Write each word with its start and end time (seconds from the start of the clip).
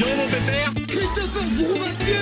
donc, 0.00 0.16
mon 0.16 0.26
pépère. 0.26 0.72
Christopher 0.88 1.42
pied 2.00 2.14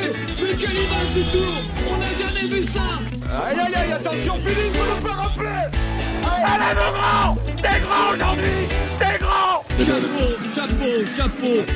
Mais 0.42 0.56
quelle 0.56 0.76
image 0.76 1.12
du 1.14 1.22
tour 1.30 1.52
On 1.88 1.96
n'a 1.98 2.12
jamais 2.12 2.54
vu 2.54 2.62
ça. 2.62 2.82
Aïe 3.30 3.58
aïe 3.58 3.74
aïe, 3.74 3.92
attention 3.92 4.34
Philippe, 4.34 4.74
vous 4.74 4.94
nous 4.94 5.06
faire 5.06 5.16
rappeler 5.16 5.78
Allez 6.24 6.74
mon 6.74 6.90
grand. 6.92 7.34
T'es 7.62 7.80
grand 7.80 8.12
aujourd'hui. 8.12 8.68
T'es 8.98 9.18
grand. 9.18 9.62
Chapeau, 9.84 10.26
chapeau, 10.54 10.92
chapeau. 11.16 11.72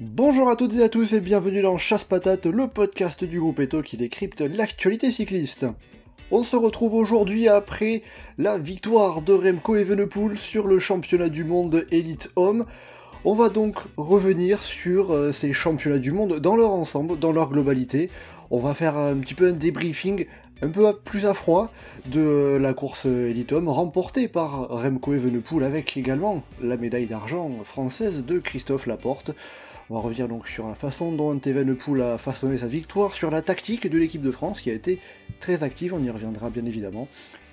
Bonjour 0.00 0.50
à 0.50 0.56
toutes 0.56 0.74
et 0.74 0.82
à 0.82 0.88
tous 0.88 1.14
et 1.14 1.20
bienvenue 1.20 1.62
dans 1.62 1.78
Chasse 1.78 2.04
Patate, 2.04 2.46
le 2.46 2.68
podcast 2.68 3.24
du 3.24 3.40
groupe 3.40 3.60
Eto 3.60 3.82
qui 3.82 3.96
décrypte 3.96 4.42
l'actualité 4.42 5.10
cycliste. 5.10 5.66
On 6.30 6.42
se 6.42 6.56
retrouve 6.56 6.94
aujourd'hui 6.94 7.48
après 7.48 8.02
la 8.38 8.58
victoire 8.58 9.22
de 9.22 9.32
Remco 9.32 9.76
Evenepoel 9.76 10.38
sur 10.38 10.66
le 10.66 10.78
championnat 10.78 11.28
du 11.28 11.44
monde 11.44 11.86
élite 11.90 12.30
homme. 12.36 12.66
On 13.24 13.34
va 13.34 13.50
donc 13.50 13.76
revenir 13.96 14.64
sur 14.64 15.12
euh, 15.12 15.30
ces 15.30 15.52
championnats 15.52 16.00
du 16.00 16.10
monde 16.10 16.40
dans 16.40 16.56
leur 16.56 16.72
ensemble, 16.72 17.20
dans 17.20 17.30
leur 17.30 17.50
globalité. 17.50 18.10
On 18.50 18.58
va 18.58 18.74
faire 18.74 18.96
un 18.96 19.16
petit 19.18 19.34
peu 19.34 19.46
un 19.46 19.52
débriefing 19.52 20.26
un 20.60 20.68
peu 20.68 20.92
plus 21.04 21.24
à 21.24 21.32
froid 21.32 21.72
de 22.06 22.58
la 22.60 22.74
course 22.74 23.06
Elite 23.06 23.52
Homme 23.52 23.68
remportée 23.68 24.26
par 24.26 24.68
Remco 24.70 25.14
Evenepoel 25.14 25.62
avec 25.62 25.96
également 25.96 26.42
la 26.60 26.76
médaille 26.76 27.06
d'argent 27.06 27.48
française 27.64 28.24
de 28.24 28.40
Christophe 28.40 28.86
Laporte. 28.86 29.30
On 29.88 29.94
va 29.94 30.00
revenir 30.00 30.26
donc 30.26 30.48
sur 30.48 30.66
la 30.66 30.74
façon 30.74 31.12
dont 31.12 31.38
Evenepoel 31.38 32.02
a 32.02 32.18
façonné 32.18 32.58
sa 32.58 32.66
victoire, 32.66 33.12
sur 33.14 33.30
la 33.30 33.40
tactique 33.40 33.88
de 33.88 33.98
l'équipe 33.98 34.22
de 34.22 34.30
France 34.32 34.60
qui 34.60 34.70
a 34.70 34.74
été 34.74 34.98
très 35.38 35.62
active, 35.62 35.94
on 35.94 36.02
y 36.02 36.10
reviendra 36.10 36.50
bien 36.50 36.64
évidemment. 36.64 37.06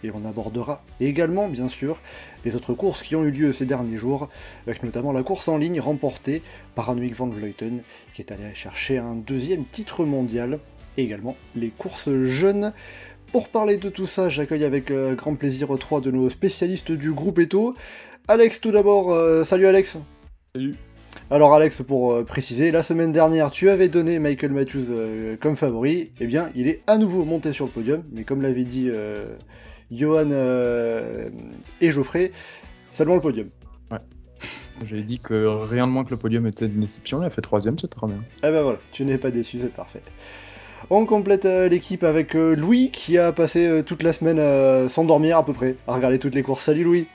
Et 0.03 0.11
on 0.11 0.25
abordera 0.25 0.83
également, 0.99 1.49
bien 1.49 1.67
sûr, 1.67 1.99
les 2.45 2.55
autres 2.55 2.73
courses 2.73 3.03
qui 3.03 3.15
ont 3.15 3.23
eu 3.23 3.31
lieu 3.31 3.53
ces 3.53 3.65
derniers 3.65 3.97
jours, 3.97 4.29
avec 4.65 4.83
notamment 4.83 5.11
la 5.11 5.23
course 5.23 5.47
en 5.47 5.57
ligne 5.57 5.79
remportée 5.79 6.41
par 6.75 6.89
Annemiek 6.89 7.13
van 7.13 7.27
Vleuten, 7.27 7.81
qui 8.13 8.21
est 8.21 8.31
allé 8.31 8.43
chercher 8.53 8.97
un 8.97 9.15
deuxième 9.15 9.65
titre 9.65 10.05
mondial, 10.05 10.59
et 10.97 11.03
également 11.03 11.35
les 11.55 11.69
courses 11.69 12.09
jeunes. 12.25 12.73
Pour 13.31 13.49
parler 13.49 13.77
de 13.77 13.89
tout 13.89 14.07
ça, 14.07 14.29
j'accueille 14.29 14.65
avec 14.65 14.89
euh, 14.89 15.15
grand 15.15 15.35
plaisir 15.35 15.69
trois 15.79 16.01
de 16.01 16.11
nos 16.11 16.29
spécialistes 16.29 16.91
du 16.91 17.11
groupe 17.11 17.39
Eto. 17.39 17.75
Alex, 18.27 18.61
tout 18.61 18.71
d'abord, 18.71 19.11
euh, 19.11 19.43
salut 19.43 19.67
Alex. 19.67 19.97
Salut. 20.55 20.75
Alors 21.31 21.53
Alex, 21.53 21.83
pour 21.83 22.13
euh, 22.13 22.23
préciser, 22.23 22.71
la 22.71 22.81
semaine 22.81 23.11
dernière, 23.11 23.51
tu 23.51 23.69
avais 23.69 23.89
donné 23.89 24.19
Michael 24.19 24.51
Matthews 24.51 24.85
euh, 24.89 25.35
comme 25.39 25.55
favori. 25.55 26.11
Eh 26.19 26.25
bien, 26.25 26.49
il 26.55 26.67
est 26.67 26.81
à 26.87 26.97
nouveau 26.97 27.23
monté 27.23 27.53
sur 27.53 27.65
le 27.65 27.71
podium, 27.71 28.03
mais 28.11 28.23
comme 28.23 28.41
l'avait 28.41 28.63
dit 28.63 28.87
euh, 28.89 29.35
Johan 29.91 30.29
euh, 30.31 31.29
et 31.81 31.91
Geoffrey, 31.91 32.31
seulement 32.93 33.15
le 33.15 33.21
podium. 33.21 33.49
J'avais 34.85 35.03
dit 35.03 35.19
que 35.19 35.45
rien 35.45 35.87
de 35.87 35.91
moins 35.91 36.05
que 36.05 36.11
le 36.11 36.17
podium 36.17 36.47
était 36.47 36.65
une 36.65 36.83
exception, 36.83 37.21
il 37.21 37.25
a 37.25 37.29
fait 37.29 37.41
troisième, 37.41 37.77
c'est 37.77 37.89
très 37.89 38.07
bien. 38.07 38.23
Eh 38.37 38.49
ben 38.49 38.61
voilà, 38.61 38.79
tu 38.93 39.03
n'es 39.03 39.17
pas 39.17 39.29
déçu, 39.29 39.59
c'est 39.59 39.73
parfait. 39.73 40.01
On 40.89 41.05
complète 41.05 41.45
euh, 41.45 41.67
l'équipe 41.67 42.03
avec 42.05 42.33
euh, 42.35 42.55
Louis 42.55 42.89
qui 42.91 43.17
a 43.17 43.33
passé 43.33 43.67
euh, 43.67 43.83
toute 43.83 44.01
la 44.01 44.13
semaine 44.13 44.39
euh, 44.39 44.87
sans 44.87 45.03
dormir 45.03 45.37
à 45.37 45.43
peu 45.43 45.51
près, 45.51 45.75
à 45.85 45.95
regarder 45.95 46.17
toutes 46.17 46.33
les 46.33 46.43
courses. 46.43 46.63
Salut 46.63 46.85
Louis 46.85 47.07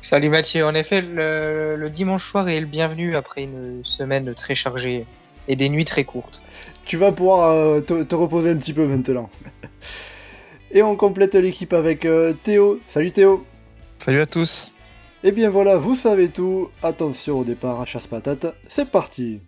Salut 0.00 0.28
Mathieu, 0.28 0.64
en 0.64 0.74
effet, 0.74 1.02
le, 1.02 1.74
le 1.76 1.90
dimanche 1.90 2.30
soir 2.30 2.48
est 2.48 2.60
le 2.60 2.66
bienvenu 2.66 3.16
après 3.16 3.42
une 3.42 3.82
semaine 3.84 4.32
très 4.34 4.54
chargée 4.54 5.06
et 5.48 5.56
des 5.56 5.68
nuits 5.68 5.84
très 5.84 6.04
courtes. 6.04 6.40
Tu 6.84 6.96
vas 6.96 7.10
pouvoir 7.12 7.50
euh, 7.50 7.80
te, 7.80 8.04
te 8.04 8.14
reposer 8.14 8.50
un 8.50 8.56
petit 8.56 8.72
peu 8.72 8.86
maintenant. 8.86 9.28
Et 10.72 10.82
on 10.82 10.94
complète 10.94 11.34
l'équipe 11.34 11.72
avec 11.72 12.04
euh, 12.04 12.32
Théo. 12.32 12.78
Salut 12.86 13.10
Théo 13.10 13.44
Salut 13.98 14.20
à 14.20 14.26
tous. 14.26 14.70
Et 15.24 15.32
bien 15.32 15.50
voilà, 15.50 15.76
vous 15.76 15.96
savez 15.96 16.28
tout. 16.28 16.70
Attention 16.82 17.40
au 17.40 17.44
départ 17.44 17.80
à 17.80 17.86
chasse 17.86 18.06
patate. 18.06 18.54
C'est 18.68 18.88
parti. 18.88 19.40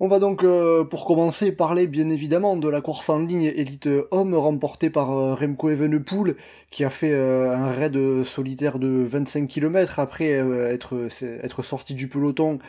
On 0.00 0.06
va 0.06 0.20
donc, 0.20 0.44
euh, 0.44 0.84
pour 0.84 1.04
commencer, 1.04 1.50
parler 1.50 1.88
bien 1.88 2.08
évidemment 2.08 2.56
de 2.56 2.68
la 2.68 2.80
course 2.80 3.08
en 3.08 3.18
ligne 3.18 3.52
élite 3.56 3.88
homme 4.12 4.34
remportée 4.34 4.90
par 4.90 5.10
euh, 5.10 5.34
Remco 5.34 5.70
Evenepoel, 5.70 6.36
qui 6.70 6.84
a 6.84 6.90
fait 6.90 7.10
euh, 7.10 7.52
un 7.52 7.72
raid 7.72 8.22
solitaire 8.22 8.78
de 8.78 8.86
25 8.86 9.48
km 9.48 9.98
après 9.98 10.28
être, 10.28 11.08
être 11.42 11.64
sorti 11.64 11.94
du 11.94 12.06
peloton 12.06 12.60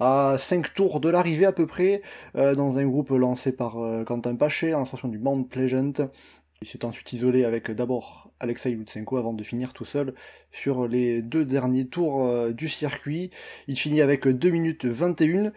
à 0.00 0.36
5 0.38 0.74
tours 0.74 1.00
de 1.00 1.08
l'arrivée 1.08 1.46
à 1.46 1.52
peu 1.52 1.66
près, 1.66 2.02
euh, 2.36 2.54
dans 2.54 2.78
un 2.78 2.86
groupe 2.86 3.10
lancé 3.10 3.52
par 3.52 3.78
euh, 3.78 4.04
Quentin 4.04 4.36
Paché, 4.36 4.74
en 4.74 4.84
station 4.84 5.08
du 5.08 5.18
Mount 5.18 5.44
Pleasant. 5.44 6.10
Il 6.60 6.66
s'est 6.66 6.84
ensuite 6.84 7.12
isolé 7.12 7.44
avec 7.44 7.70
d'abord 7.70 8.30
Alexei 8.40 8.70
Lutsenko 8.70 9.16
avant 9.16 9.32
de 9.32 9.44
finir 9.44 9.72
tout 9.72 9.84
seul 9.84 10.14
sur 10.50 10.88
les 10.88 11.22
deux 11.22 11.44
derniers 11.44 11.86
tours 11.86 12.26
euh, 12.26 12.52
du 12.52 12.68
circuit. 12.68 13.30
Il 13.68 13.78
finit 13.78 14.00
avec 14.00 14.26
2 14.26 14.50
minutes 14.50 14.84
21. 14.84 15.52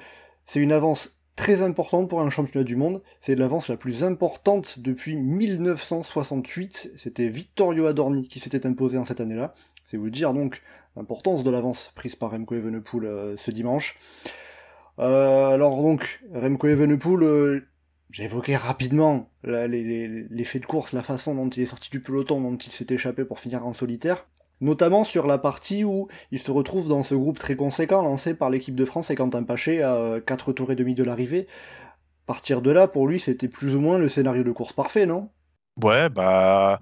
C'est 0.46 0.59
une 0.59 0.72
avance 0.72 1.16
très 1.35 1.62
importante 1.63 2.09
pour 2.09 2.22
un 2.22 2.29
championnat 2.29 2.63
du 2.63 2.75
monde. 2.75 3.02
C'est 3.19 3.35
l'avance 3.35 3.68
la 3.68 3.78
plus 3.78 4.03
importante 4.03 4.79
depuis 4.79 5.16
1968. 5.16 6.91
C'était 6.97 7.29
Vittorio 7.29 7.88
Adorni 7.88 8.28
qui 8.28 8.40
s'était 8.40 8.68
imposé 8.68 8.97
en 8.97 9.06
cette 9.06 9.22
année-là. 9.22 9.56
C'est 9.88 9.97
vous 9.97 10.09
dire 10.09 10.34
donc 10.34 10.62
l'importance 10.96 11.44
de 11.44 11.50
l'avance 11.50 11.91
prise 11.96 12.16
par 12.16 12.31
Remco 12.31 12.56
Evenepoel 12.56 13.06
euh, 13.06 13.38
ce 13.38 13.52
dimanche. 13.52 13.97
Euh, 15.00 15.47
alors 15.47 15.81
donc, 15.81 16.22
Remco 16.34 16.68
Evenepoel, 16.68 17.24
euh, 17.24 17.68
j'ai 18.09 18.25
évoqué 18.25 18.56
rapidement 18.56 19.29
l'effet 19.44 20.59
de 20.59 20.66
course, 20.66 20.91
la 20.91 21.03
façon 21.03 21.34
dont 21.34 21.50
il 21.50 21.63
est 21.63 21.68
sorti 21.68 21.90
du 21.90 22.02
peloton, 22.02 22.41
dont 22.41 22.57
il 22.57 22.72
s'est 22.72 22.88
échappé 22.90 23.24
pour 23.24 23.40
finir 23.40 23.66
en 23.66 23.74
solitaire. 23.74 24.28
Notamment 24.59 25.03
sur 25.03 25.25
la 25.25 25.40
partie 25.40 25.84
où 25.84 26.07
il 26.31 26.38
se 26.38 26.52
retrouve 26.52 26.88
dans 26.88 27.02
ce 27.02 27.16
groupe 27.16 27.40
très 27.40 27.56
conséquent 27.56 28.03
lancé 28.03 28.35
par 28.35 28.52
l'équipe 28.52 28.75
de 28.75 28.85
France 28.85 29.09
et 29.09 29.16
Quentin 29.16 29.41
Paché 29.41 29.81
à 29.81 30.19
4 30.23 30.53
tours 30.53 30.72
et 30.72 30.75
demi 30.75 30.94
de 30.94 31.03
l'arrivée. 31.03 31.47
Partir 32.28 32.62
de 32.62 32.69
là, 32.69 32.88
pour 32.88 33.08
lui, 33.08 33.19
c'était 33.19 33.47
plus 33.47 33.75
ou 33.75 33.79
moins 33.79 33.97
le 33.97 34.08
scénario 34.08 34.44
de 34.44 34.52
course 34.52 34.73
parfait, 34.73 35.08
non? 35.08 35.29
Ouais, 35.81 36.09
bah 36.09 36.81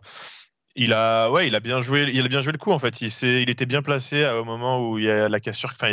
il 0.79 0.93
a 0.93 1.29
il 1.43 1.55
a 1.55 1.59
bien 1.59 1.81
joué, 1.81 2.09
il 2.13 2.25
a 2.25 2.27
bien 2.29 2.41
joué 2.41 2.53
le 2.53 2.57
coup 2.57 2.71
en 2.71 2.79
fait. 2.79 3.01
Il 3.01 3.49
était 3.49 3.65
bien 3.65 3.81
placé 3.81 4.25
au 4.29 4.45
moment 4.45 4.89
où 4.89 4.97
il 4.97 5.05
y 5.05 5.11
a 5.11 5.27
la 5.29 5.39
cassure, 5.39 5.71
enfin 5.73 5.89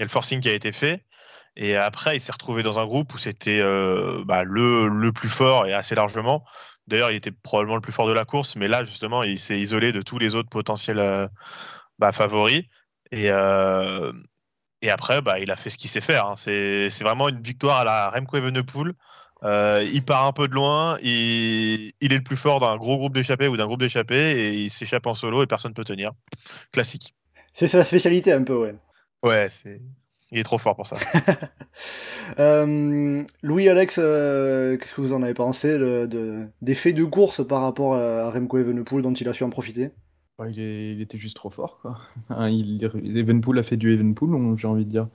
le 0.00 0.08
forcing 0.08 0.40
qui 0.40 0.48
a 0.48 0.52
été 0.52 0.72
fait. 0.72 1.04
Et 1.56 1.76
après, 1.76 2.16
il 2.16 2.20
s'est 2.20 2.32
retrouvé 2.32 2.62
dans 2.62 2.78
un 2.78 2.86
groupe 2.86 3.14
où 3.14 3.18
c'était 3.18 3.58
euh, 3.60 4.22
bah, 4.24 4.44
le, 4.44 5.10
plus 5.10 5.28
fort 5.28 5.66
et 5.66 5.72
assez 5.72 5.94
largement. 5.96 6.44
D'ailleurs, 6.86 7.10
il 7.10 7.16
était 7.16 7.32
probablement 7.32 7.74
le 7.76 7.80
plus 7.80 7.92
fort 7.92 8.06
de 8.06 8.12
la 8.12 8.24
course, 8.24 8.54
mais 8.56 8.68
là 8.68 8.84
justement, 8.84 9.22
il 9.24 9.40
s'est 9.40 9.58
isolé 9.58 9.90
de 9.92 10.02
tous 10.02 10.18
les 10.18 10.34
autres 10.34 10.50
potentiels 10.50 11.00
euh, 11.00 11.26
bah, 11.98 12.12
favoris. 12.12 12.64
Et 13.10 13.30
euh, 13.30 14.12
après, 14.88 15.22
bah, 15.22 15.40
il 15.40 15.50
a 15.50 15.56
fait 15.56 15.70
ce 15.70 15.78
qu'il 15.78 15.90
sait 15.90 16.00
faire. 16.00 16.26
hein. 16.26 16.36
C'est 16.36 16.90
c'est 16.90 17.04
vraiment 17.04 17.28
une 17.28 17.40
victoire 17.42 17.78
à 17.78 17.84
la 17.84 18.10
Remco 18.10 18.36
Evenepoel. 18.36 18.92
Euh, 19.44 19.84
il 19.92 20.02
part 20.04 20.26
un 20.26 20.32
peu 20.32 20.48
de 20.48 20.54
loin, 20.54 20.98
il, 21.02 21.92
il 22.00 22.12
est 22.12 22.16
le 22.16 22.22
plus 22.24 22.36
fort 22.36 22.58
d'un 22.60 22.76
gros 22.76 22.96
groupe 22.96 23.14
d'échappés 23.14 23.46
ou 23.48 23.56
d'un 23.56 23.66
groupe 23.66 23.80
d'échappés 23.80 24.14
et 24.32 24.54
il 24.54 24.70
s'échappe 24.70 25.06
en 25.06 25.14
solo 25.14 25.42
et 25.42 25.46
personne 25.46 25.70
ne 25.70 25.74
peut 25.74 25.84
tenir. 25.84 26.10
Classique. 26.72 27.14
C'est 27.54 27.68
sa 27.68 27.84
spécialité 27.84 28.32
un 28.32 28.42
peu, 28.42 28.56
ouais. 28.56 28.74
Ouais, 29.22 29.48
c'est 29.50 29.80
il 30.30 30.38
est 30.38 30.42
trop 30.42 30.58
fort 30.58 30.76
pour 30.76 30.86
ça. 30.86 30.96
Euh, 32.38 33.22
Louis, 33.42 33.68
Alex, 33.68 33.98
euh, 33.98 34.76
qu'est-ce 34.76 34.94
que 34.94 35.00
vous 35.00 35.12
en 35.12 35.22
avez 35.22 35.34
pensé 35.34 35.78
de, 35.78 36.06
de- 36.06 36.46
des 36.60 36.74
faits 36.74 36.94
de 36.94 37.04
course 37.04 37.46
par 37.46 37.62
rapport 37.62 37.94
à 37.94 38.30
Remco 38.30 38.58
Evenepoel 38.58 39.02
dont 39.02 39.12
il 39.14 39.28
a 39.28 39.32
su 39.32 39.44
en 39.44 39.50
profiter? 39.50 39.90
Ouais, 40.38 40.52
il, 40.52 40.60
est- 40.60 40.92
il 40.92 41.00
était 41.00 41.18
juste 41.18 41.36
trop 41.36 41.50
fort, 41.50 41.78
quoi. 41.80 41.98
Hein, 42.30 42.48
il, 42.50 42.84
Evenpool 43.16 43.58
a 43.58 43.62
fait 43.62 43.76
du 43.76 43.94
Evenpool, 43.94 44.34
on- 44.34 44.56
j'ai 44.56 44.66
envie 44.66 44.84
de 44.84 44.90
dire. 44.90 45.08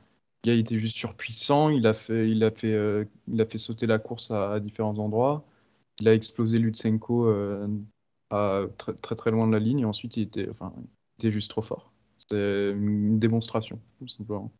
Gars, 0.43 0.53
il 0.53 0.59
était 0.59 0.79
juste 0.79 0.97
surpuissant, 0.97 1.69
il 1.69 1.87
a 1.87 1.93
fait, 1.93 2.29
il 2.29 2.43
a 2.43 2.51
fait, 2.51 2.73
euh, 2.73 3.05
il 3.27 3.39
a 3.41 3.45
fait 3.45 3.57
sauter 3.57 3.85
la 3.87 3.97
course 3.99 4.31
à, 4.31 4.53
à 4.53 4.59
différents 4.59 4.97
endroits. 4.99 5.45
Il 6.01 6.07
a 6.07 6.13
explosé 6.13 6.59
Lutsenko 6.59 7.27
euh, 7.27 7.67
à 8.29 8.63
très, 8.77 8.93
très 8.95 9.15
très 9.15 9.31
loin 9.31 9.47
de 9.47 9.53
la 9.53 9.59
ligne, 9.59 9.79
et 9.79 9.85
ensuite 9.85 10.17
il 10.17 10.23
était, 10.23 10.49
enfin, 10.49 10.73
il 10.77 10.85
était 11.27 11.31
juste 11.31 11.49
trop 11.49 11.61
fort. 11.61 11.93
C'est 12.29 12.71
une 12.71 13.19
démonstration, 13.19 13.79
tout 13.99 14.07
simplement. 14.07 14.51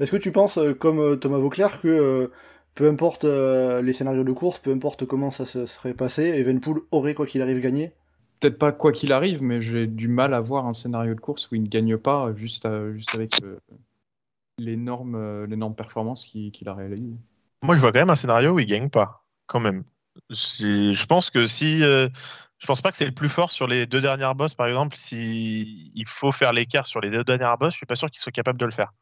Est-ce 0.00 0.10
que 0.10 0.16
tu 0.16 0.32
penses, 0.32 0.58
euh, 0.58 0.74
comme 0.74 1.18
Thomas 1.18 1.38
Vauclair, 1.38 1.80
que 1.80 2.30
peu 2.74 2.88
importe 2.88 3.24
les 3.24 3.92
scénarios 3.92 4.24
de 4.24 4.32
course, 4.32 4.60
peu 4.60 4.72
importe 4.72 5.04
comment 5.04 5.30
ça 5.30 5.44
se 5.46 5.66
serait 5.66 5.94
passé, 5.94 6.22
Evenpool 6.22 6.82
aurait 6.92 7.14
quoi 7.14 7.26
qu'il 7.26 7.42
arrive 7.42 7.60
gagné? 7.60 7.92
Peut-être 8.40 8.58
pas 8.58 8.72
quoi 8.72 8.92
qu'il 8.92 9.12
arrive, 9.12 9.42
mais 9.42 9.60
j'ai 9.62 9.86
du 9.86 10.08
mal 10.08 10.32
à 10.34 10.40
voir 10.40 10.66
un 10.66 10.72
scénario 10.72 11.14
de 11.14 11.20
course 11.20 11.50
où 11.50 11.54
il 11.56 11.62
ne 11.62 11.68
gagne 11.68 11.96
pas 11.96 12.32
juste, 12.34 12.66
à- 12.66 12.92
juste 12.92 13.14
avec 13.14 13.42
euh, 13.42 13.58
l'énorme 14.58 15.14
euh, 15.14 15.46
l'énorme 15.46 15.74
performance 15.74 16.24
qu'il 16.24 16.68
a 16.68 16.74
réalisée. 16.74 17.16
Moi, 17.62 17.74
je 17.74 17.80
vois 17.80 17.92
quand 17.92 17.98
même 17.98 18.10
un 18.10 18.16
scénario 18.16 18.50
où 18.52 18.58
il 18.60 18.66
gagne 18.66 18.90
pas, 18.90 19.24
quand 19.46 19.60
même. 19.60 19.84
Je 20.30 21.06
pense 21.06 21.30
que 21.30 21.46
si, 21.46 21.82
euh, 21.82 22.08
je 22.58 22.66
pense 22.66 22.82
pas 22.82 22.90
que 22.90 22.96
c'est 22.96 23.06
le 23.06 23.12
plus 23.12 23.28
fort 23.28 23.50
sur 23.50 23.66
les 23.66 23.86
deux 23.86 24.00
dernières 24.00 24.34
bosses, 24.34 24.54
par 24.54 24.66
exemple. 24.66 24.96
Si 24.96 25.90
il 25.94 26.06
faut 26.06 26.32
faire 26.32 26.52
l'écart 26.52 26.86
sur 26.86 27.00
les 27.00 27.10
deux 27.10 27.24
dernières 27.24 27.56
bosses, 27.58 27.72
je 27.72 27.78
suis 27.78 27.86
pas 27.86 27.96
sûr 27.96 28.10
qu'il 28.10 28.20
soit 28.20 28.32
capable 28.32 28.58
de 28.58 28.66
le 28.66 28.72
faire. 28.72 28.92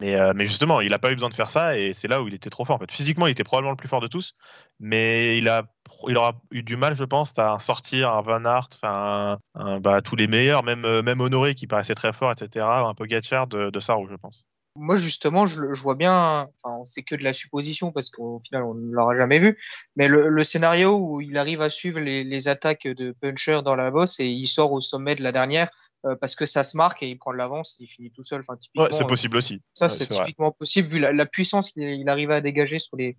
Mais, 0.00 0.14
euh, 0.14 0.32
mais 0.34 0.46
justement, 0.46 0.80
il 0.80 0.90
n'a 0.90 0.98
pas 0.98 1.10
eu 1.10 1.14
besoin 1.14 1.28
de 1.28 1.34
faire 1.34 1.50
ça 1.50 1.76
et 1.76 1.92
c'est 1.92 2.06
là 2.06 2.22
où 2.22 2.28
il 2.28 2.34
était 2.34 2.50
trop 2.50 2.64
fort. 2.64 2.76
En 2.76 2.78
fait. 2.78 2.92
Physiquement, 2.92 3.26
il 3.26 3.32
était 3.32 3.42
probablement 3.42 3.72
le 3.72 3.76
plus 3.76 3.88
fort 3.88 4.00
de 4.00 4.06
tous, 4.06 4.32
mais 4.78 5.36
il, 5.38 5.48
a, 5.48 5.64
il 6.06 6.16
aura 6.16 6.40
eu 6.52 6.62
du 6.62 6.76
mal, 6.76 6.94
je 6.94 7.04
pense, 7.04 7.36
à 7.38 7.58
sortir 7.58 8.10
un 8.12 8.20
Van 8.20 8.44
Aert, 8.44 8.68
un, 8.84 9.38
bah, 9.80 10.00
tous 10.00 10.14
les 10.14 10.28
meilleurs, 10.28 10.62
même, 10.62 10.84
euh, 10.84 11.02
même 11.02 11.20
Honoré 11.20 11.54
qui 11.56 11.66
paraissait 11.66 11.96
très 11.96 12.12
fort, 12.12 12.30
etc., 12.30 12.64
un 12.64 12.94
peu 12.94 13.06
Gatchard 13.06 13.48
de, 13.48 13.70
de 13.70 13.80
Sarro, 13.80 14.06
je 14.08 14.14
pense. 14.14 14.46
Moi, 14.78 14.96
justement, 14.96 15.46
je, 15.46 15.74
je 15.74 15.82
vois 15.82 15.94
bien, 15.94 16.48
enfin, 16.62 16.82
c'est 16.84 17.02
que 17.02 17.14
de 17.14 17.22
la 17.24 17.34
supposition 17.34 17.92
parce 17.92 18.10
qu'au 18.10 18.40
final, 18.40 18.62
on 18.62 18.74
ne 18.74 18.92
l'aura 18.92 19.16
jamais 19.16 19.38
vu, 19.38 19.58
mais 19.96 20.08
le, 20.08 20.28
le, 20.28 20.44
scénario 20.44 20.96
où 20.96 21.20
il 21.20 21.36
arrive 21.36 21.60
à 21.60 21.70
suivre 21.70 22.00
les, 22.00 22.24
les 22.24 22.48
attaques 22.48 22.86
de 22.86 23.12
Puncher 23.20 23.60
dans 23.64 23.76
la 23.76 23.90
bosse 23.90 24.20
et 24.20 24.26
il 24.28 24.46
sort 24.46 24.72
au 24.72 24.80
sommet 24.80 25.16
de 25.16 25.22
la 25.22 25.32
dernière, 25.32 25.70
euh, 26.06 26.14
parce 26.14 26.36
que 26.36 26.46
ça 26.46 26.62
se 26.62 26.76
marque 26.76 27.02
et 27.02 27.08
il 27.08 27.18
prend 27.18 27.32
de 27.32 27.38
l'avance, 27.38 27.76
il 27.80 27.88
finit 27.88 28.10
tout 28.12 28.24
seul. 28.24 28.40
Enfin, 28.40 28.56
ouais, 28.76 28.88
c'est 28.92 29.06
possible 29.06 29.36
euh, 29.36 29.38
aussi. 29.38 29.60
Ça, 29.74 29.86
ouais, 29.86 29.90
c'est 29.90 30.06
typiquement 30.06 30.48
vrai. 30.50 30.56
possible 30.58 30.88
vu 30.88 30.98
la, 31.00 31.12
la 31.12 31.26
puissance 31.26 31.70
qu'il 31.70 31.82
il 31.82 32.08
arrivait 32.08 32.34
à 32.34 32.40
dégager 32.40 32.78
sur 32.78 32.96
les, 32.96 33.16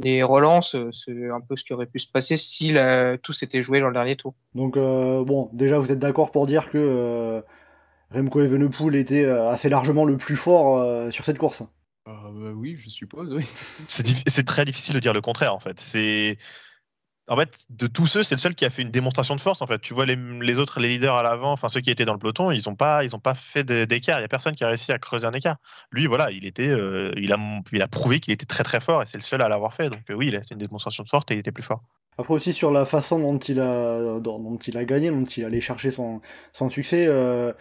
les 0.00 0.22
relances. 0.22 0.74
euh, 0.74 0.90
C'est 0.92 1.28
un 1.30 1.40
peu 1.40 1.56
ce 1.56 1.64
qui 1.64 1.72
aurait 1.72 1.86
pu 1.86 1.98
se 1.98 2.10
passer 2.10 2.36
si 2.36 2.72
la, 2.72 3.18
tout 3.18 3.32
s'était 3.32 3.62
joué 3.62 3.80
dans 3.80 3.88
le 3.88 3.94
dernier 3.94 4.16
tour. 4.16 4.34
Donc, 4.54 4.76
euh, 4.76 5.24
bon, 5.24 5.50
déjà, 5.52 5.78
vous 5.78 5.92
êtes 5.92 5.98
d'accord 5.98 6.30
pour 6.30 6.46
dire 6.46 6.70
que 6.70 6.78
euh, 6.78 7.42
Remco 8.14 8.40
Evenepoel 8.40 8.96
était 8.96 9.24
euh, 9.24 9.48
assez 9.48 9.68
largement 9.68 10.04
le 10.04 10.16
plus 10.16 10.36
fort 10.36 10.78
euh, 10.78 11.10
sur 11.10 11.24
cette 11.24 11.38
course 11.38 11.62
euh, 12.08 12.12
bah, 12.12 12.52
Oui, 12.54 12.76
je 12.76 12.88
suppose, 12.88 13.32
oui. 13.32 13.44
C'est 13.86 14.46
très 14.46 14.64
difficile 14.64 14.94
de 14.94 15.00
dire 15.00 15.12
le 15.12 15.20
contraire, 15.20 15.54
en 15.54 15.60
fait. 15.60 15.78
C'est 15.80 16.36
en 17.28 17.36
fait, 17.36 17.66
de 17.70 17.86
tous 17.86 18.06
ceux, 18.06 18.22
c'est 18.22 18.34
le 18.34 18.40
seul 18.40 18.54
qui 18.54 18.64
a 18.64 18.70
fait 18.70 18.82
une 18.82 18.90
démonstration 18.90 19.36
de 19.36 19.40
force. 19.40 19.62
En 19.62 19.66
fait, 19.66 19.80
tu 19.80 19.94
vois 19.94 20.06
les, 20.06 20.16
les 20.16 20.58
autres, 20.58 20.80
les 20.80 20.88
leaders 20.88 21.16
à 21.16 21.22
l'avant, 21.22 21.52
enfin 21.52 21.68
ceux 21.68 21.80
qui 21.80 21.90
étaient 21.90 22.04
dans 22.04 22.12
le 22.12 22.18
peloton, 22.18 22.50
ils 22.50 22.62
n'ont 22.66 22.74
pas, 22.74 23.04
ils 23.04 23.14
ont 23.14 23.20
pas 23.20 23.34
fait 23.34 23.64
d'écart. 23.64 24.18
Il 24.18 24.22
y 24.22 24.24
a 24.24 24.28
personne 24.28 24.54
qui 24.54 24.64
a 24.64 24.68
réussi 24.68 24.90
à 24.90 24.98
creuser 24.98 25.26
un 25.26 25.32
écart. 25.32 25.56
Lui, 25.92 26.06
voilà, 26.06 26.30
il 26.32 26.44
était, 26.44 26.68
euh, 26.68 27.12
il 27.16 27.32
a, 27.32 27.38
il 27.72 27.80
a 27.80 27.88
prouvé 27.88 28.18
qu'il 28.18 28.32
était 28.32 28.46
très 28.46 28.64
très 28.64 28.80
fort 28.80 29.02
et 29.02 29.06
c'est 29.06 29.18
le 29.18 29.22
seul 29.22 29.40
à 29.40 29.48
l'avoir 29.48 29.72
fait. 29.72 29.88
Donc 29.88 30.02
euh, 30.10 30.14
oui, 30.14 30.34
c'est 30.42 30.54
une 30.54 30.58
démonstration 30.58 31.04
de 31.04 31.08
force 31.08 31.24
et 31.30 31.34
il 31.34 31.38
était 31.38 31.52
plus 31.52 31.62
fort. 31.62 31.82
Après 32.18 32.34
aussi 32.34 32.52
sur 32.52 32.72
la 32.72 32.84
façon 32.84 33.20
dont 33.20 33.38
il 33.38 33.60
a, 33.60 34.18
dont, 34.18 34.38
dont 34.40 34.58
il 34.58 34.76
a 34.76 34.84
gagné, 34.84 35.10
dont 35.10 35.24
il 35.24 35.44
allait 35.44 35.60
chercher 35.60 35.92
son, 35.92 36.20
son 36.52 36.68
succès. 36.68 37.06
Euh, 37.06 37.52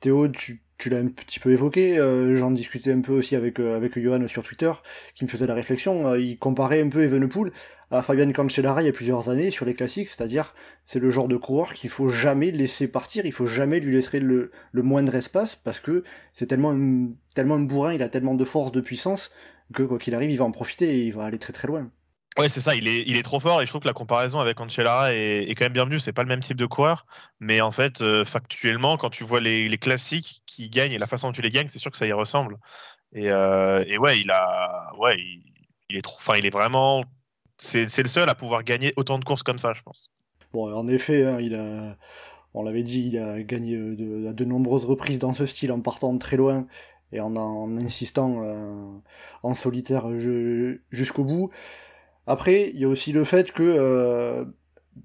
Théo, 0.00 0.28
tu, 0.28 0.62
l'as 0.86 0.98
un 0.98 1.08
petit 1.08 1.40
peu 1.40 1.52
évoqué, 1.52 1.98
euh, 1.98 2.34
j'en 2.34 2.50
discutais 2.50 2.90
un 2.90 3.02
peu 3.02 3.12
aussi 3.12 3.36
avec, 3.36 3.60
euh, 3.60 3.76
avec 3.76 3.98
Johan 3.98 4.26
sur 4.28 4.42
Twitter, 4.42 4.72
qui 5.14 5.24
me 5.24 5.28
faisait 5.28 5.46
la 5.46 5.52
réflexion, 5.52 6.08
euh, 6.08 6.18
il 6.18 6.38
comparait 6.38 6.80
un 6.80 6.88
peu 6.88 7.02
Evenepoel 7.02 7.52
à 7.90 8.02
Fabian 8.02 8.32
Cancellara 8.32 8.82
il 8.82 8.86
y 8.86 8.88
a 8.88 8.92
plusieurs 8.92 9.28
années 9.28 9.50
sur 9.50 9.66
les 9.66 9.74
classiques, 9.74 10.08
c'est-à-dire 10.08 10.54
c'est 10.86 11.00
le 11.00 11.10
genre 11.10 11.28
de 11.28 11.36
coureur 11.36 11.74
qu'il 11.74 11.90
faut 11.90 12.08
jamais 12.08 12.50
laisser 12.50 12.88
partir, 12.88 13.26
il 13.26 13.32
faut 13.32 13.46
jamais 13.46 13.78
lui 13.78 13.92
laisser 13.92 14.20
le, 14.20 14.52
le 14.72 14.82
moindre 14.82 15.14
espace, 15.14 15.54
parce 15.54 15.80
que 15.80 16.02
c'est 16.32 16.46
tellement 16.46 16.74
tellement 17.34 17.56
un 17.56 17.60
bourrin, 17.60 17.92
il 17.92 18.02
a 18.02 18.08
tellement 18.08 18.34
de 18.34 18.44
force, 18.44 18.72
de 18.72 18.80
puissance, 18.80 19.30
que 19.74 19.82
quoi 19.82 19.98
qu'il 19.98 20.14
arrive, 20.14 20.30
il 20.30 20.38
va 20.38 20.46
en 20.46 20.50
profiter 20.50 20.88
et 20.88 21.04
il 21.04 21.12
va 21.12 21.24
aller 21.24 21.38
très 21.38 21.52
très 21.52 21.68
loin. 21.68 21.90
Ouais, 22.38 22.48
c'est 22.48 22.60
ça, 22.60 22.76
il 22.76 22.86
est, 22.86 23.22
trop 23.22 23.40
fort 23.40 23.60
et 23.60 23.66
je 23.66 23.70
trouve 23.70 23.82
que 23.82 23.88
la 23.88 23.92
comparaison 23.92 24.38
avec 24.38 24.60
Ancelara 24.60 25.12
est, 25.12 25.52
quand 25.56 25.64
même 25.64 25.72
bienvenue. 25.72 25.98
C'est 25.98 26.12
pas 26.12 26.22
le 26.22 26.28
même 26.28 26.40
type 26.40 26.56
de 26.56 26.66
coureur, 26.66 27.04
mais 27.40 27.60
en 27.60 27.72
fait, 27.72 28.02
euh, 28.02 28.24
factuellement, 28.24 28.96
quand 28.96 29.10
tu 29.10 29.24
vois 29.24 29.40
les, 29.40 29.76
classiques 29.78 30.42
qui 30.46 30.70
gagnent 30.70 30.92
et 30.92 30.98
la 30.98 31.08
façon 31.08 31.28
dont 31.28 31.32
tu 31.32 31.42
les 31.42 31.50
gagnes, 31.50 31.66
c'est 31.66 31.80
sûr 31.80 31.90
que 31.90 31.96
ça 31.96 32.06
y 32.06 32.12
ressemble. 32.12 32.56
Et, 33.12 33.30
euh, 33.32 33.84
ouais, 33.98 34.20
il 34.20 34.30
est 35.96 36.02
trop, 36.02 36.34
il 36.36 36.46
est 36.46 36.50
vraiment, 36.50 37.04
c'est 37.58 37.84
le 37.98 38.08
seul 38.08 38.28
à 38.28 38.34
pouvoir 38.36 38.62
gagner 38.62 38.92
autant 38.96 39.18
de 39.18 39.24
courses 39.24 39.42
comme 39.42 39.58
ça, 39.58 39.72
je 39.72 39.82
pense. 39.82 40.10
Bon, 40.52 40.72
en 40.72 40.86
effet, 40.86 41.24
hein, 41.24 41.38
il 41.40 41.56
a, 41.56 41.96
on 42.54 42.62
l'avait 42.62 42.84
dit, 42.84 43.08
il 43.12 43.18
a 43.18 43.42
gagné 43.42 43.76
de, 43.76 44.28
à 44.28 44.32
de 44.32 44.44
nombreuses 44.44 44.84
reprises 44.84 45.18
dans 45.18 45.34
ce 45.34 45.46
style 45.46 45.72
en 45.72 45.80
partant 45.80 46.16
très 46.16 46.36
loin 46.36 46.66
et 47.12 47.20
en, 47.20 47.36
insistant 47.76 48.42
euh, 48.44 48.88
en 49.42 49.54
solitaire 49.54 50.06
jusqu'au 50.90 51.24
bout. 51.24 51.50
Après, 52.26 52.70
il 52.74 52.80
y 52.80 52.84
a 52.84 52.88
aussi 52.88 53.12
le 53.12 53.24
fait 53.24 53.52
que 53.52 53.62
euh, 53.62 54.44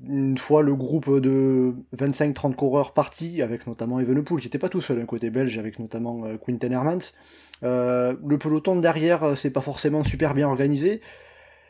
une 0.04 0.38
fois 0.38 0.62
le 0.62 0.76
groupe 0.76 1.20
de 1.20 1.74
25-30 1.96 2.56
coureurs 2.56 2.94
partis, 2.94 3.42
avec 3.42 3.68
notamment 3.68 4.00
Evenepoel, 4.00 4.40
qui 4.40 4.48
n'était 4.48 4.60
pas 4.60 4.70
tout 4.70 4.82
seul, 4.82 5.00
un 5.00 5.06
côté 5.06 5.30
belge, 5.30 5.58
avec 5.58 5.80
notamment 5.80 6.26
euh, 6.26 6.38
Quinten 6.38 6.72
Hermans, 6.72 7.12
euh, 7.64 8.16
le 8.26 8.38
peloton 8.38 8.76
derrière, 8.78 9.38
c'est 9.38 9.52
pas 9.52 9.62
forcément 9.62 10.04
super 10.04 10.34
bien 10.34 10.48
organisé. 10.48 11.02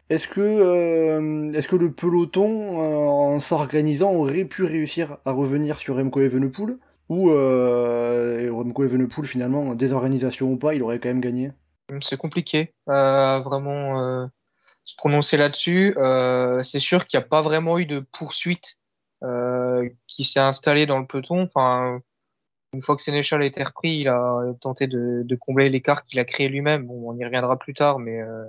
Est-ce 0.10 0.28
que, 0.28 0.42
euh, 0.42 1.52
est 1.54 1.68
que 1.68 1.76
le 1.76 1.92
peloton, 1.92 2.80
en 2.80 3.40
s'organisant, 3.40 4.14
aurait 4.14 4.46
pu 4.46 4.64
réussir 4.64 5.18
à 5.26 5.32
revenir 5.32 5.80
sur 5.80 5.96
Remco 5.96 6.22
Evenepoel? 6.22 6.78
Ou 7.10 7.30
Remco 7.30 8.84
Evenepoel, 8.84 9.28
finalement, 9.28 9.76
désorganisation 9.76 10.52
ou 10.52 10.58
pas, 10.58 10.76
il 10.76 10.84
aurait 10.84 11.00
quand 11.00 11.10
même 11.10 11.22
gagné? 11.22 11.52
C'est 12.02 12.18
compliqué, 12.18 12.74
vraiment 12.88 14.28
se 14.86 14.96
prononcer 14.96 15.38
là-dessus. 15.38 15.96
Euh, 15.98 16.64
c'est 16.64 16.80
sûr 16.80 17.06
qu'il 17.06 17.20
n'y 17.20 17.26
a 17.26 17.28
pas 17.28 17.42
vraiment 17.42 17.78
eu 17.78 17.86
de 17.86 18.00
poursuite 18.00 18.78
euh, 19.24 19.90
qui 20.08 20.24
s'est 20.24 20.40
installée 20.40 20.86
dans 20.86 21.00
le 21.00 21.06
peloton. 21.06 21.44
Enfin, 21.44 22.00
une 22.74 22.82
fois 22.82 22.96
que 22.96 23.02
Sénéchal 23.02 23.42
a 23.42 23.46
été 23.46 23.64
repris, 23.64 23.98
il 23.98 24.08
a 24.08 24.42
tenté 24.62 24.88
de, 24.88 25.24
de 25.24 25.36
combler 25.36 25.70
l'écart 25.70 26.04
qu'il 26.04 26.20
a 26.20 26.26
créé 26.26 26.48
lui-même. 26.48 26.86
Bon, 26.86 27.12
on 27.12 27.18
y 27.18 27.26
reviendra 27.26 27.58
plus 27.58 27.74
tard, 27.74 28.00
mais, 28.00 28.22
euh, 28.22 28.46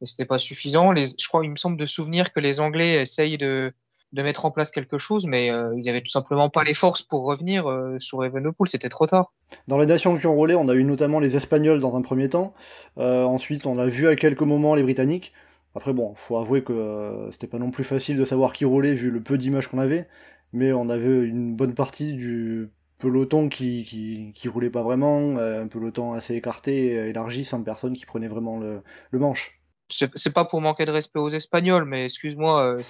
mais 0.00 0.06
c'était 0.06 0.26
pas 0.26 0.38
suffisant. 0.38 0.92
Les, 0.92 1.06
je 1.06 1.28
crois, 1.28 1.44
il 1.44 1.50
me 1.50 1.56
semble 1.56 1.76
de 1.76 1.86
souvenir 1.86 2.32
que 2.32 2.40
les 2.40 2.60
Anglais 2.60 3.02
essayent 3.02 3.38
de, 3.38 3.72
de 4.12 4.22
mettre 4.22 4.44
en 4.44 4.50
place 4.50 4.70
quelque 4.70 4.98
chose, 4.98 5.26
mais 5.26 5.50
euh, 5.50 5.72
ils 5.76 5.88
avaient 5.88 6.02
tout 6.02 6.10
simplement 6.10 6.50
pas 6.50 6.64
les 6.64 6.74
forces 6.74 7.02
pour 7.02 7.22
revenir 7.22 7.68
euh, 7.68 7.98
sur 7.98 8.24
Evenepoel, 8.24 8.68
c'était 8.68 8.90
trop 8.90 9.06
tard. 9.06 9.32
Dans 9.68 9.78
les 9.78 9.86
nations 9.86 10.16
qui 10.16 10.26
ont 10.26 10.34
roulé, 10.34 10.54
on 10.54 10.68
a 10.68 10.74
eu 10.74 10.84
notamment 10.84 11.18
les 11.18 11.34
Espagnols 11.34 11.80
dans 11.80 11.96
un 11.96 12.02
premier 12.02 12.28
temps. 12.28 12.54
Euh, 12.98 13.24
ensuite, 13.24 13.66
on 13.66 13.78
a 13.78 13.86
vu 13.86 14.08
à 14.08 14.16
quelques 14.16 14.42
moments 14.42 14.74
les 14.74 14.82
Britanniques. 14.82 15.32
Après 15.74 15.92
bon, 15.92 16.14
faut 16.14 16.36
avouer 16.36 16.62
que 16.62 16.72
euh, 16.72 17.30
c'était 17.30 17.46
pas 17.46 17.58
non 17.58 17.70
plus 17.70 17.84
facile 17.84 18.16
de 18.16 18.24
savoir 18.24 18.52
qui 18.52 18.64
roulait 18.64 18.94
vu 18.94 19.10
le 19.10 19.22
peu 19.22 19.38
d'images 19.38 19.68
qu'on 19.68 19.78
avait, 19.78 20.08
mais 20.52 20.72
on 20.72 20.88
avait 20.88 21.24
une 21.24 21.56
bonne 21.56 21.74
partie 21.74 22.12
du 22.12 22.70
peloton 22.98 23.48
qui, 23.48 23.84
qui, 23.84 24.32
qui 24.34 24.48
roulait 24.48 24.70
pas 24.70 24.82
vraiment, 24.82 25.38
euh, 25.38 25.62
un 25.62 25.66
peloton 25.66 26.12
assez 26.12 26.34
écarté, 26.34 26.92
élargi, 27.08 27.44
sans 27.44 27.62
personne 27.62 27.96
qui 27.96 28.06
prenait 28.06 28.28
vraiment 28.28 28.58
le, 28.58 28.82
le 29.10 29.18
manche. 29.18 29.62
C'est 29.92 30.32
pas 30.32 30.44
pour 30.44 30.60
manquer 30.60 30.86
de 30.86 30.90
respect 30.90 31.18
aux 31.18 31.30
Espagnols, 31.30 31.84
mais 31.84 32.06
excuse-moi, 32.06 32.76
euh, 32.78 32.82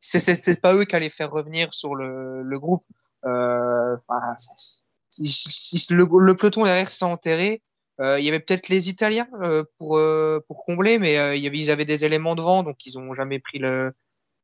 c'est 0.00 0.60
pas 0.60 0.74
eux 0.74 0.84
qui 0.84 0.94
allaient 0.94 1.10
faire 1.10 1.30
revenir 1.30 1.72
sur 1.72 1.94
le, 1.94 2.42
le 2.42 2.58
groupe. 2.58 2.84
Euh, 3.24 3.96
si 5.10 5.86
le, 5.90 6.34
peloton 6.36 6.64
derrière 6.64 6.90
s'est 6.90 7.04
enterré, 7.04 7.54
euh, 7.54 7.71
il 8.18 8.24
y 8.24 8.28
avait 8.28 8.40
peut-être 8.40 8.68
les 8.68 8.88
Italiens 8.88 9.28
euh, 9.42 9.64
pour, 9.78 9.96
euh, 9.96 10.40
pour 10.48 10.64
combler, 10.64 10.98
mais 10.98 11.18
euh, 11.18 11.36
il 11.36 11.42
y 11.42 11.46
avait, 11.46 11.58
ils 11.58 11.70
avaient 11.70 11.84
des 11.84 12.04
éléments 12.04 12.34
de 12.34 12.42
vent, 12.42 12.62
donc 12.62 12.84
ils 12.84 12.98
n'ont 12.98 13.14
jamais 13.14 13.38
pris 13.38 13.58
le, 13.58 13.92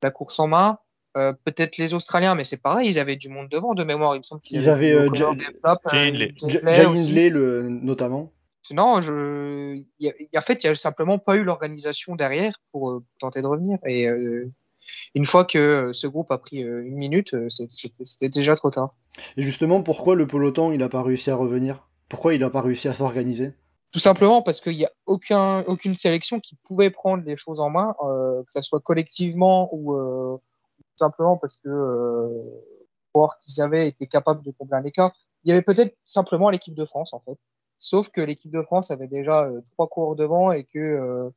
la 0.03 0.11
course 0.11 0.39
en 0.39 0.47
main. 0.47 0.79
Euh, 1.17 1.33
peut-être 1.45 1.77
les 1.79 1.95
Australiens, 1.95 2.35
mais 2.35 2.45
c'est 2.45 2.63
pareil, 2.63 2.89
ils 2.89 2.99
avaient 2.99 3.17
du 3.17 3.29
monde 3.29 3.49
devant 3.49 3.75
de 3.75 3.83
mémoire. 3.83 4.15
Il 4.15 4.19
me 4.19 4.23
semble 4.23 4.43
qu'ils 4.43 4.69
avaient, 4.69 4.93
avaient 4.93 5.09
Jay 5.15 6.33
Hindley 6.85 7.31
notamment. 7.31 8.33
Non, 8.71 9.01
je... 9.01 9.83
y 9.99 10.09
a, 10.09 10.39
en 10.39 10.43
fait, 10.43 10.63
il 10.63 10.67
n'y 10.67 10.73
a 10.73 10.75
simplement 10.77 11.19
pas 11.19 11.37
eu 11.37 11.43
l'organisation 11.43 12.15
derrière 12.15 12.61
pour, 12.71 13.03
tenter 13.19 13.41
de 13.41 13.47
revenir. 13.47 13.79
Et 13.87 14.07
une 15.15 15.25
fois 15.25 15.47
que 15.47 15.91
ce 15.95 16.07
groupe 16.07 16.31
a 16.31 16.39
pris 16.39 16.59
une 16.59 16.97
minute, 16.97 17.35
c'était 17.49 18.29
déjà 18.29 18.55
trop 18.55 18.71
tard. 18.71 18.95
Et 19.39 19.43
justement, 19.43 19.83
pourquoi 19.83 20.15
le 20.15 20.27
peloton 20.27 20.71
il 20.71 20.79
n'a 20.79 20.91
pas 20.91 21.03
réussi 21.03 21.31
à 21.31 21.35
revenir? 21.35 21.88
Pourquoi 22.09 22.35
il 22.35 22.41
n'a 22.41 22.51
pas 22.51 22.63
réussi 22.63 22.89
à 22.89 22.95
s'organiser? 22.95 23.53
Tout 23.91 23.99
simplement 23.99 24.43
parce 24.43 24.61
qu'il 24.61 24.77
n'y 24.77 24.85
a 24.85 24.93
aucun, 25.07 25.63
aucune 25.65 25.95
sélection 25.95 26.41
qui 26.41 26.57
pouvait 26.67 26.91
prendre 26.91 27.25
les 27.25 27.37
choses 27.37 27.59
en 27.59 27.71
main, 27.71 27.95
euh, 28.03 28.43
que 28.43 28.53
ce 28.53 28.63
soit 28.63 28.81
collectivement 28.81 29.71
ou 29.73 29.95
euh, 29.95 30.37
simplement 30.97 31.37
parce 31.37 31.57
que 31.57 31.69
euh, 31.69 32.29
voir 33.15 33.39
qu'ils 33.39 33.63
avaient 33.63 33.89
été 33.89 34.07
capables 34.07 34.43
de 34.45 34.51
combler 34.51 34.77
un 34.77 34.85
écart. 34.85 35.13
Il 35.45 35.51
y 35.51 35.53
avait 35.53 35.63
peut-être 35.63 35.97
simplement 36.05 36.51
l'équipe 36.51 36.75
de 36.75 36.85
France 36.85 37.15
en 37.15 37.21
fait. 37.21 37.39
Sauf 37.79 38.11
que 38.11 38.21
l'équipe 38.21 38.51
de 38.51 38.63
France 38.63 38.91
avait 38.91 39.07
déjà 39.07 39.45
euh, 39.45 39.61
trois 39.73 39.87
coureurs 39.89 40.17
devant 40.17 40.53
et 40.53 40.65
que 40.65 40.79
euh, 40.79 41.31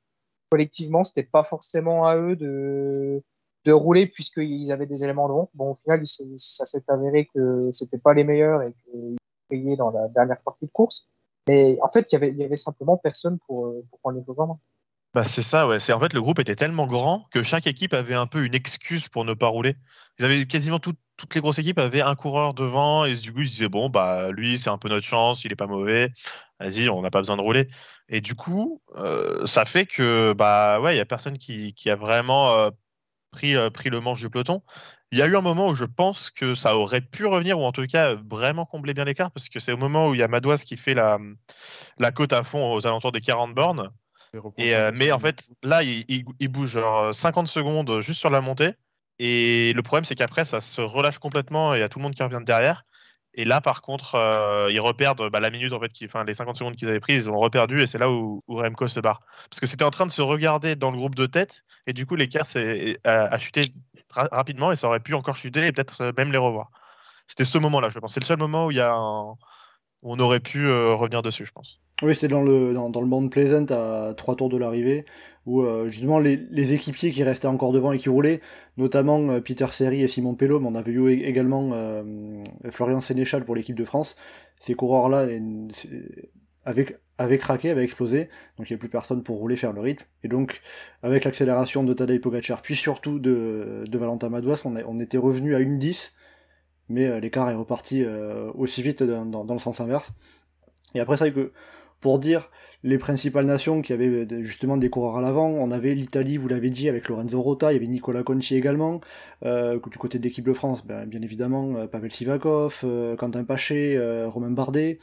collectivement 0.50 1.04
c'était 1.04 1.24
pas 1.24 1.44
forcément 1.44 2.06
à 2.06 2.18
eux 2.18 2.36
de 2.36 3.22
de 3.63 3.72
rouler 3.72 4.08
puisqu'ils 4.08 4.72
avaient 4.72 4.88
des 4.88 5.04
éléments 5.04 5.28
de 5.28 5.34
vent. 5.34 5.50
Bon, 5.54 5.72
au 5.72 5.75
final, 5.75 6.01
ça 6.38 6.66
s'est 6.66 6.84
avéré 6.88 7.30
que 7.32 7.70
c'était 7.74 8.00
pas 8.00 8.16
les 8.16 8.24
meilleurs 8.24 8.63
et 8.63 8.72
que 8.72 9.16
dans 9.77 9.91
la 9.91 10.08
dernière 10.10 10.41
partie 10.41 10.65
de 10.65 10.72
course. 10.72 11.08
Mais 11.48 11.77
en 11.81 11.89
fait, 11.89 12.12
il 12.12 12.38
y 12.38 12.43
avait, 12.43 12.58
simplement 12.58 12.98
personne 12.98 13.39
pour, 13.48 13.67
euh, 13.67 13.86
pour 13.89 14.00
prendre 14.00 14.17
les 14.17 14.46
main. 14.46 14.60
Bah 15.13 15.25
c'est 15.25 15.41
ça, 15.41 15.67
ouais. 15.67 15.79
C'est 15.79 15.91
en 15.91 16.00
fait 16.00 16.13
le 16.13 16.22
groupe 16.22 16.39
était 16.39 16.55
tellement 16.55 16.88
grand 16.88 17.27
que 17.31 17.43
chaque 17.43 17.67
équipe 17.67 17.93
avait 17.93 18.15
un 18.15 18.27
peu 18.27 18.46
une 18.46 18.55
excuse 18.55 19.10
pour 19.10 19.25
ne 19.25 19.34
pas 19.34 19.48
rouler. 19.48 19.75
Ils 20.17 20.25
avaient 20.25 20.46
quasiment 20.46 20.79
tout, 20.79 20.93
toutes 21.17 21.36
les 21.36 21.41
grosses 21.41 21.60
équipes 21.60 21.79
avaient 21.79 22.01
un 22.01 22.15
coureur 22.15 22.53
devant 22.53 23.03
et 23.03 23.15
du 23.15 23.34
coup 23.34 23.41
ils 23.41 23.48
se 23.48 23.53
disaient 23.55 23.70
bon 23.70 23.89
bah 23.89 24.31
lui 24.31 24.58
c'est 24.58 24.70
un 24.70 24.77
peu 24.77 24.88
notre 24.88 25.05
chance, 25.05 25.43
il 25.43 25.51
est 25.51 25.58
pas 25.58 25.67
mauvais, 25.67 26.12
vas-y 26.62 26.88
on 26.89 27.01
n'a 27.01 27.12
pas 27.12 27.20
besoin 27.20 27.36
de 27.36 27.41
rouler. 27.41 27.67
Et 28.08 28.22
du 28.22 28.36
coup 28.36 28.81
euh, 28.96 29.46
ça 29.46 29.65
fait 29.65 29.86
que 29.86 30.31
bah 30.31 30.79
ouais 30.79 30.96
il 30.96 30.98
y 30.98 31.01
a 31.01 31.05
personne 31.05 31.38
qui, 31.38 31.74
qui 31.74 31.89
a 31.89 31.98
vraiment 31.98 32.55
euh, 32.55 32.70
pris, 33.32 33.56
euh, 33.56 33.70
pris 33.70 33.90
le 33.90 34.00
manche 34.02 34.20
du 34.22 34.30
peloton. 34.30 34.62
Il 35.12 35.18
y 35.20 35.22
a 35.22 35.28
eu 35.28 35.36
un 35.36 35.42
moment 35.42 35.70
où 35.70 35.76
je 35.76 35.86
pense 35.86 36.30
que 36.30 36.54
ça 36.56 36.78
aurait 36.78 37.02
pu 37.02 37.26
revenir, 37.26 37.60
ou 37.60 37.64
en 37.66 37.72
tout 37.72 37.86
cas 37.88 38.16
vraiment 38.30 38.66
combler 38.66 38.94
bien 38.94 39.06
l'écart, 39.06 39.32
parce 39.32 39.50
que 39.50 39.60
c'est 39.60 39.72
au 39.74 39.78
moment 39.78 40.08
où 40.10 40.14
il 40.16 40.20
y 40.20 40.24
a 40.24 40.28
Madouas 40.28 40.64
qui 40.66 40.78
fait 40.78 40.94
la, 40.94 41.18
la 41.98 42.12
côte 42.12 42.34
à 42.34 42.44
fond 42.44 42.74
aux 42.74 42.86
alentours 42.88 43.12
des 43.12 43.22
40 43.22 43.54
bornes. 43.56 43.90
Et, 44.58 44.76
euh, 44.76 44.92
mais 44.96 45.12
en 45.12 45.20
fait, 45.20 45.52
là, 45.64 45.84
il, 45.84 46.06
il- 46.10 46.26
il 46.40 46.48
bouge 46.50 46.72
genre 46.72 47.14
50 47.14 47.48
secondes 47.48 48.02
juste 48.02 48.20
sur 48.20 48.30
la 48.30 48.42
montée. 48.42 48.74
Et 49.20 49.74
le 49.76 49.82
problème, 49.84 50.06
c'est 50.06 50.16
qu'après, 50.16 50.46
ça 50.46 50.60
se 50.62 50.82
relâche 50.82 51.20
complètement 51.20 51.74
et 51.76 51.78
il 51.78 51.82
y 51.82 51.84
a 51.84 51.90
tout 51.90 52.00
le 52.00 52.04
monde 52.04 52.14
qui 52.16 52.24
revient 52.24 52.40
de 52.40 52.46
derrière. 52.46 52.86
Et 53.34 53.46
là, 53.46 53.62
par 53.62 53.82
contre, 53.82 54.16
euh, 54.16 54.70
ils 54.72 54.80
reperdent 54.80 55.30
bah, 55.30 55.40
la 55.40 55.50
minute, 55.50 55.72
en 55.74 55.80
fait, 55.80 55.92
les 56.00 56.34
50 56.34 56.58
secondes 56.58 56.76
qu'ils 56.76 56.90
avaient 56.90 57.00
prises, 57.00 57.26
ils 57.26 57.32
ont 57.32 57.40
reperdu 57.40 57.82
et 57.82 57.88
c'est 57.88 57.98
là 57.98 58.12
où, 58.12 58.44
Remco 58.48 58.88
se 58.88 59.00
barre. 59.00 59.22
Parce 59.50 59.60
que 59.60 59.66
c'était 59.68 59.86
en 59.86 59.92
train 59.92 60.06
de 60.06 60.12
se 60.12 60.22
regarder 60.22 60.76
dans 60.76 60.92
le 60.92 60.98
groupe 60.98 61.16
de 61.16 61.26
tête 61.26 61.64
et 61.88 61.94
du 61.94 62.06
coup, 62.06 62.16
l'écart 62.16 62.46
a, 63.06 63.38
chuté 63.40 63.72
ra- 64.10 64.28
rapidement 64.32 64.72
et 64.72 64.76
ça 64.76 64.88
aurait 64.88 65.00
pu 65.00 65.14
encore 65.14 65.38
chuter 65.38 65.68
et 65.68 65.72
peut-être 65.72 66.14
même 66.18 66.32
les 66.32 66.38
revoir. 66.38 66.72
C'était 67.28 67.46
ce 67.46 67.58
moment-là, 67.58 67.90
je 67.90 68.00
pense. 68.00 68.14
C'est 68.14 68.20
le 68.20 68.26
seul 68.26 68.38
moment 68.40 68.66
où, 68.66 68.72
il 68.72 68.78
y 68.78 68.82
a 68.82 68.92
un- 68.92 69.36
on 70.03 70.20
aurait 70.20 70.39
pu 70.39 70.65
euh, 70.65 70.93
revenir 70.96 71.22
dessus, 71.22 71.46
je 71.46 71.51
pense. 71.51 71.79
Oui, 72.01 72.15
c'était 72.15 72.27
dans 72.27 72.41
le, 72.41 72.74
dans, 72.74 72.89
dans 72.89 73.01
le 73.01 73.08
Mount 73.08 73.29
Pleasant 73.29 73.65
à 73.70 74.13
trois 74.15 74.36
tours 74.36 74.50
de 74.50 74.58
l'arrivée, 74.58 75.05
où 75.46 75.62
euh, 75.62 75.88
justement 75.88 76.17
les, 76.17 76.74
équipiers 76.74 77.12
qui 77.12 77.24
restaient 77.24 77.48
encore 77.48 77.72
devant 77.72 77.91
et 77.91 78.00
qui 78.00 78.10
roulaient, 78.10 78.41
notamment 78.77 79.20
euh, 79.29 79.39
Peter 79.39 79.67
Seri 79.70 80.01
et 80.01 80.08
Simon 80.08 80.34
Pello, 80.34 80.60
mais 80.60 80.67
on 80.67 80.75
avait 80.75 80.91
eu 80.91 81.01
ég- 81.10 81.24
également 81.25 81.70
euh, 81.74 82.43
Florian 82.72 83.01
Sénéchal 83.01 83.46
pour 83.46 83.55
l'équipe 83.55 83.75
de 83.75 83.86
France. 83.86 84.15
Ces 84.60 84.74
coureurs-là 84.74 85.27
avaient, 86.65 86.98
avaient 87.17 87.38
craqué, 87.38 87.70
avaient 87.70 87.84
explosé, 87.84 88.29
donc 88.58 88.70
il 88.70 88.74
n'y 88.74 88.75
a 88.75 88.79
plus 88.79 88.89
personne 88.89 89.22
pour 89.24 89.38
rouler, 89.38 89.55
faire 89.55 89.74
le 89.74 89.81
rythme. 89.81 90.05
Et 90.24 90.27
donc, 90.27 90.62
avec 91.03 91.24
l'accélération 91.24 91.84
de 91.84 91.93
Tadej 91.93 92.20
Pogacar, 92.22 92.62
puis 92.63 92.75
surtout 92.75 93.20
de, 93.20 93.84
de 93.88 93.98
Valentin 93.98 94.29
Madouas, 94.29 94.62
on, 94.65 94.75
on 94.75 95.00
était 95.00 95.17
revenu 95.17 95.55
à 95.55 95.60
une 95.60 95.77
10, 95.77 96.13
mais 96.92 97.08
euh, 97.08 97.20
l'écart 97.20 97.50
est 97.50 97.56
reparti 97.56 98.04
euh, 98.04 98.52
aussi 98.56 98.82
vite 98.82 99.04
dans, 99.04 99.44
le 99.44 99.60
sens 99.60 99.80
inverse. 99.80 100.12
Et 100.94 101.00
après, 101.00 101.18
c'est 101.18 101.30
vrai 101.30 101.44
que 101.44 101.52
pour 102.00 102.20
dire 102.20 102.50
les 102.84 102.98
principales 102.98 103.46
nations 103.46 103.82
qui 103.82 103.94
avaient 103.94 104.08
euh, 104.08 104.44
justement 104.44 104.78
des 104.78 104.90
coureurs 104.90 105.18
à 105.18 105.22
l'avant, 105.22 105.48
on 105.48 105.72
avait 105.72 105.94
l'Italie, 105.94 106.38
vous 106.38 106.48
l'avez 106.48 106.70
dit, 106.70 106.90
avec 106.90 107.08
Lorenzo 107.10 107.42
Rota, 107.42 107.72
il 107.72 107.76
y 107.76 107.78
avait 107.78 107.88
Nicolas 107.88 108.24
Conti 108.24 108.56
également, 108.56 109.02
du 109.44 109.98
côté 109.98 110.20
de 110.20 110.24
l'équipe 110.24 110.46
de 110.46 110.54
France, 110.54 110.86
ben, 110.86 111.06
bien 111.06 111.22
évidemment, 111.22 111.88
Pavel 111.88 112.12
Sivakov, 112.12 112.86
Quentin 113.18 113.44
Paché, 113.44 114.00
Romain 114.28 114.52
Bardet. 114.52 115.00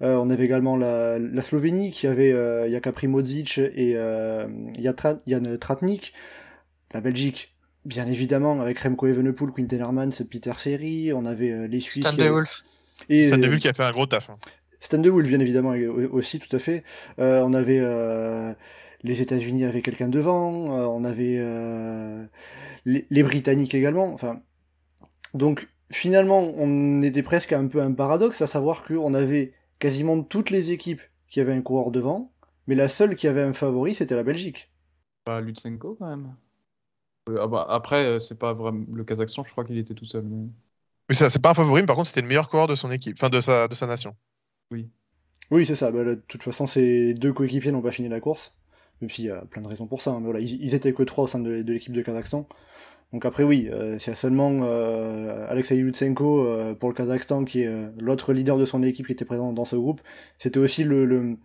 On 0.00 0.30
avait 0.30 0.44
également 0.46 0.76
la, 0.76 1.42
Slovénie 1.42 1.90
qui 1.90 2.06
avait 2.06 2.32
Jaka 2.70 2.92
Primodzic 2.92 3.58
et 3.58 3.96
Jan 4.78 5.56
Tratnik. 5.60 6.14
La 6.92 7.00
Belgique, 7.00 7.54
bien 7.84 8.06
évidemment, 8.06 8.60
avec 8.60 8.78
Remco 8.80 9.06
Evenepoel, 9.06 9.52
Quinten 9.52 9.80
Hermans, 9.80 10.10
Peter 10.30 10.52
Seri. 10.58 11.12
On 11.12 11.24
avait 11.24 11.50
euh, 11.50 11.66
les 11.66 11.80
Suisses. 11.80 12.04
Stan 12.06 12.16
de 12.16 12.20
avaient- 12.22 12.30
Wolf. 12.30 12.62
et, 13.08 13.24
Ça 13.24 13.36
euh, 13.36 13.46
vu 13.48 13.58
qui 13.58 13.68
a 13.68 13.72
fait 13.72 13.84
un 13.84 13.90
gros 13.92 14.06
taf. 14.06 14.30
hein. 14.30 14.34
Stan 14.80 14.98
de 14.98 15.10
Wolf, 15.10 15.28
bien 15.28 15.40
évidemment, 15.40 15.74
aussi, 16.12 16.38
tout 16.38 16.54
à 16.54 16.58
fait. 16.58 16.84
Euh, 17.18 17.42
on 17.42 17.52
avait 17.52 17.78
euh, 17.80 18.54
les 19.02 19.20
États-Unis 19.22 19.64
avec 19.64 19.84
quelqu'un 19.84 20.08
devant, 20.08 20.78
euh, 20.78 20.86
on 20.86 21.04
avait 21.04 21.36
euh, 21.38 22.24
les, 22.86 23.06
les 23.10 23.22
Britanniques 23.22 23.74
également. 23.74 24.12
Enfin, 24.14 24.40
donc 25.34 25.68
finalement, 25.90 26.40
on 26.56 27.02
était 27.02 27.22
presque 27.22 27.52
un 27.52 27.66
peu 27.66 27.82
un 27.82 27.92
paradoxe, 27.92 28.40
à 28.42 28.46
savoir 28.46 28.82
qu'on 28.84 29.12
avait 29.14 29.52
quasiment 29.78 30.22
toutes 30.22 30.50
les 30.50 30.72
équipes 30.72 31.02
qui 31.28 31.40
avaient 31.40 31.52
un 31.52 31.62
coureur 31.62 31.90
devant, 31.90 32.32
mais 32.66 32.74
la 32.74 32.88
seule 32.88 33.16
qui 33.16 33.28
avait 33.28 33.42
un 33.42 33.52
favori, 33.52 33.94
c'était 33.94 34.16
la 34.16 34.22
Belgique. 34.22 34.70
Pas 35.24 35.40
Lutsenko 35.42 35.96
quand 35.98 36.08
même. 36.08 36.34
Euh, 37.30 37.38
ah 37.42 37.46
bah, 37.48 37.66
après, 37.68 38.04
euh, 38.04 38.18
c'est 38.18 38.38
pas 38.38 38.52
vraiment 38.54 38.84
le 38.92 39.04
Kazakhstan, 39.04 39.44
je 39.44 39.52
crois 39.52 39.64
qu'il 39.64 39.78
était 39.78 39.94
tout 39.94 40.04
seul. 40.06 40.24
mais- 40.24 40.48
Mais 41.10 41.14
ça, 41.14 41.28
c'est 41.30 41.42
pas 41.42 41.50
un 41.50 41.54
favori, 41.54 41.82
mais 41.82 41.86
par 41.86 41.96
contre, 41.96 42.08
c'était 42.08 42.22
le 42.22 42.28
meilleur 42.28 42.48
coureur 42.48 42.66
de 42.66 42.74
son 42.74 42.90
équipe, 42.90 43.16
enfin 43.18 43.28
de 43.30 43.40
sa, 43.40 43.68
de 43.68 43.74
sa 43.74 43.86
nation. 43.86 44.16
Oui, 45.50 45.66
c'est 45.66 45.74
ça. 45.74 45.90
Bah, 45.90 46.02
là, 46.04 46.14
de 46.14 46.22
toute 46.28 46.42
façon, 46.42 46.66
ces 46.66 47.14
deux 47.14 47.32
coéquipiers 47.32 47.72
n'ont 47.72 47.82
pas 47.82 47.90
fini 47.90 48.08
la 48.08 48.20
course. 48.20 48.52
Même 49.00 49.10
s'il 49.10 49.24
y 49.24 49.30
a 49.30 49.44
plein 49.46 49.62
de 49.62 49.66
raisons 49.68 49.86
pour 49.86 50.02
ça. 50.02 50.10
hein, 50.12 50.18
Mais 50.20 50.26
voilà, 50.26 50.40
ils, 50.40 50.62
ils 50.62 50.74
étaient 50.74 50.92
que 50.92 51.02
trois 51.02 51.24
au 51.24 51.26
sein 51.26 51.38
de, 51.40 51.62
de 51.62 51.72
l'équipe 51.72 51.92
de 51.92 52.02
Kazakhstan. 52.02 52.46
Donc 53.12 53.24
après, 53.26 53.44
oui, 53.44 53.68
euh, 53.72 53.98
s'il 53.98 54.10
y 54.10 54.12
a 54.12 54.16
seulement 54.16 54.60
euh, 54.64 55.46
Alexei 55.50 55.76
Lutsenko 55.76 56.46
euh, 56.46 56.74
pour 56.74 56.90
le 56.90 56.94
Kazakhstan, 56.96 57.44
qui 57.44 57.62
est 57.62 57.66
euh, 57.68 57.90
l'autre 57.98 58.32
leader 58.34 58.58
de 58.58 58.66
son 58.66 58.82
équipe 58.84 59.06
qui 59.06 59.12
était 59.12 59.24
présent 59.26 59.52
dans 59.52 59.64
ce 59.64 59.76
groupe, 59.76 60.02
c'était 60.38 60.60
aussi 60.60 60.84
le 60.84 61.06
le- 61.06 61.38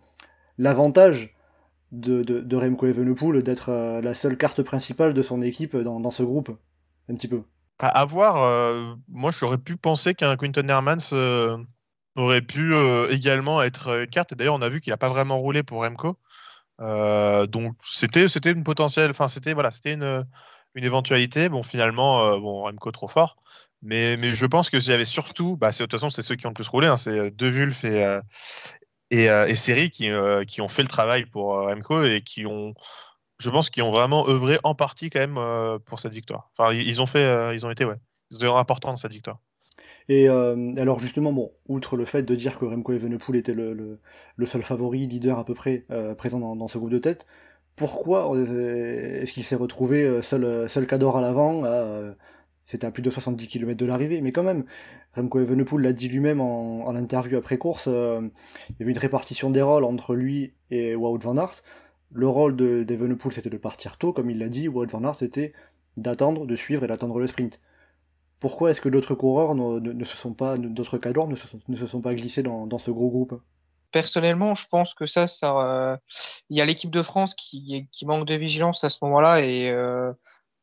l'avantage 0.58 1.35
de, 1.92 2.22
de, 2.22 2.40
de 2.40 2.56
Remco 2.56 2.86
Evenepoel 2.86 3.42
d'être 3.42 3.70
euh, 3.70 4.00
la 4.00 4.14
seule 4.14 4.36
carte 4.36 4.62
principale 4.62 5.14
de 5.14 5.22
son 5.22 5.42
équipe 5.42 5.76
dans, 5.76 6.00
dans 6.00 6.10
ce 6.10 6.22
groupe. 6.22 6.50
Un 7.08 7.14
petit 7.14 7.28
peu. 7.28 7.42
À, 7.78 8.04
voir, 8.04 8.42
euh, 8.42 8.94
moi 9.08 9.30
j'aurais 9.30 9.58
pu 9.58 9.76
penser 9.76 10.14
qu'un 10.14 10.36
Quinton 10.36 10.66
Hermans 10.68 10.96
euh, 11.12 11.58
aurait 12.16 12.40
pu 12.40 12.74
également 13.10 13.62
être 13.62 14.00
une 14.00 14.06
carte. 14.06 14.34
D'ailleurs, 14.34 14.54
on 14.54 14.62
a 14.62 14.68
vu 14.68 14.80
qu'il 14.80 14.92
n'a 14.92 14.96
pas 14.96 15.10
vraiment 15.10 15.38
roulé 15.38 15.62
pour 15.62 15.82
Remco. 15.82 16.18
Donc 16.80 17.76
c'était 17.82 18.50
une 18.50 18.64
potentielle, 18.64 19.10
enfin 19.10 19.28
c'était 19.28 19.52
voilà, 19.52 19.70
c'était 19.70 19.92
une, 19.92 20.26
une 20.74 20.84
éventualité. 20.84 21.50
Bon, 21.50 21.62
finalement, 21.62 22.38
bon 22.38 22.62
Remco 22.62 22.90
trop 22.92 23.08
fort. 23.08 23.36
Mais, 23.82 24.16
mais 24.16 24.34
je 24.34 24.46
pense 24.46 24.70
que 24.70 24.80
j'avais 24.80 25.04
surtout, 25.04 25.58
bah, 25.58 25.70
de 25.70 25.76
toute 25.76 25.92
façon, 25.92 26.08
c'est 26.08 26.22
ceux 26.22 26.34
qui 26.34 26.46
ont 26.46 26.50
le 26.50 26.54
plus 26.54 26.66
roulé, 26.66 26.88
hein, 26.88 26.96
c'est 26.96 27.30
De 27.30 27.50
Wulf 27.50 27.84
et, 27.84 28.20
et, 29.10 29.30
euh, 29.30 29.54
Seri 29.54 29.90
qui, 29.90 30.10
euh, 30.10 30.44
qui 30.44 30.60
ont 30.60 30.68
fait 30.68 30.82
le 30.82 30.88
travail 30.88 31.26
pour 31.26 31.54
euh, 31.54 31.66
Remco 31.66 32.04
et 32.04 32.22
qui 32.22 32.46
ont, 32.46 32.74
je 33.38 33.50
pense, 33.50 33.70
qui 33.70 33.82
ont 33.82 33.90
vraiment 33.90 34.28
œuvré 34.28 34.58
en 34.64 34.74
partie 34.74 35.10
quand 35.10 35.20
même 35.20 35.38
euh, 35.38 35.78
pour 35.78 36.00
cette 36.00 36.12
victoire. 36.12 36.50
Enfin, 36.56 36.72
ils 36.72 37.00
ont 37.00 37.06
fait, 37.06 37.54
ils 37.54 37.66
ont 37.66 37.70
été, 37.70 37.84
ouais, 37.84 37.96
ils 38.30 38.36
ont 38.36 38.40
été 38.40 38.58
importants 38.58 38.90
dans 38.90 38.96
cette 38.96 39.12
victoire. 39.12 39.38
Et 40.08 40.28
alors 40.28 41.00
justement, 41.00 41.32
bon, 41.32 41.52
outre 41.68 41.96
le 41.96 42.04
fait 42.04 42.22
de 42.22 42.34
dire 42.36 42.58
que 42.58 42.64
Remco 42.64 42.92
Evenepoel 42.92 43.36
était 43.36 43.54
le, 43.54 43.74
le, 43.74 44.00
le 44.36 44.46
seul 44.46 44.62
favori, 44.62 45.06
leader 45.06 45.38
à 45.38 45.44
peu 45.44 45.54
près 45.54 45.84
présent 46.16 46.38
dans, 46.38 46.68
ce 46.68 46.78
groupe 46.78 46.90
de 46.90 46.98
tête, 46.98 47.26
pourquoi 47.74 48.30
est-ce 48.38 49.32
qu'il 49.32 49.44
s'est 49.44 49.56
retrouvé 49.56 50.22
seul, 50.22 50.68
seul 50.70 50.86
Cador 50.86 51.16
à 51.16 51.20
l'avant 51.20 51.64
C'était 52.66 52.86
à 52.86 52.90
plus 52.90 53.02
de 53.02 53.10
70 53.10 53.46
km 53.46 53.78
de 53.78 53.86
l'arrivée, 53.86 54.20
mais 54.20 54.32
quand 54.32 54.42
même, 54.42 54.64
Remco 55.14 55.38
Evenepoel 55.38 55.82
l'a 55.82 55.92
dit 55.92 56.08
lui-même 56.08 56.40
en, 56.40 56.94
interview 56.96 57.38
après 57.38 57.58
course, 57.58 57.86
euh, 57.86 58.20
il 58.70 58.76
y 58.80 58.82
avait 58.82 58.92
une 58.92 58.98
répartition 58.98 59.50
des 59.50 59.62
rôles 59.62 59.84
entre 59.84 60.14
lui 60.14 60.52
et 60.70 60.96
Wout 60.96 61.18
van 61.18 61.36
Aert. 61.36 61.62
Le 62.12 62.28
rôle 62.28 62.56
de- 62.56 62.82
d'Evenepoel 62.82 63.32
c'était 63.32 63.50
de 63.50 63.56
partir 63.56 63.98
tôt, 63.98 64.12
comme 64.12 64.30
il 64.30 64.38
l'a 64.38 64.48
dit, 64.48 64.68
Wout 64.68 64.86
van 64.86 65.04
Aert 65.04 65.14
c'était 65.14 65.52
d'attendre, 65.96 66.44
de 66.44 66.56
suivre 66.56 66.82
et 66.82 66.88
d'attendre 66.88 67.18
le 67.20 67.28
sprint. 67.28 67.60
Pourquoi 68.40 68.70
est-ce 68.70 68.80
que 68.80 68.88
d'autres 68.88 69.14
coureurs 69.14 69.54
ne, 69.54 70.04
se 70.04 70.16
sont 70.16 70.34
pas, 70.34 70.58
d'autres 70.58 70.98
cadors 70.98 71.28
ne 71.28 71.36
se 71.36 71.86
sont, 71.86 72.00
pas 72.00 72.14
glissés 72.14 72.42
dans, 72.42 72.78
ce 72.78 72.90
gros 72.90 73.08
groupe? 73.08 73.40
Personnellement, 73.92 74.54
je 74.54 74.68
pense 74.68 74.92
que 74.92 75.06
ça, 75.06 75.26
ça, 75.26 75.56
euh, 75.56 75.96
il 76.50 76.58
y 76.58 76.60
a 76.60 76.66
l'équipe 76.66 76.90
de 76.90 77.02
France 77.02 77.34
qui, 77.34 77.88
qui 77.92 78.04
manque 78.04 78.26
de 78.26 78.34
vigilance 78.34 78.84
à 78.84 78.90
ce 78.90 78.98
moment-là 79.02 79.40
et 79.40 79.70
euh, 79.70 80.12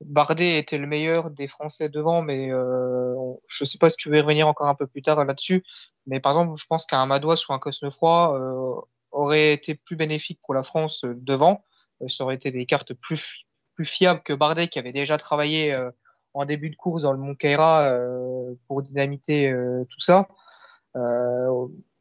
Bardet 0.05 0.57
était 0.57 0.77
le 0.77 0.87
meilleur 0.87 1.29
des 1.31 1.47
Français 1.47 1.89
devant, 1.89 2.21
mais 2.21 2.51
euh, 2.51 3.15
je 3.47 3.65
sais 3.65 3.77
pas 3.77 3.89
si 3.89 3.97
tu 3.97 4.09
veux 4.09 4.19
revenir 4.21 4.47
encore 4.47 4.67
un 4.67 4.75
peu 4.75 4.87
plus 4.87 5.01
tard 5.01 5.23
là-dessus, 5.23 5.63
mais 6.07 6.19
par 6.19 6.33
exemple, 6.33 6.59
je 6.59 6.65
pense 6.65 6.85
qu'un 6.85 7.05
Madois 7.05 7.35
ou 7.49 7.53
un 7.53 7.59
Cosnefroy 7.59 8.35
euh, 8.35 8.81
aurait 9.11 9.53
été 9.53 9.75
plus 9.75 9.95
bénéfique 9.95 10.39
pour 10.43 10.53
la 10.53 10.63
France 10.63 11.03
euh, 11.03 11.13
devant. 11.17 11.63
Euh, 12.01 12.07
ça 12.07 12.23
aurait 12.23 12.35
été 12.35 12.51
des 12.51 12.65
cartes 12.65 12.93
plus, 12.93 13.45
plus 13.75 13.85
fiables 13.85 14.21
que 14.23 14.33
Bardet 14.33 14.67
qui 14.67 14.79
avait 14.79 14.91
déjà 14.91 15.17
travaillé 15.17 15.73
euh, 15.73 15.91
en 16.33 16.45
début 16.45 16.69
de 16.69 16.75
course 16.75 17.03
dans 17.03 17.11
le 17.11 17.19
Mont 17.19 17.35
Caïra 17.35 17.91
euh, 17.91 18.53
pour 18.67 18.81
dynamiter 18.81 19.53
tout 19.89 19.99
ça. 19.99 20.27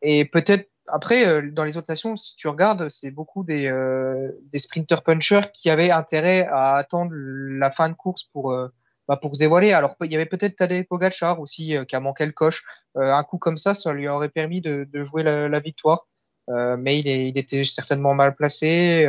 Et 0.03 0.25
peut-être 0.25 0.72
après, 0.87 1.27
euh, 1.27 1.51
dans 1.51 1.65
les 1.65 1.77
autres 1.77 1.87
nations, 1.89 2.17
si 2.17 2.37
tu 2.37 2.49
regardes, 2.49 2.89
c'est 2.91 3.11
beaucoup 3.11 3.45
des, 3.45 3.71
euh, 3.71 4.31
des 4.53 4.59
sprinters 4.59 5.03
punchers 5.03 5.51
qui 5.53 5.71
avaient 5.71 5.91
intérêt 5.91 6.47
à 6.51 6.77
attendre 6.77 7.13
la 7.15 7.71
fin 7.71 7.89
de 7.89 7.95
course 7.95 8.25
pour, 8.33 8.53
euh, 8.53 8.69
bah, 9.09 9.17
pour 9.17 9.35
se 9.35 9.39
dévoiler. 9.39 9.73
Alors, 9.73 9.97
il 10.03 10.11
y 10.11 10.17
avait 10.17 10.27
peut-être 10.27 10.57
Tadej 10.57 10.87
Pogacar 10.89 11.41
aussi 11.41 11.77
euh, 11.77 11.85
qui 11.85 11.97
a 11.97 12.01
manqué 12.01 12.27
le 12.27 12.33
coche. 12.33 12.65
Euh, 12.97 13.13
un 13.13 13.23
coup 13.25 13.39
comme 13.39 13.59
ça, 13.59 13.75
ça 13.75 13.93
lui 13.93 14.09
aurait 14.09 14.29
permis 14.29 14.61
de, 14.61 14.87
de 14.93 15.05
jouer 15.05 15.23
la, 15.23 15.49
la 15.49 15.61
victoire. 15.61 16.07
Mais 16.49 16.99
il, 16.99 17.09
est, 17.09 17.29
il 17.29 17.39
était 17.39 17.65
certainement 17.65 18.15
mal 18.15 18.35
placé 18.35 19.07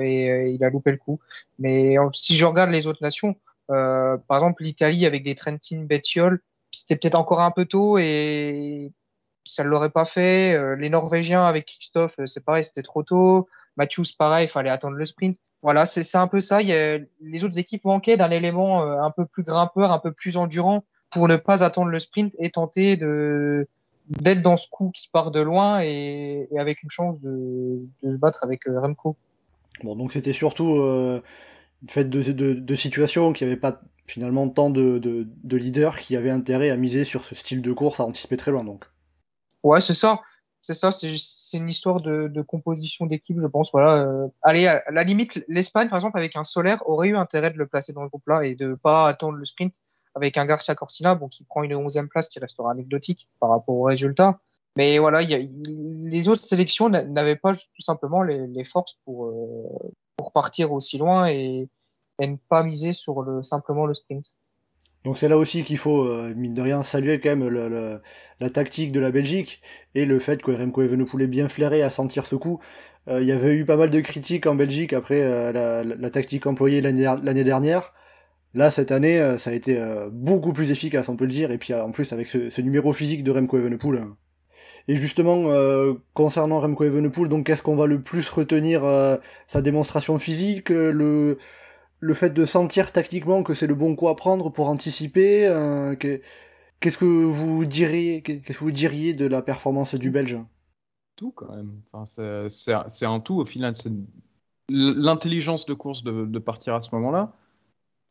et 0.00 0.50
il 0.50 0.62
a 0.62 0.70
loupé 0.70 0.92
le 0.92 0.98
coup. 0.98 1.18
Mais 1.58 1.96
si 2.12 2.36
je 2.36 2.44
regarde 2.44 2.70
les 2.70 2.86
autres 2.86 3.02
nations, 3.02 3.34
par 3.66 4.20
exemple 4.30 4.62
l'Italie 4.62 5.06
avec 5.06 5.24
des 5.24 5.34
Trentin 5.34 5.84
Bettiol, 5.84 6.40
c'était 6.70 6.96
peut-être 6.96 7.14
encore 7.14 7.40
un 7.40 7.50
peu 7.50 7.64
tôt 7.64 7.96
et 7.98 8.92
ça 9.44 9.64
ne 9.64 9.68
l'aurait 9.68 9.90
pas 9.90 10.04
fait. 10.04 10.54
Euh, 10.54 10.76
les 10.76 10.90
Norvégiens 10.90 11.44
avec 11.44 11.66
Christophe, 11.66 12.14
euh, 12.18 12.26
c'est 12.26 12.44
pareil, 12.44 12.64
c'était 12.64 12.82
trop 12.82 13.02
tôt. 13.02 13.48
Matthews, 13.76 14.04
pareil, 14.18 14.46
il 14.46 14.50
fallait 14.50 14.70
attendre 14.70 14.96
le 14.96 15.06
sprint. 15.06 15.36
Voilà, 15.62 15.86
c'est 15.86 16.16
un 16.16 16.26
peu 16.26 16.40
ça. 16.40 16.60
Il 16.60 16.68
y 16.68 16.74
a, 16.74 16.98
les 17.22 17.44
autres 17.44 17.58
équipes 17.58 17.84
manquaient 17.84 18.16
d'un 18.16 18.30
élément 18.30 18.82
euh, 18.82 19.00
un 19.00 19.10
peu 19.10 19.24
plus 19.24 19.42
grimpeur, 19.42 19.92
un 19.92 19.98
peu 19.98 20.12
plus 20.12 20.36
endurant 20.36 20.84
pour 21.10 21.26
ne 21.28 21.36
pas 21.36 21.62
attendre 21.64 21.88
le 21.88 22.00
sprint 22.00 22.34
et 22.38 22.50
tenter 22.50 22.96
de 22.96 23.68
d'être 24.10 24.42
dans 24.42 24.58
ce 24.58 24.68
coup 24.68 24.90
qui 24.90 25.08
part 25.10 25.30
de 25.30 25.40
loin 25.40 25.80
et, 25.80 26.46
avec 26.58 26.82
une 26.82 26.90
chance 26.90 27.18
de, 27.22 27.80
de 28.02 28.12
se 28.12 28.18
battre 28.18 28.44
avec 28.44 28.60
Remco. 28.66 29.16
Bon, 29.82 29.96
donc 29.96 30.12
c'était 30.12 30.34
surtout 30.34 30.74
euh, 30.74 31.22
une 31.96 32.10
de, 32.10 32.32
de, 32.32 32.52
de 32.52 32.74
situations 32.74 33.32
qui 33.32 33.44
n'avaient 33.44 33.56
pas 33.56 33.80
finalement 34.06 34.48
tant 34.48 34.70
de, 34.70 34.98
de, 34.98 35.56
leaders 35.56 35.98
qui 35.98 36.16
avaient 36.16 36.30
intérêt 36.30 36.70
à 36.70 36.76
miser 36.76 37.04
sur 37.04 37.24
ce 37.24 37.34
style 37.34 37.62
de 37.62 37.72
course 37.72 38.00
à 38.00 38.04
anticiper 38.04 38.36
très 38.36 38.50
loin. 38.50 38.64
Donc. 38.64 38.84
Ouais, 39.64 39.80
c'est 39.80 39.94
ça. 39.94 40.20
C'est 40.62 40.74
ça, 40.74 40.92
c'est 40.92 41.58
une 41.58 41.68
histoire 41.68 42.00
de, 42.00 42.28
de 42.28 42.42
composition 42.42 43.04
d'équipe, 43.04 43.38
je 43.38 43.46
pense. 43.46 43.70
Voilà. 43.72 44.02
Euh, 44.06 44.28
allez, 44.42 44.66
à 44.66 44.82
la 44.90 45.04
limite, 45.04 45.44
l'Espagne, 45.46 45.90
par 45.90 45.98
exemple, 45.98 46.16
avec 46.16 46.36
un 46.36 46.44
Solaire, 46.44 46.82
aurait 46.88 47.08
eu 47.08 47.16
intérêt 47.16 47.50
de 47.50 47.58
le 47.58 47.66
placer 47.66 47.92
dans 47.92 48.02
le 48.02 48.08
groupe-là 48.08 48.46
et 48.46 48.54
de 48.54 48.74
pas 48.74 49.08
attendre 49.08 49.36
le 49.36 49.44
sprint 49.44 49.74
avec 50.14 50.38
un 50.38 50.46
Garcia 50.46 50.74
Cortina, 50.74 51.14
bon, 51.16 51.28
qui 51.28 51.44
prend 51.44 51.62
une 51.64 51.74
11e 51.74 52.08
place 52.08 52.28
qui 52.28 52.38
restera 52.38 52.70
anecdotique 52.70 53.28
par 53.40 53.50
rapport 53.50 53.74
aux 53.74 53.82
résultats. 53.82 54.40
Mais 54.76 54.98
voilà, 54.98 55.22
y 55.22 55.34
a, 55.34 55.38
les 55.38 56.28
autres 56.28 56.44
sélections 56.44 56.88
n'avaient 56.88 57.36
pas 57.36 57.54
tout 57.54 57.82
simplement 57.82 58.22
les, 58.22 58.46
les 58.46 58.64
forces 58.64 58.98
pour, 59.04 59.26
euh, 59.26 59.92
pour 60.16 60.32
partir 60.32 60.72
aussi 60.72 60.98
loin 60.98 61.28
et, 61.28 61.68
et, 62.20 62.26
ne 62.26 62.36
pas 62.48 62.62
miser 62.62 62.92
sur 62.92 63.22
le, 63.22 63.42
simplement 63.42 63.86
le 63.86 63.94
sprint. 63.94 64.26
Donc 65.04 65.18
c'est 65.18 65.28
là 65.28 65.36
aussi 65.36 65.64
qu'il 65.64 65.76
faut, 65.76 66.04
euh, 66.04 66.32
mine 66.34 66.54
de 66.54 66.62
rien, 66.62 66.82
saluer 66.82 67.20
quand 67.20 67.30
même 67.30 67.46
le, 67.48 67.68
le, 67.68 68.00
la 68.40 68.50
tactique 68.50 68.90
de 68.90 69.00
la 69.00 69.10
Belgique 69.10 69.60
et 69.94 70.06
le 70.06 70.18
fait 70.18 70.42
que 70.42 70.50
Remco 70.50 70.82
Evenepoel 70.82 71.22
est 71.22 71.26
bien 71.26 71.48
flairé 71.48 71.82
à 71.82 71.90
sentir 71.90 72.26
ce 72.26 72.36
coup. 72.36 72.60
Euh, 73.08 73.20
il 73.20 73.28
y 73.28 73.32
avait 73.32 73.52
eu 73.52 73.66
pas 73.66 73.76
mal 73.76 73.90
de 73.90 74.00
critiques 74.00 74.46
en 74.46 74.54
Belgique 74.54 74.94
après 74.94 75.20
euh, 75.20 75.52
la, 75.52 75.82
la, 75.84 76.10
tactique 76.10 76.46
employée 76.46 76.80
l'année 76.80 77.44
dernière. 77.44 77.92
Là, 78.54 78.70
cette 78.70 78.92
année, 78.92 79.36
ça 79.36 79.50
a 79.50 79.52
été 79.52 79.82
beaucoup 80.12 80.52
plus 80.52 80.70
efficace, 80.70 81.08
on 81.08 81.16
peut 81.16 81.24
le 81.24 81.32
dire. 81.32 81.50
Et 81.50 81.58
puis 81.58 81.74
en 81.74 81.90
plus, 81.90 82.12
avec 82.12 82.28
ce, 82.28 82.50
ce 82.50 82.60
numéro 82.60 82.92
physique 82.92 83.24
de 83.24 83.32
Remco 83.32 83.58
Evenepoel. 83.58 84.04
Et 84.88 84.96
justement, 84.96 85.44
euh, 85.46 85.94
concernant 86.12 86.60
Remco 86.60 86.84
Evenepoel, 86.84 87.28
donc 87.28 87.46
qu'est-ce 87.46 87.62
qu'on 87.62 87.76
va 87.76 87.86
le 87.86 88.00
plus 88.02 88.28
retenir 88.28 88.84
euh, 88.84 89.16
Sa 89.46 89.62
démonstration 89.62 90.18
physique, 90.18 90.68
le, 90.68 91.38
le 92.04 92.12
fait 92.12 92.30
de 92.30 92.44
sentir 92.44 92.92
tactiquement 92.92 93.42
que 93.42 93.54
c'est 93.54 93.66
le 93.66 93.74
bon 93.74 93.96
coup 93.96 94.08
à 94.08 94.16
prendre 94.16 94.50
pour 94.50 94.68
anticiper 94.68 95.46
euh, 95.46 95.96
Qu'est-ce 96.80 96.98
que 96.98 97.06
vous 97.06 97.64
diriez 97.64 98.20
Qu'est-ce 98.20 98.58
que 98.58 98.64
vous 98.64 98.70
diriez 98.70 99.14
de 99.14 99.26
la 99.26 99.40
performance 99.40 99.94
du 99.94 100.10
Belge? 100.10 100.38
Tout 101.16 101.32
quand 101.32 101.50
même. 101.56 101.80
Enfin, 101.92 102.50
c'est 102.50 103.06
un 103.06 103.20
tout 103.20 103.36
au 103.36 103.46
final. 103.46 103.74
C'est 103.74 103.90
l'intelligence 104.68 105.64
de 105.64 105.72
course 105.72 106.04
de, 106.04 106.26
de, 106.26 106.38
partir 106.38 106.74
à 106.74 106.82
ce 106.82 106.94
moment-là. 106.94 107.32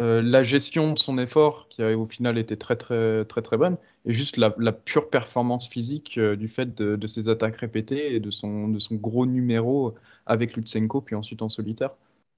Euh, 0.02 0.24
la 0.24 0.42
gestion 0.42 0.94
de 0.94 0.98
son 0.98 1.20
effort, 1.20 1.68
qui 1.70 1.84
au 1.84 2.08
final 2.08 2.40
été 2.40 2.58
très 2.58 2.76
très 2.76 3.26
très 3.26 3.44
très 3.44 3.58
bonne, 3.58 3.78
et 4.06 4.14
juste 4.14 4.38
la, 4.38 4.50
pure 4.72 5.12
performance 5.12 5.68
physique 5.68 6.18
euh, 6.18 6.36
du 6.36 6.48
fait 6.48 6.74
de, 6.74 7.08
ses 7.08 7.30
attaques 7.30 7.58
répétées 7.58 8.16
et 8.16 8.20
de 8.20 8.32
son, 8.32 8.70
de 8.70 8.80
son 8.80 8.96
gros 8.96 9.28
numéro 9.28 9.94
avec 10.26 10.56
Lutsenko, 10.56 11.02
puis 11.02 11.16
ensuite 11.16 11.44
en 11.44 11.50
solitaire. 11.50 11.92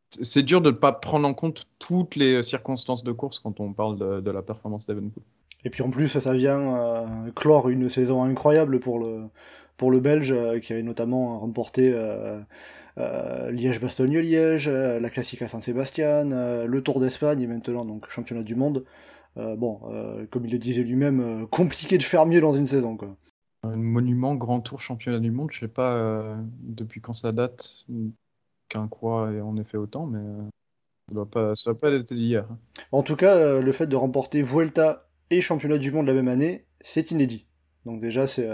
C'est 0.09 0.43
dur 0.43 0.61
de 0.61 0.71
ne 0.71 0.75
pas 0.75 0.91
prendre 0.93 1.27
en 1.27 1.33
compte 1.33 1.65
toutes 1.79 2.15
les 2.15 2.41
circonstances 2.43 3.03
de 3.03 3.11
course 3.11 3.39
quand 3.39 3.59
on 3.59 3.73
parle 3.73 4.23
de, 4.23 4.31
la 4.31 4.41
performance 4.41 4.85
d'Evenpool. 4.85 5.23
Et 5.63 5.69
puis 5.69 5.81
en 5.81 5.89
plus, 5.89 6.07
ça 6.07 6.33
vient 6.33 6.75
euh, 6.77 7.31
clore 7.35 7.69
une 7.69 7.89
saison 7.89 8.23
incroyable 8.23 8.79
pour 8.79 8.99
le, 8.99 9.23
pour 9.77 9.91
le 9.91 9.99
Belge, 9.99 10.33
qui 10.61 10.73
avait 10.73 10.83
notamment 10.83 11.39
remporté 11.39 11.93
euh, 12.97 13.51
Liège-Bastogne-Liège, 13.51 14.69
euh, 14.69 14.99
la 14.99 15.09
Classique 15.09 15.41
à 15.41 15.47
Saint-Sébastien, 15.47 16.31
euh, 16.31 16.65
le 16.65 16.81
Tour 16.81 17.01
d'Espagne 17.01 17.41
et 17.41 17.47
maintenant 17.47 17.83
donc 17.83 18.09
championnat 18.09 18.43
du 18.43 18.55
monde. 18.55 18.85
bon, 19.35 19.81
comme 20.31 20.45
il 20.45 20.51
le 20.51 20.57
disait 20.57 20.83
lui-même, 20.83 21.47
compliqué 21.51 21.97
de 21.97 22.03
faire 22.03 22.25
mieux 22.25 22.39
dans 22.39 22.53
une 22.53 22.65
saison. 22.65 22.95
Quoi. 22.95 23.15
Un 23.63 23.75
monument 23.75 24.35
Grand 24.35 24.61
Tour 24.61 24.79
championnat 24.79 25.19
du 25.19 25.31
monde, 25.31 25.49
je 25.51 25.59
sais 25.59 25.67
pas 25.67 26.37
depuis 26.61 27.01
quand 27.01 27.13
ça 27.13 27.33
date 27.33 27.85
qu'un 28.69 28.87
quoi 28.87 29.31
et 29.31 29.41
en 29.41 29.57
effet 29.57 29.77
autant, 29.77 30.05
mais 30.05 30.23
ça 31.09 31.15
va 31.15 31.25
pas, 31.25 31.55
ça 31.55 31.71
va 31.71 31.75
pas 31.77 31.91
être 31.91 32.11
hier. 32.11 32.47
En 32.91 33.03
tout 33.03 33.15
cas, 33.15 33.59
le 33.59 33.71
fait 33.71 33.87
de 33.87 33.95
remporter 33.95 34.41
Vuelta 34.41 35.07
et 35.29 35.41
championnat 35.41 35.77
du 35.77 35.91
monde 35.91 36.07
la 36.07 36.13
même 36.13 36.27
année, 36.27 36.65
c'est 36.81 37.11
inédit. 37.11 37.47
Donc 37.85 38.01
déjà, 38.01 38.27
c'est 38.27 38.49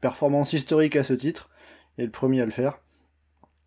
performance 0.00 0.52
historique 0.52 0.96
à 0.96 1.04
ce 1.04 1.12
titre, 1.12 1.50
et 1.98 2.04
le 2.04 2.10
premier 2.10 2.40
à 2.40 2.44
le 2.44 2.50
faire. 2.50 2.80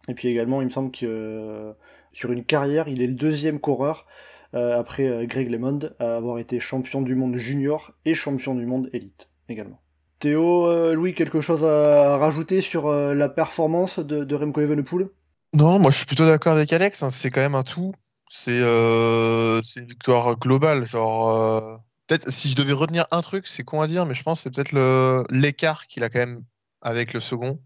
Et 0.07 0.13
puis 0.13 0.27
également, 0.27 0.61
il 0.61 0.65
me 0.65 0.69
semble 0.71 0.91
que 0.91 1.05
euh, 1.05 1.73
sur 2.11 2.31
une 2.31 2.43
carrière, 2.43 2.87
il 2.87 3.01
est 3.01 3.07
le 3.07 3.15
deuxième 3.15 3.59
coureur 3.59 4.05
euh, 4.53 4.77
après 4.77 5.07
euh, 5.07 5.25
Greg 5.25 5.49
LeMond 5.49 5.79
à 5.99 6.15
avoir 6.15 6.37
été 6.39 6.59
champion 6.59 7.01
du 7.01 7.15
monde 7.15 7.35
junior 7.35 7.91
et 8.05 8.13
champion 8.13 8.55
du 8.55 8.65
monde 8.65 8.89
élite 8.93 9.29
également. 9.49 9.81
Théo, 10.19 10.93
Louis, 10.93 11.13
quelque 11.13 11.41
chose 11.41 11.65
à 11.65 12.17
rajouter 12.17 12.61
sur 12.61 12.89
la 12.89 13.27
performance 13.27 13.99
de, 13.99 14.23
de 14.23 14.35
Remco 14.35 14.61
Evenepoel? 14.61 15.07
Non, 15.55 15.79
moi 15.79 15.89
je 15.91 15.97
suis 15.97 16.05
plutôt 16.05 16.25
d'accord 16.25 16.53
avec 16.53 16.71
Alex. 16.73 17.01
Hein, 17.03 17.09
c'est 17.09 17.31
quand 17.31 17.41
même 17.41 17.55
un 17.55 17.63
tout. 17.63 17.93
C'est 18.29 18.59
une 18.59 19.87
victoire 19.87 20.37
globale. 20.37 20.85
Genre, 20.85 21.79
peut-être 22.07 22.29
si 22.29 22.51
je 22.51 22.55
devais 22.55 22.73
retenir 22.73 23.05
un 23.11 23.21
truc, 23.21 23.47
c'est 23.47 23.63
con 23.63 23.81
à 23.81 23.87
dire, 23.87 24.05
mais 24.05 24.13
je 24.13 24.23
pense 24.23 24.39
que 24.39 24.43
c'est 24.43 24.53
peut-être 24.53 25.25
l'écart 25.31 25.87
qu'il 25.87 26.03
a 26.03 26.09
quand 26.09 26.19
même 26.19 26.43
avec 26.81 27.13
le 27.13 27.19
second. 27.19 27.59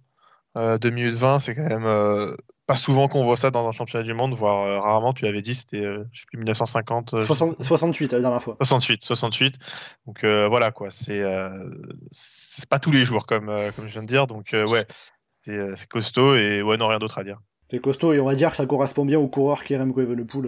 2 0.55 0.61
euh, 0.61 0.91
minutes 0.91 1.15
20, 1.15 1.39
c'est 1.39 1.55
quand 1.55 1.67
même 1.67 1.85
euh, 1.85 2.35
pas 2.65 2.75
souvent 2.75 3.07
qu'on 3.07 3.23
voit 3.23 3.37
ça 3.37 3.51
dans 3.51 3.67
un 3.67 3.71
championnat 3.71 4.03
du 4.03 4.13
monde, 4.13 4.33
voire 4.33 4.65
euh, 4.65 4.79
rarement. 4.79 5.13
Tu 5.13 5.27
avais 5.27 5.41
dit, 5.41 5.53
c'était, 5.53 5.83
je 6.11 6.19
sais 6.19 6.25
plus, 6.27 6.37
1950. 6.37 7.15
68 7.61 8.13
la 8.13 8.19
dernière 8.19 8.41
fois. 8.43 8.55
68, 8.61 9.03
68. 9.03 9.55
Donc 10.07 10.23
voilà, 10.23 10.71
quoi. 10.71 10.89
C'est, 10.89 11.23
c'est 12.11 12.67
pas 12.67 12.79
tous 12.79 12.91
les 12.91 13.05
jours, 13.05 13.25
comme, 13.25 13.53
comme 13.75 13.87
je 13.87 13.93
viens 13.93 14.03
de 14.03 14.07
dire. 14.07 14.27
Donc 14.27 14.53
ouais, 14.53 14.85
c'est 15.41 15.87
costaud 15.87 16.35
et 16.35 16.61
ouais, 16.61 16.77
non, 16.77 16.87
rien 16.87 16.99
d'autre 16.99 17.19
à 17.19 17.23
dire. 17.23 17.39
C'est 17.69 17.79
costaud 17.79 18.13
et 18.13 18.19
on 18.19 18.25
va 18.25 18.35
dire 18.35 18.51
que 18.51 18.57
ça 18.57 18.65
correspond 18.65 19.05
bien 19.05 19.19
au 19.19 19.27
coureur 19.27 19.63
qui 19.63 19.73
est 19.73 19.77
Remco 19.77 20.01
Evenepoel. 20.01 20.45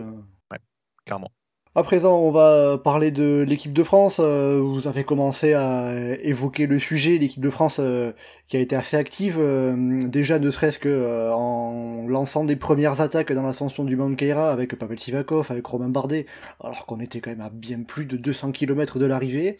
Ouais, 0.51 0.57
clairement. 1.05 1.31
À 1.73 1.83
présent, 1.83 2.19
on 2.19 2.31
va 2.31 2.77
parler 2.77 3.11
de 3.11 3.45
l'équipe 3.47 3.71
de 3.71 3.83
France. 3.83 4.17
Euh, 4.19 4.59
vous 4.61 4.89
avez 4.89 5.05
commencé 5.05 5.53
à 5.53 5.93
évoquer 6.21 6.65
le 6.65 6.79
sujet, 6.79 7.17
l'équipe 7.17 7.41
de 7.41 7.49
France 7.49 7.77
euh, 7.79 8.11
qui 8.49 8.57
a 8.57 8.59
été 8.59 8.75
assez 8.75 8.97
active, 8.97 9.37
euh, 9.39 10.03
déjà 10.05 10.37
ne 10.39 10.51
serait-ce 10.51 10.79
que 10.79 11.31
en 11.31 12.05
lançant 12.09 12.43
des 12.43 12.57
premières 12.57 12.99
attaques 12.99 13.31
dans 13.31 13.43
l'ascension 13.43 13.85
du 13.85 13.95
Mount 13.95 14.15
Keira 14.15 14.51
avec 14.51 14.77
Pavel 14.77 14.99
Sivakov, 14.99 15.49
avec 15.49 15.65
Romain 15.65 15.87
Bardet, 15.87 16.25
alors 16.61 16.85
qu'on 16.85 16.99
était 16.99 17.21
quand 17.21 17.31
même 17.31 17.39
à 17.39 17.49
bien 17.49 17.83
plus 17.83 18.03
de 18.03 18.17
200 18.17 18.51
km 18.51 18.99
de 18.99 19.05
l'arrivée. 19.05 19.57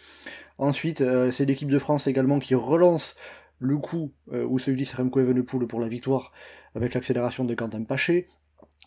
Ensuite, 0.58 1.02
c'est 1.32 1.46
l'équipe 1.46 1.72
de 1.72 1.80
France 1.80 2.08
également 2.08 2.40
qui 2.40 2.56
relance 2.56 3.16
le 3.60 3.78
coup 3.78 4.12
où 4.32 4.60
se 4.60 4.70
glisse 4.70 4.94
Remco 4.96 5.22
Evenepoel 5.22 5.66
pour 5.66 5.80
la 5.80 5.88
victoire 5.88 6.34
avec 6.76 6.94
l'accélération 6.94 7.46
de 7.46 7.54
Quentin 7.54 7.84
Paché 7.84 8.28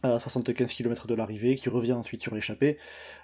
à 0.03 0.19
75 0.19 0.73
km 0.73 1.07
de 1.07 1.15
l'arrivée, 1.15 1.55
qui 1.55 1.69
revient 1.69 1.93
ensuite 1.93 2.23
sur 2.23 2.35
l'échappée. 2.35 2.79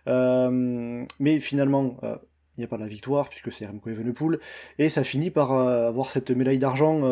Euh, 0.07 1.05
mais 1.19 1.41
finalement, 1.41 1.97
euh, 2.03 2.17
il 2.57 2.61
n'y 2.61 2.65
a 2.65 2.69
pas 2.69 2.79
la 2.79 2.89
victoire, 2.89 3.29
puisque 3.29 3.53
c'est 3.53 3.67
Remco 3.67 3.91
Evenepoel, 3.91 4.39
et 4.79 4.89
ça 4.89 5.05
finit 5.05 5.31
par 5.31 5.53
euh, 5.53 5.89
avoir 5.89 6.11
cette 6.11 6.31
médaille 6.31 6.59
d'argent 6.59 7.05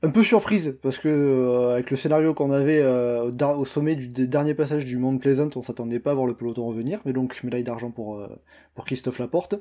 un 0.00 0.10
peu 0.10 0.22
surprise, 0.22 0.78
parce 0.80 0.96
que 0.96 1.70
avec 1.72 1.90
le 1.90 1.96
scénario 1.96 2.32
qu'on 2.32 2.52
avait 2.52 2.84
au, 2.84 3.64
sommet 3.64 3.96
du 3.96 4.28
dernier 4.28 4.54
passage 4.54 4.84
du 4.84 4.96
Mont 4.96 5.18
Pleasant, 5.18 5.50
on 5.56 5.62
s'attendait 5.62 5.98
pas 5.98 6.12
à 6.12 6.14
voir 6.14 6.26
le 6.26 6.34
peloton 6.34 6.66
revenir, 6.66 7.00
mais 7.04 7.12
donc 7.12 7.42
médaille 7.42 7.64
d'argent 7.64 7.90
pour, 7.90 8.24
pour 8.74 8.84
Christophe 8.84 9.18
Laporte. 9.18 9.56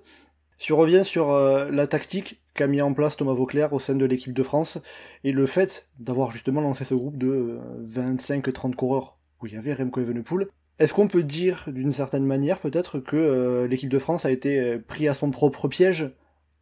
Si 0.57 0.73
on 0.73 0.77
revient 0.77 1.03
sur 1.05 1.29
euh, 1.29 1.69
la 1.69 1.85
tactique 1.85 2.41
qu'a 2.55 2.67
mis 2.67 2.81
en 2.81 2.93
place 2.93 3.15
Thomas 3.15 3.33
Vauclair 3.33 3.73
au 3.73 3.79
sein 3.79 3.95
de 3.95 4.05
l'équipe 4.05 4.33
de 4.33 4.43
France, 4.43 4.79
et 5.23 5.31
le 5.31 5.45
fait 5.45 5.87
d'avoir 5.99 6.31
justement 6.31 6.61
lancé 6.61 6.83
ce 6.83 6.95
groupe 6.95 7.17
de 7.17 7.59
25-30 7.85 8.71
euh, 8.71 8.73
coureurs 8.73 9.17
où 9.39 9.45
il 9.45 9.53
y 9.53 9.57
avait 9.57 9.75
Remco 9.75 10.01
Evenepoel, 10.01 10.47
est-ce 10.79 10.93
qu'on 10.93 11.07
peut 11.07 11.23
dire 11.23 11.65
d'une 11.67 11.93
certaine 11.93 12.25
manière 12.25 12.59
peut-être 12.59 12.99
que 12.99 13.15
euh, 13.15 13.67
l'équipe 13.67 13.89
de 13.89 13.99
France 13.99 14.25
a 14.25 14.31
été 14.31 14.79
pris 14.79 15.07
à 15.07 15.13
son 15.13 15.29
propre 15.29 15.67
piège 15.67 16.11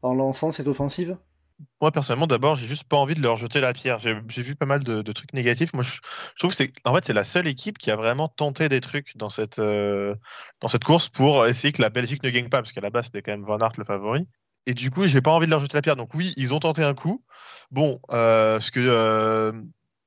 en 0.02 0.14
lançant 0.14 0.52
cette 0.52 0.68
offensive? 0.68 1.18
Moi, 1.82 1.92
personnellement, 1.92 2.28
d'abord, 2.28 2.56
j'ai 2.56 2.68
juste 2.68 2.84
pas 2.86 2.98
envie 2.98 3.16
de 3.16 3.22
leur 3.22 3.36
jeter 3.38 3.62
la 3.62 3.74
pierre. 3.74 4.00
J'ai 4.00 4.42
vu 4.42 4.56
pas 4.56 4.66
mal 4.66 4.84
de, 4.84 5.12
trucs 5.12 5.34
négatifs. 5.34 5.74
Moi, 5.74 5.84
je, 5.84 6.00
trouve 6.38 6.52
que 6.52 6.56
c'est 6.56 6.72
en 6.84 6.94
fait, 6.94 7.06
c'est 7.06 7.14
la 7.14 7.24
seule 7.24 7.48
équipe 7.48 7.78
qui 7.78 7.92
a 7.92 7.96
vraiment 7.96 8.28
tenté 8.28 8.70
des 8.70 8.82
trucs 8.82 9.16
dans 9.18 9.30
cette, 9.30 9.60
euh, 9.60 10.16
dans 10.62 10.68
cette 10.68 10.84
course 10.84 11.10
pour 11.10 11.46
essayer 11.46 11.72
que 11.72 11.82
la 11.82 11.90
Belgique 11.90 12.24
ne 12.24 12.30
gagne 12.30 12.50
pas, 12.50 12.58
parce 12.58 12.72
qu'à 12.72 12.82
la 12.82 12.90
base, 12.90 13.06
c'était 13.06 13.22
quand 13.22 13.32
même 13.32 13.46
Van 13.46 13.60
Aert 13.60 13.74
le 13.78 13.86
favori. 13.86 14.28
Et 14.66 14.74
du 14.74 14.90
coup, 14.90 15.06
j'ai 15.06 15.22
pas 15.22 15.32
envie 15.32 15.46
de 15.46 15.52
leur 15.52 15.60
jeter 15.60 15.78
la 15.78 15.82
pierre. 15.82 15.96
Donc, 15.96 16.14
oui, 16.14 16.34
ils 16.38 16.54
ont 16.54 16.60
tenté 16.60 16.84
un 16.84 16.94
coup. 16.94 17.24
Bon, 17.72 18.00
euh, 18.12 18.60
ce 18.60 18.72
que. 18.72 18.80
Euh, 18.82 19.52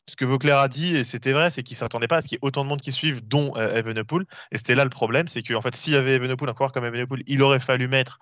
ce 0.06 0.16
que 0.16 0.24
Vauclair 0.24 0.56
a 0.56 0.68
dit, 0.68 0.96
et 0.96 1.04
c'était 1.04 1.32
vrai, 1.32 1.50
c'est 1.50 1.62
qu'il 1.62 1.76
ne 1.76 2.06
pas 2.06 2.16
à 2.16 2.22
ce 2.22 2.28
qu'il 2.28 2.36
y 2.36 2.38
ait 2.38 2.46
autant 2.46 2.64
de 2.64 2.68
monde 2.70 2.80
qui 2.80 2.92
suivent, 2.92 3.28
dont 3.28 3.54
Evenepoel. 3.56 4.24
Et 4.50 4.56
c'était 4.56 4.74
là 4.74 4.84
le 4.84 4.88
problème, 4.88 5.28
c'est 5.28 5.42
qu'en 5.42 5.60
fait, 5.60 5.76
s'il 5.76 5.92
y 5.92 5.96
avait 5.96 6.14
Evenepoel, 6.14 6.48
un 6.48 6.54
coureur 6.54 6.72
comme 6.72 6.86
Evenepoel, 6.86 7.22
il 7.26 7.42
aurait 7.42 7.60
fallu 7.60 7.88
mettre 7.88 8.18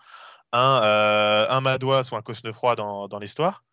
un, 0.53 0.83
euh, 0.85 1.47
un 1.51 1.61
Madois 1.61 2.03
ou 2.13 2.17
un 2.17 2.23
Cosnefroy 2.23 2.77
dans, 2.77 3.09
dans 3.09 3.19
l'histoire. 3.19 3.65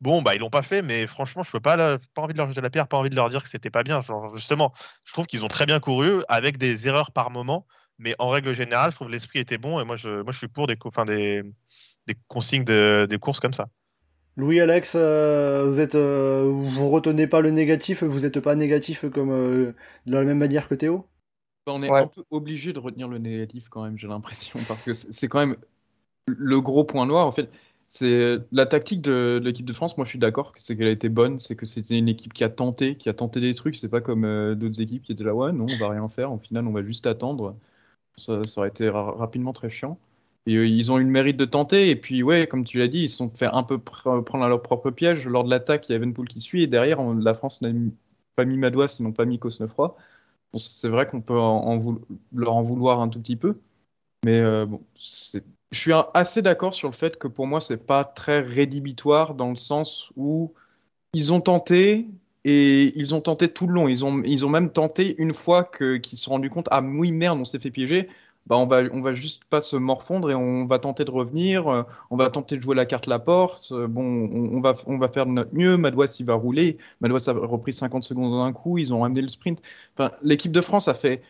Bon, 0.00 0.22
bah 0.22 0.34
ils 0.34 0.40
l'ont 0.40 0.50
pas 0.50 0.62
fait, 0.62 0.82
mais 0.82 1.06
franchement, 1.06 1.42
je 1.42 1.50
peux 1.50 1.60
pas, 1.60 1.98
pas 2.14 2.22
envie 2.22 2.32
de 2.34 2.38
leur 2.38 2.48
jeter 2.48 2.60
la 2.60 2.70
pierre, 2.70 2.88
pas 2.88 2.96
envie 2.98 3.10
de 3.10 3.14
leur 3.16 3.28
dire 3.30 3.42
que 3.42 3.48
c'était 3.48 3.70
pas 3.70 3.82
bien. 3.82 4.00
justement, 4.34 4.72
je 5.04 5.12
trouve 5.12 5.26
qu'ils 5.26 5.44
ont 5.44 5.48
très 5.48 5.66
bien 5.66 5.80
couru 5.80 6.22
avec 6.28 6.58
des 6.58 6.88
erreurs 6.88 7.12
par 7.12 7.30
moment, 7.30 7.66
mais 7.98 8.14
en 8.18 8.28
règle 8.30 8.54
générale, 8.54 8.90
je 8.90 8.96
trouve 8.96 9.08
que 9.08 9.12
l'esprit 9.12 9.38
était 9.40 9.58
bon 9.58 9.80
et 9.80 9.84
moi 9.84 9.96
je, 9.96 10.22
moi 10.22 10.32
je 10.32 10.38
suis 10.38 10.48
pour 10.48 10.66
des, 10.66 10.76
enfin, 10.84 11.04
des, 11.04 11.42
des 12.06 12.16
consignes 12.28 12.64
de, 12.64 13.06
des 13.08 13.18
courses 13.18 13.40
comme 13.40 13.52
ça. 13.52 13.68
Louis 14.36 14.60
Alex, 14.60 14.94
euh, 14.96 15.66
vous 15.68 15.78
êtes, 15.78 15.94
euh, 15.94 16.50
vous 16.50 16.88
retenez 16.90 17.26
pas 17.26 17.42
le 17.42 17.50
négatif, 17.50 18.02
vous 18.02 18.24
êtes 18.24 18.40
pas 18.40 18.54
négatif 18.54 19.04
comme 19.12 19.28
de 19.30 19.74
la 20.06 20.22
même 20.24 20.38
manière 20.38 20.68
que 20.68 20.74
Théo? 20.74 21.06
On 21.66 21.82
est 21.82 21.92
Ouais. 21.92 22.02
un 22.02 22.08
peu 22.08 22.24
obligé 22.30 22.72
de 22.72 22.78
retenir 22.80 23.08
le 23.08 23.18
négatif 23.18 23.68
quand 23.70 23.84
même, 23.84 23.98
j'ai 23.98 24.08
l'impression, 24.08 24.64
parce 24.64 24.84
que 24.84 24.92
c'est 24.94 25.28
quand 25.28 25.40
même 25.40 25.56
le 26.26 26.60
gros 26.60 26.84
point 26.84 27.06
noir. 27.06 27.26
En 27.26 27.32
fait, 27.32 27.50
c'est 27.88 28.38
la 28.52 28.66
tactique 28.66 29.02
de, 29.02 29.40
l'équipe 29.42 29.66
de 29.66 29.72
France. 29.72 29.96
Moi, 29.98 30.04
je 30.04 30.10
suis 30.10 30.18
d'accord, 30.18 30.52
c'est 30.56 30.76
qu'elle 30.76 30.86
a 30.86 30.92
été 30.92 31.08
bonne, 31.08 31.38
c'est 31.38 31.56
que 31.56 31.66
c'était 31.66 31.98
une 31.98 32.08
équipe 32.08 32.32
qui 32.32 32.44
a 32.44 32.48
tenté, 32.48 32.96
qui 32.96 33.08
a 33.08 33.14
tenté 33.14 33.40
des 33.40 33.54
trucs. 33.54 33.76
C'est 33.76 33.88
pas 33.88 34.00
comme 34.00 34.24
euh, 34.24 34.54
d'autres 34.54 34.80
équipes 34.80 35.02
qui 35.02 35.12
étaient 35.12 35.24
là, 35.24 35.34
ouais, 35.34 35.52
non, 35.52 35.66
on 35.68 35.78
va 35.78 35.90
rien 35.90 36.08
faire. 36.08 36.32
Au 36.32 36.38
final, 36.38 36.66
on 36.66 36.72
va 36.72 36.82
juste 36.82 37.06
attendre. 37.06 37.56
Ça, 38.16 38.40
aurait 38.56 38.68
été 38.68 38.88
ra- 38.88 39.12
rapidement 39.12 39.52
très 39.52 39.70
chiant. 39.70 39.98
Et 40.46 40.56
euh, 40.56 40.66
ils 40.66 40.90
ont 40.92 40.98
eu 40.98 41.04
le 41.04 41.10
mérite 41.10 41.36
de 41.36 41.44
tenter. 41.44 41.90
Et 41.90 41.96
puis, 41.96 42.22
ouais, 42.22 42.46
comme 42.46 42.64
tu 42.64 42.78
l'as 42.78 42.88
dit, 42.88 43.00
ils 43.00 43.08
se 43.08 43.16
sont 43.16 43.30
fait 43.30 43.46
un 43.46 43.62
peu 43.62 43.76
pr- 43.76 44.22
prendre 44.24 44.44
à 44.44 44.48
leur 44.48 44.62
propre 44.62 44.90
piège. 44.90 45.26
Lors 45.28 45.44
de 45.44 45.50
l'attaque, 45.50 45.88
il 45.88 45.92
y 45.92 45.94
a 45.94 45.98
Evenpool 45.98 46.28
qui 46.28 46.40
suit. 46.40 46.62
Et 46.62 46.66
derrière, 46.66 47.02
la 47.02 47.34
France 47.34 47.62
n'a 47.62 47.70
pas 48.36 48.44
mis 48.44 48.56
Madouas, 48.56 48.96
ils 48.98 49.02
n'ont 49.02 49.12
pas 49.12 49.24
mis 49.24 49.38
Cosnefroy. 49.38 49.96
C'est 50.54 50.88
vrai 50.88 51.06
qu'on 51.06 51.20
peut 51.22 51.34
leur 51.34 52.54
en 52.54 52.62
vouloir 52.62 53.00
un 53.00 53.08
tout 53.08 53.20
petit 53.20 53.36
peu. 53.36 53.56
Mais 54.24 54.40
euh, 54.40 54.66
bon, 54.66 54.82
c'est- 54.98 55.44
je 55.72 55.78
suis 55.80 55.92
assez 56.14 56.42
d'accord 56.42 56.74
sur 56.74 56.88
le 56.88 56.94
fait 56.94 57.18
que 57.18 57.28
pour 57.28 57.46
moi, 57.46 57.60
c'est 57.60 57.86
pas 57.86 58.04
très 58.04 58.40
rédhibitoire 58.40 59.34
dans 59.34 59.50
le 59.50 59.56
sens 59.56 60.12
où 60.16 60.52
ils 61.14 61.32
ont 61.32 61.40
tenté 61.40 62.08
et 62.44 62.98
ils 62.98 63.14
ont 63.14 63.20
tenté 63.22 63.48
tout 63.52 63.66
le 63.66 63.74
long. 63.74 63.88
Ils 63.88 64.04
ont, 64.04 64.22
ils 64.24 64.46
ont 64.46 64.50
même 64.50 64.70
tenté 64.72 65.14
une 65.18 65.34
fois 65.34 65.64
qu'ils 65.64 66.02
se 66.18 66.24
sont 66.24 66.32
rendus 66.32 66.50
compte, 66.50 66.68
ah 66.72 66.82
oui, 66.82 67.12
merde, 67.12 67.38
on 67.40 67.44
s'est 67.44 67.58
fait 67.60 67.70
piéger. 67.70 68.08
Bah, 68.46 68.56
on 68.58 68.66
va, 68.66 68.82
on 68.92 69.00
va 69.02 69.14
juste 69.14 69.44
pas 69.44 69.60
se 69.60 69.76
morfondre 69.76 70.30
et 70.30 70.34
on 70.34 70.66
va 70.66 70.78
tenter 70.80 71.04
de 71.04 71.10
revenir. 71.12 71.68
euh, 71.68 71.84
On 72.10 72.16
va 72.16 72.28
tenter 72.30 72.56
de 72.56 72.62
jouer 72.62 72.74
la 72.76 72.86
carte 72.86 73.06
la 73.06 73.20
porte. 73.20 73.70
euh, 73.72 73.86
Bon, 73.88 74.02
on, 74.04 74.56
on 74.58 74.60
va, 74.60 74.74
on 74.86 74.98
va 74.98 75.08
faire 75.08 75.26
de 75.26 75.32
notre 75.32 75.54
mieux. 75.54 75.76
Madouas, 75.76 76.16
il 76.18 76.26
va 76.26 76.34
rouler. 76.34 76.78
Madouas 77.00 77.24
a 77.28 77.32
repris 77.32 77.72
50 77.72 78.04
secondes 78.04 78.32
d'un 78.32 78.52
coup. 78.52 78.78
Ils 78.78 78.92
ont 78.94 79.00
ramené 79.02 79.22
le 79.22 79.28
sprint. 79.28 79.60
Enfin, 79.96 80.10
l'équipe 80.22 80.52
de 80.52 80.60
France 80.60 80.88
a 80.88 80.94
fait 80.94 81.22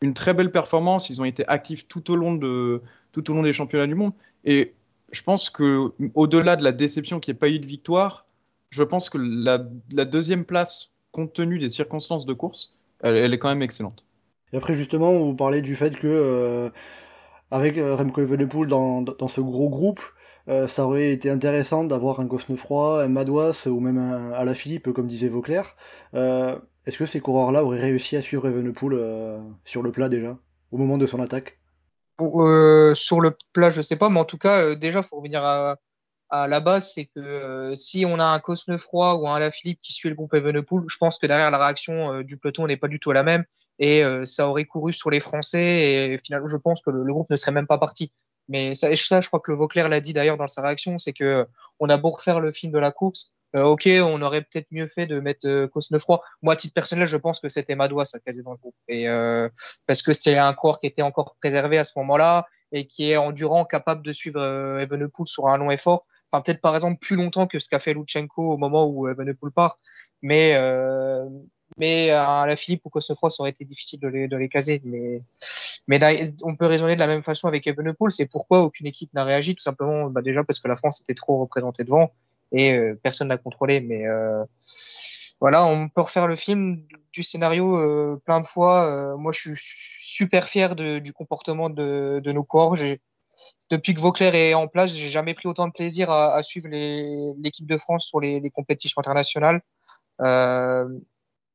une 0.00 0.14
très 0.14 0.34
belle 0.34 0.50
performance. 0.50 1.10
Ils 1.10 1.20
ont 1.20 1.24
été 1.24 1.46
actifs 1.48 1.86
tout 1.88 2.10
au 2.10 2.16
long 2.16 2.34
de, 2.34 2.82
tout 3.12 3.30
au 3.30 3.34
long 3.34 3.42
des 3.42 3.52
championnats 3.52 3.86
du 3.86 3.94
monde. 3.94 4.12
Et 4.44 4.74
je 5.12 5.22
pense 5.22 5.50
que 5.50 5.92
au-delà 6.14 6.56
de 6.56 6.64
la 6.64 6.72
déception 6.72 7.20
qu'il 7.20 7.32
n'y 7.32 7.36
ait 7.36 7.40
pas 7.40 7.48
eu 7.48 7.58
de 7.58 7.66
victoire, 7.66 8.26
je 8.70 8.82
pense 8.84 9.10
que 9.10 9.18
la, 9.18 9.58
deuxième 10.04 10.44
place, 10.44 10.90
compte 11.12 11.32
tenu 11.32 11.58
des 11.58 11.70
circonstances 11.70 12.24
de 12.24 12.32
course, 12.32 12.78
elle, 13.02 13.34
est 13.34 13.38
quand 13.38 13.48
même 13.48 13.62
excellente. 13.62 14.04
Et 14.52 14.56
après, 14.56 14.74
justement, 14.74 15.12
vous 15.12 15.34
parlez 15.34 15.62
du 15.62 15.74
fait 15.74 15.96
que, 15.96 16.06
euh, 16.06 16.70
avec 17.50 17.78
euh, 17.78 17.96
Remco 17.96 18.20
Evenepoel 18.20 18.68
dans, 18.68 19.02
dans 19.02 19.28
ce 19.28 19.40
gros 19.40 19.68
groupe, 19.68 20.00
euh, 20.48 20.68
ça 20.68 20.86
aurait 20.86 21.10
été 21.10 21.30
intéressant 21.30 21.84
d'avoir 21.84 22.20
un 22.20 22.26
Cosnefroy, 22.26 23.04
un 23.04 23.08
Madouas 23.08 23.66
ou 23.66 23.80
même 23.80 23.98
un 23.98 24.32
Alaphilippe, 24.32 24.92
comme 24.92 25.06
disait 25.06 25.28
Vauclair. 25.28 25.76
Est-ce 26.86 26.98
que 26.98 27.06
ces 27.06 27.20
coureurs-là 27.20 27.64
auraient 27.64 27.80
réussi 27.80 28.16
à 28.16 28.22
suivre 28.22 28.48
Evenepoel 28.48 28.94
euh, 28.94 29.38
sur 29.64 29.82
le 29.82 29.92
plat 29.92 30.08
déjà, 30.08 30.38
au 30.72 30.78
moment 30.78 30.96
de 30.96 31.06
son 31.06 31.20
attaque? 31.20 31.58
Euh, 32.20 32.94
sur 32.94 33.20
le 33.20 33.36
plat, 33.52 33.70
je 33.70 33.82
sais 33.82 33.96
pas, 33.96 34.08
mais 34.08 34.20
en 34.20 34.24
tout 34.24 34.38
cas, 34.38 34.64
euh, 34.64 34.76
déjà, 34.76 35.02
faut 35.02 35.16
revenir 35.16 35.42
à, 35.44 35.76
à 36.30 36.48
la 36.48 36.60
base, 36.60 36.92
c'est 36.94 37.06
que 37.06 37.74
si 37.76 38.06
on 38.06 38.18
a 38.18 38.24
un 38.24 38.38
Cosnefroy 38.40 39.16
ou 39.16 39.28
un 39.28 39.34
Alaphilippe 39.34 39.80
qui 39.80 39.92
suit 39.92 40.08
le 40.08 40.14
groupe 40.14 40.34
Evenepoel, 40.34 40.84
je 40.88 40.96
pense 40.96 41.18
que 41.18 41.26
derrière 41.26 41.50
la 41.50 41.58
réaction 41.58 42.22
du 42.22 42.38
peloton 42.38 42.66
n'est 42.66 42.76
pas 42.76 42.88
du 42.88 43.00
tout 43.00 43.12
la 43.12 43.22
même 43.22 43.44
et 43.78 44.04
ça 44.26 44.48
aurait 44.48 44.66
couru 44.66 44.92
sur 44.92 45.10
les 45.10 45.18
Français 45.18 46.12
et 46.12 46.20
finalement, 46.22 46.46
je 46.46 46.56
pense 46.56 46.82
que 46.82 46.90
le, 46.90 47.12
groupe 47.12 47.30
ne 47.30 47.36
serait 47.36 47.50
même 47.50 47.66
pas 47.66 47.78
parti. 47.78 48.12
Mais 48.48 48.74
ça, 48.74 48.94
je 48.94 49.26
crois 49.26 49.40
que 49.40 49.50
le 49.50 49.56
Vauclair 49.56 49.88
l'a 49.88 50.00
dit 50.00 50.12
d'ailleurs 50.12 50.36
dans 50.36 50.46
sa 50.46 50.62
réaction, 50.62 50.98
c'est 50.98 51.12
que 51.12 51.46
on 51.80 51.88
a 51.88 51.96
beau 51.96 52.10
refaire 52.10 52.38
le 52.40 52.52
film 52.52 52.70
de 52.72 52.78
la 52.78 52.92
course, 52.92 53.32
euh, 53.56 53.64
ok, 53.64 53.88
on 54.02 54.22
aurait 54.22 54.42
peut-être 54.42 54.68
mieux 54.70 54.86
fait 54.86 55.06
de 55.06 55.18
mettre 55.20 55.46
euh, 55.46 55.66
Cosnefroy. 55.66 56.20
Moi, 56.42 56.54
à 56.54 56.56
titre 56.56 56.74
personnel, 56.74 57.08
je 57.08 57.16
pense 57.16 57.40
que 57.40 57.48
c'était 57.48 57.74
Madouas 57.74 58.10
à 58.14 58.18
caser 58.20 58.42
dans 58.42 58.52
le 58.52 58.58
groupe. 58.58 58.76
Et 58.88 59.08
euh, 59.08 59.48
parce 59.86 60.02
que 60.02 60.12
c'était 60.12 60.36
un 60.36 60.54
coureur 60.54 60.78
qui 60.78 60.86
était 60.86 61.02
encore 61.02 61.36
préservé 61.40 61.78
à 61.78 61.84
ce 61.84 61.92
moment-là 61.96 62.46
et 62.72 62.86
qui 62.86 63.10
est 63.10 63.16
endurant, 63.16 63.64
capable 63.64 64.02
de 64.04 64.12
suivre 64.12 64.40
euh, 64.40 64.78
Evenepoel 64.78 65.26
sur 65.26 65.48
un 65.48 65.58
long 65.58 65.70
effort. 65.70 66.06
Enfin, 66.30 66.42
peut-être 66.42 66.60
par 66.60 66.76
exemple 66.76 66.98
plus 67.00 67.16
longtemps 67.16 67.48
que 67.48 67.58
ce 67.58 67.68
qu'a 67.68 67.80
fait 67.80 67.92
Lutsenko 67.94 68.52
au 68.52 68.56
moment 68.56 68.86
où 68.86 69.08
Evenepoel 69.08 69.50
part. 69.50 69.80
Mais, 70.22 70.54
euh, 70.54 71.28
mais 71.76 72.10
à 72.10 72.46
la 72.46 72.54
Philippe 72.54 72.82
ou 72.84 72.90
Cosnefroy, 72.90 73.30
ça 73.30 73.42
aurait 73.42 73.50
été 73.50 73.64
difficile 73.64 73.98
de 73.98 74.06
les, 74.06 74.28
de 74.28 74.36
les 74.36 74.48
caser. 74.48 74.80
Mais, 74.84 75.22
mais 75.88 75.98
on 76.44 76.54
peut 76.54 76.66
raisonner 76.66 76.94
de 76.94 77.00
la 77.00 77.08
même 77.08 77.24
façon 77.24 77.48
avec 77.48 77.66
Evenepoel. 77.66 78.12
C'est 78.12 78.26
pourquoi 78.26 78.62
aucune 78.62 78.86
équipe 78.86 79.12
n'a 79.12 79.24
réagi. 79.24 79.56
Tout 79.56 79.62
simplement, 79.62 80.08
bah, 80.08 80.22
déjà 80.22 80.44
parce 80.44 80.60
que 80.60 80.68
la 80.68 80.76
France 80.76 81.00
était 81.00 81.14
trop 81.14 81.40
représentée 81.40 81.82
devant 81.82 82.12
et 82.52 82.72
euh, 82.72 82.98
personne 83.02 83.28
n'a 83.28 83.38
contrôlé. 83.38 83.80
Mais 83.80 84.06
euh, 84.06 84.44
voilà, 85.40 85.64
on 85.64 85.88
peut 85.88 86.02
refaire 86.02 86.26
le 86.26 86.36
film 86.36 86.82
du 87.12 87.22
scénario 87.22 87.76
euh, 87.76 88.20
plein 88.24 88.40
de 88.40 88.46
fois. 88.46 89.16
Moi, 89.16 89.32
je 89.32 89.54
suis 89.54 89.54
super 90.02 90.48
fier 90.48 90.76
du 90.76 91.12
comportement 91.12 91.70
de, 91.70 92.20
nos 92.26 92.44
corps. 92.44 92.76
Depuis 93.70 93.94
que 93.94 94.00
Vauclair 94.00 94.34
est 94.34 94.54
en 94.54 94.68
place, 94.68 94.92
j'ai 94.94 95.08
jamais 95.08 95.34
pris 95.34 95.48
autant 95.48 95.66
de 95.66 95.72
plaisir 95.72 96.10
à, 96.10 96.42
suivre 96.42 96.68
l'équipe 96.68 97.66
de 97.66 97.78
France 97.78 98.06
sur 98.06 98.20
les, 98.20 98.50
compétitions 98.50 99.00
internationales. 99.00 99.62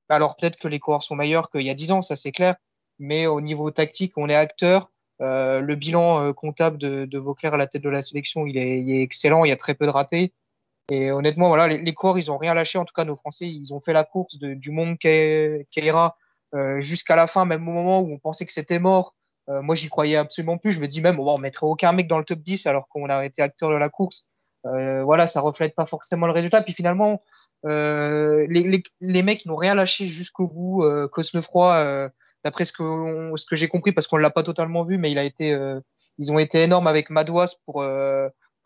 Alors 0.08 0.36
peut-être 0.36 0.58
que 0.58 0.68
les 0.68 0.80
coureurs 0.80 1.04
sont 1.04 1.16
meilleurs 1.16 1.50
qu'il 1.50 1.62
y 1.62 1.70
a 1.70 1.74
dix 1.74 1.92
ans, 1.92 2.04
ça 2.04 2.16
c'est 2.16 2.32
clair, 2.32 2.56
mais 3.00 3.26
au 3.26 3.42
niveau 3.42 3.72
tactique, 3.72 4.14
on 4.18 4.30
est 4.30 4.36
acteur. 4.36 4.92
Le 5.20 5.76
bilan 5.76 6.34
comptable 6.34 6.78
de, 6.80 7.18
Vauclair 7.20 7.54
à 7.54 7.58
la 7.58 7.68
tête 7.68 7.84
de 7.84 7.90
la 7.90 8.02
sélection, 8.02 8.48
il 8.48 8.58
est, 8.58 9.02
excellent. 9.04 9.46
Il 9.46 9.50
y 9.50 9.52
a 9.52 9.58
très 9.58 9.76
peu 9.76 9.86
de 9.86 9.92
ratés. 9.92 10.34
Et 10.92 11.12
honnêtement, 11.12 11.48
voilà, 11.48 11.68
les, 11.68 11.80
les 11.80 11.94
coureurs, 11.94 12.20
ils 12.20 12.32
ont 12.32 12.38
rien 12.38 12.54
lâché. 12.54 12.78
En 12.78 12.86
tout 12.86 12.94
cas, 12.94 13.06
nos 13.06 13.16
Français, 13.16 13.48
ils 13.48 13.74
ont 13.74 13.82
fait 13.82 13.94
la 13.94 14.04
course 14.04 14.38
de, 14.38 14.54
du 14.54 14.72
monde 14.72 14.98
Keira 15.00 16.18
euh, 16.54 16.82
jusqu'à 16.82 17.16
la 17.16 17.28
fin, 17.28 17.46
même 17.46 17.68
au 17.68 17.72
moment 17.72 18.02
où 18.02 18.14
on 18.14 18.20
pensait 18.20 18.46
que 18.46 18.54
c'était 18.54 18.80
mort. 18.80 19.16
Euh, 19.50 19.62
moi, 19.62 19.76
j'y 19.76 19.90
croyais 19.90 20.16
absolument 20.16 20.58
plus. 20.58 20.72
Je 20.72 20.80
me 20.80 20.88
dis 20.88 21.02
même, 21.02 21.20
on 21.20 21.38
mettrait 21.38 21.68
aucun 21.68 21.92
mec 21.92 22.08
dans 22.08 22.18
le 22.18 22.26
top 22.26 22.40
10 22.40 22.66
alors 22.68 22.88
qu'on 22.88 23.10
a 23.10 23.26
été 23.26 23.42
acteur 23.42 23.70
de 23.72 23.76
la 23.76 23.90
course. 23.90 24.28
Euh, 24.66 25.04
voilà, 25.04 25.28
ça 25.28 25.42
reflète 25.42 25.76
pas 25.76 25.86
forcément 25.86 26.28
le 26.28 26.34
résultat. 26.34 26.62
Puis 26.62 26.74
finalement, 26.74 27.22
euh, 27.66 28.46
les, 28.50 28.64
les, 28.64 28.84
les, 29.02 29.24
mecs 29.24 29.46
n'ont 29.46 29.56
rien 29.56 29.76
lâché 29.76 30.08
jusqu'au 30.08 30.48
bout. 30.48 30.84
Euh, 30.84 31.08
Cosnefroy, 31.08 31.76
euh, 31.76 32.10
d'après 32.44 32.66
ce 32.66 32.74
que, 32.74 33.32
ce 33.38 33.46
que 33.46 33.56
j'ai 33.56 33.68
compris, 33.68 33.92
parce 33.92 34.08
qu'on 34.08 34.18
l'a 34.18 34.30
pas 34.30 34.44
totalement 34.44 34.84
vu, 34.84 34.98
mais 34.98 35.12
il 35.12 35.18
a 35.18 35.24
été, 35.24 35.52
euh, 35.52 35.80
ils 36.20 36.32
ont 36.32 36.40
été 36.40 36.64
énormes 36.64 36.88
avec 36.88 37.10
Madouas 37.10 37.56
pour, 37.66 37.84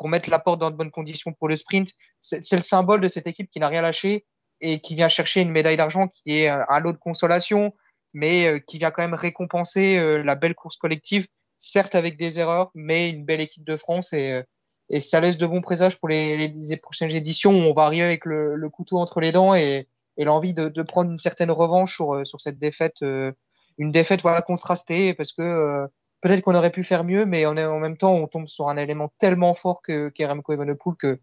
euh, 0.06 0.08
mettre 0.08 0.30
la 0.30 0.40
porte 0.40 0.60
dans 0.60 0.72
de 0.72 0.76
bonnes 0.76 0.92
conditions 0.92 1.34
pour 1.34 1.48
le 1.48 1.58
sprint. 1.58 1.94
C'est 2.20 2.56
le 2.56 2.62
symbole 2.62 3.02
de 3.02 3.10
cette 3.10 3.28
équipe 3.28 3.50
qui 3.52 3.60
n'a 3.60 3.68
rien 3.68 3.82
lâché 3.82 4.26
et 4.62 4.82
qui 4.82 4.96
vient 4.96 5.10
chercher 5.10 5.42
une 5.42 5.52
médaille 5.52 5.78
d'argent 5.78 6.08
qui 6.08 6.38
est 6.38 6.48
un 6.50 6.80
lot 6.80 6.92
de 6.92 6.98
consolation, 6.98 7.74
mais 8.14 8.48
euh, 8.48 8.60
qui 8.60 8.78
vient 8.78 8.92
quand 8.92 9.04
même 9.04 9.14
récompenser 9.14 9.98
euh, 9.98 10.24
la 10.24 10.36
belle 10.36 10.56
course 10.56 10.78
collective, 10.78 11.28
certes 11.58 11.96
avec 11.96 12.18
des 12.18 12.40
erreurs, 12.40 12.72
mais 12.76 13.10
une 13.10 13.26
belle 13.26 13.42
équipe 13.42 13.64
de 13.64 13.78
France 13.78 14.14
et, 14.14 14.32
euh, 14.34 14.44
et 14.90 15.02
ça 15.02 15.22
laisse 15.22 15.38
de 15.38 15.46
bons 15.46 15.62
présages 15.62 16.00
pour 16.00 16.10
les, 16.10 16.48
les, 16.48 16.78
prochaines 16.78 17.12
éditions 17.12 17.52
où 17.52 17.70
on 17.70 17.74
va 17.74 17.84
arriver 17.84 18.04
avec 18.04 18.26
le, 18.26 18.56
le 18.56 18.70
couteau 18.70 18.98
entre 18.98 19.20
les 19.20 19.32
dents 19.32 19.54
et, 19.54 19.88
et 20.18 20.26
l'envie 20.26 20.54
de, 20.54 20.68
de, 20.68 20.82
prendre 20.82 21.12
une 21.12 21.18
certaine 21.18 21.52
revanche 21.52 21.96
sur, 21.96 22.16
euh, 22.16 22.26
sur 22.26 22.42
cette 22.42 22.60
défaite, 22.60 22.96
euh, 23.04 23.32
une 23.78 23.92
défaite 23.92 24.22
voilà 24.22 24.42
contrastée 24.42 25.14
parce 25.14 25.32
que 25.32 25.42
euh, 25.42 25.88
peut-être 26.22 26.42
qu'on 26.42 26.56
aurait 26.56 26.72
pu 26.72 26.84
faire 26.84 27.04
mieux, 27.04 27.26
mais 27.26 27.46
en 27.46 27.80
même 27.80 27.98
temps 27.98 28.14
on 28.14 28.28
tombe 28.28 28.48
sur 28.48 28.70
un 28.70 28.78
élément 28.78 29.12
tellement 29.20 29.54
fort 29.54 29.82
que 29.82 30.10
qu'est 30.10 30.26
Remco 30.26 30.54
Evenepoel 30.54 30.96
que 30.98 31.20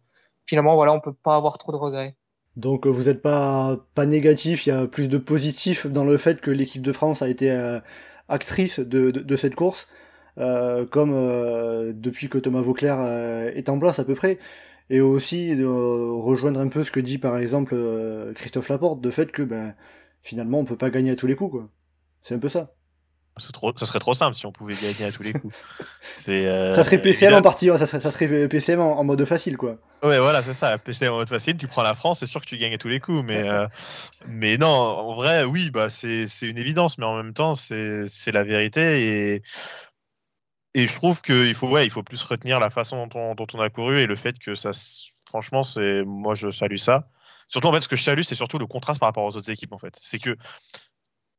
finalement 0.47 0.75
voilà 0.75 0.93
on 0.93 1.01
peut 1.01 1.13
pas 1.15 1.37
avoir 1.37 1.59
trop 1.59 1.73
de 1.73 1.77
regrets. 1.77 2.17
Donc 2.57 2.87
vous 2.87 3.05
n'êtes 3.05 3.21
pas, 3.21 3.79
pas 3.95 4.07
négatif, 4.07 4.67
il 4.67 4.71
y 4.71 4.73
a 4.73 4.87
plus 4.87 5.09
de 5.09 5.19
positif 5.19 5.87
dans 5.87 6.05
le 6.05 6.17
fait 6.17 6.41
que 6.41 6.51
l'équipe 6.51 6.83
de 6.83 6.93
France 6.93 7.21
a 7.23 7.29
été 7.29 7.51
euh, 7.51 7.81
actrice 8.29 8.81
de, 8.81 9.11
de, 9.11 9.21
de, 9.21 9.37
cette 9.37 9.55
course, 9.55 9.89
euh, 10.39 10.87
comme 10.87 11.13
euh, 11.15 11.93
depuis 11.95 12.29
que 12.31 12.39
Thomas 12.39 12.63
Vauclair 12.63 12.97
euh, 13.01 13.51
est 13.55 13.69
en 13.69 13.79
place 13.79 13.99
à 13.99 14.05
peu 14.05 14.15
près. 14.15 14.39
Et 14.91 15.01
aussi 15.01 15.57
de 15.57 15.67
rejoindre 15.67 16.61
un 16.61 16.69
peu 16.69 16.85
ce 16.85 16.93
que 16.93 17.01
dit 17.01 17.19
par 17.19 17.37
exemple 17.39 17.75
euh, 17.77 18.33
Christophe 18.35 18.69
Laporte, 18.69 19.01
de 19.01 19.11
fait 19.11 19.33
que 19.33 19.43
ben, 19.43 19.75
finalement 20.23 20.61
on 20.61 20.65
peut 20.65 20.77
pas 20.79 20.91
gagner 20.91 21.11
à 21.13 21.17
tous 21.17 21.27
les 21.27 21.37
coups. 21.37 21.53
quoi. 21.53 21.71
C'est 22.23 22.35
un 22.37 22.39
peu 22.41 22.49
ça. 22.49 22.76
Trop, 23.53 23.70
ça 23.77 23.85
serait 23.85 23.99
trop 23.99 24.14
simple 24.14 24.35
si 24.35 24.46
on 24.46 24.53
pouvait 24.53 24.75
gagner 24.75 25.05
à 25.05 25.12
tous 25.12 25.22
les 25.22 25.33
coups. 25.33 25.55
Euh, 26.29 26.75
ça 26.75 26.83
serait 26.83 26.99
PCM 26.99 27.29
évidemment. 27.29 27.38
en 27.38 27.42
partie, 27.42 27.70
ouais, 27.70 27.79
ça, 27.79 27.87
serait, 27.87 28.01
ça 28.01 28.11
serait 28.11 28.49
PCM 28.49 28.81
en, 28.81 28.99
en, 28.99 29.05
mode 29.05 29.25
facile, 29.27 29.57
quoi. 29.57 29.79
Ouais, 30.03 30.18
voilà, 30.18 30.42
c'est 30.42 30.55
ça. 30.55 30.77
PCM 30.77 31.12
en 31.12 31.16
mode 31.18 31.29
facile, 31.29 31.57
tu 31.57 31.68
prends 31.68 31.85
la 31.85 31.94
France, 31.94 32.18
c'est 32.18 32.27
sûr 32.27 32.40
que 32.40 32.46
tu 32.46 32.57
gagnes 32.57 32.75
à 32.75 32.79
tous 32.79 32.88
les 32.88 32.99
coups. 32.99 33.22
Mais, 33.25 33.49
euh, 33.49 33.68
mais 34.27 34.57
non, 34.57 34.66
en 34.66 35.14
vrai, 35.14 35.44
oui, 35.44 35.70
bah, 35.70 35.88
c'est 35.88 36.27
une 36.42 36.59
évidence, 36.59 36.99
mais 36.99 37.05
en 37.05 37.16
même 37.16 37.33
temps, 37.33 37.55
c'est 37.55 38.33
la 38.33 38.42
vérité. 38.42 39.35
Et, 39.35 39.42
et 40.75 40.88
je 40.88 40.94
trouve 40.94 41.22
qu'il 41.22 41.55
faut, 41.55 41.68
ouais, 41.68 41.85
il 41.85 41.90
faut 41.90 42.03
plus 42.03 42.22
retenir 42.25 42.59
la 42.59 42.70
façon 42.70 43.07
dont 43.07 43.20
on, 43.20 43.35
dont 43.37 43.46
on 43.55 43.61
a 43.61 43.70
couru 43.70 44.01
et 44.01 44.07
le 44.07 44.16
fait 44.16 44.37
que 44.38 44.57
ça, 44.57 44.70
franchement, 45.29 45.62
moi, 46.07 46.35
je 46.35 46.51
salue 46.51 46.77
ça. 46.77 47.09
Surtout, 47.49 47.68
en 47.68 47.72
fait, 47.72 47.83
ce 47.83 47.88
que 47.88 47.96
je 47.96 48.03
salue, 48.03 48.22
c'est 48.22 48.35
surtout 48.35 48.59
le 48.59 48.66
contraste 48.66 48.99
par 48.99 49.09
rapport 49.09 49.25
aux 49.25 49.37
autres 49.37 49.51
équipes, 49.51 49.72
en 49.72 49.79
fait. 49.79 49.94
C'est 49.96 50.18
que 50.18 50.37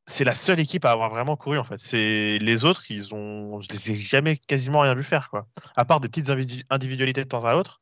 c'est 0.07 0.23
la 0.23 0.33
seule 0.33 0.59
équipe 0.59 0.85
à 0.85 0.91
avoir 0.91 1.09
vraiment 1.09 1.35
couru 1.35 1.57
en 1.59 1.63
fait. 1.63 1.77
C'est 1.77 2.37
les 2.39 2.65
autres, 2.65 2.89
ils 2.89 3.13
ont, 3.13 3.59
je 3.59 3.67
les 3.69 3.91
ai 3.91 3.95
jamais 3.95 4.37
quasiment 4.37 4.79
rien 4.79 4.95
vu 4.95 5.03
faire 5.03 5.29
quoi. 5.29 5.47
À 5.75 5.85
part 5.85 5.99
des 5.99 6.07
petites 6.07 6.31
individualités 6.69 7.23
de 7.23 7.29
temps 7.29 7.43
à 7.43 7.55
autre, 7.55 7.81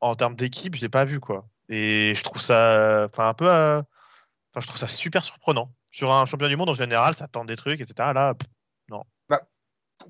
en 0.00 0.14
termes 0.14 0.36
d'équipe, 0.36 0.74
je 0.74 0.82
l'ai 0.82 0.90
pas 0.90 1.06
vu 1.06 1.20
quoi. 1.20 1.48
Et 1.70 2.12
je 2.14 2.22
trouve 2.22 2.42
ça, 2.42 3.06
enfin 3.06 3.28
un 3.28 3.34
peu, 3.34 3.48
euh... 3.48 3.82
je 4.58 4.66
trouve 4.66 4.78
ça 4.78 4.88
super 4.88 5.24
surprenant. 5.24 5.72
Sur 5.90 6.12
un 6.12 6.26
champion 6.26 6.48
du 6.48 6.56
monde 6.56 6.68
en 6.68 6.74
général, 6.74 7.14
ça 7.14 7.28
tente 7.28 7.46
des 7.46 7.56
trucs, 7.56 7.80
etc. 7.80 7.94
Là, 8.14 8.34
non. 8.90 9.02
Bah, 9.30 9.40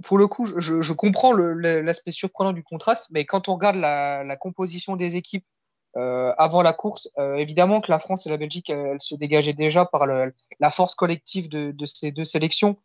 pour 0.03 0.19
le 0.19 0.27
coup, 0.27 0.47
je, 0.57 0.83
je 0.83 0.93
comprends 0.93 1.33
l'aspect 1.33 2.11
surprenant 2.11 2.53
du 2.53 2.65
contraste, 2.65 3.09
mais 3.13 3.27
quand 3.27 3.49
on 3.49 3.55
regarde 3.55 3.77
la, 3.77 4.37
composition 4.37 4.97
des 4.97 5.15
équipes 5.15 5.47
avant 5.97 6.63
la 6.63 6.73
course, 6.73 7.09
euh, 7.19 7.35
évidemment 7.37 7.81
que 7.81 7.91
la 7.91 7.99
France 7.99 8.27
et 8.27 8.31
la 8.31 8.37
Belgique, 8.37 8.71
elles, 8.71 9.01
se 9.01 9.15
dégageaient 9.15 9.53
déjà 9.53 9.85
par 9.85 10.07
le, 10.07 10.35
la 10.61 10.71
force 10.71 10.95
collective 10.95 11.49
de, 11.49 11.71
de, 11.71 11.87
ces 11.87 12.13
deux 12.13 12.25
sélections. 12.25 12.77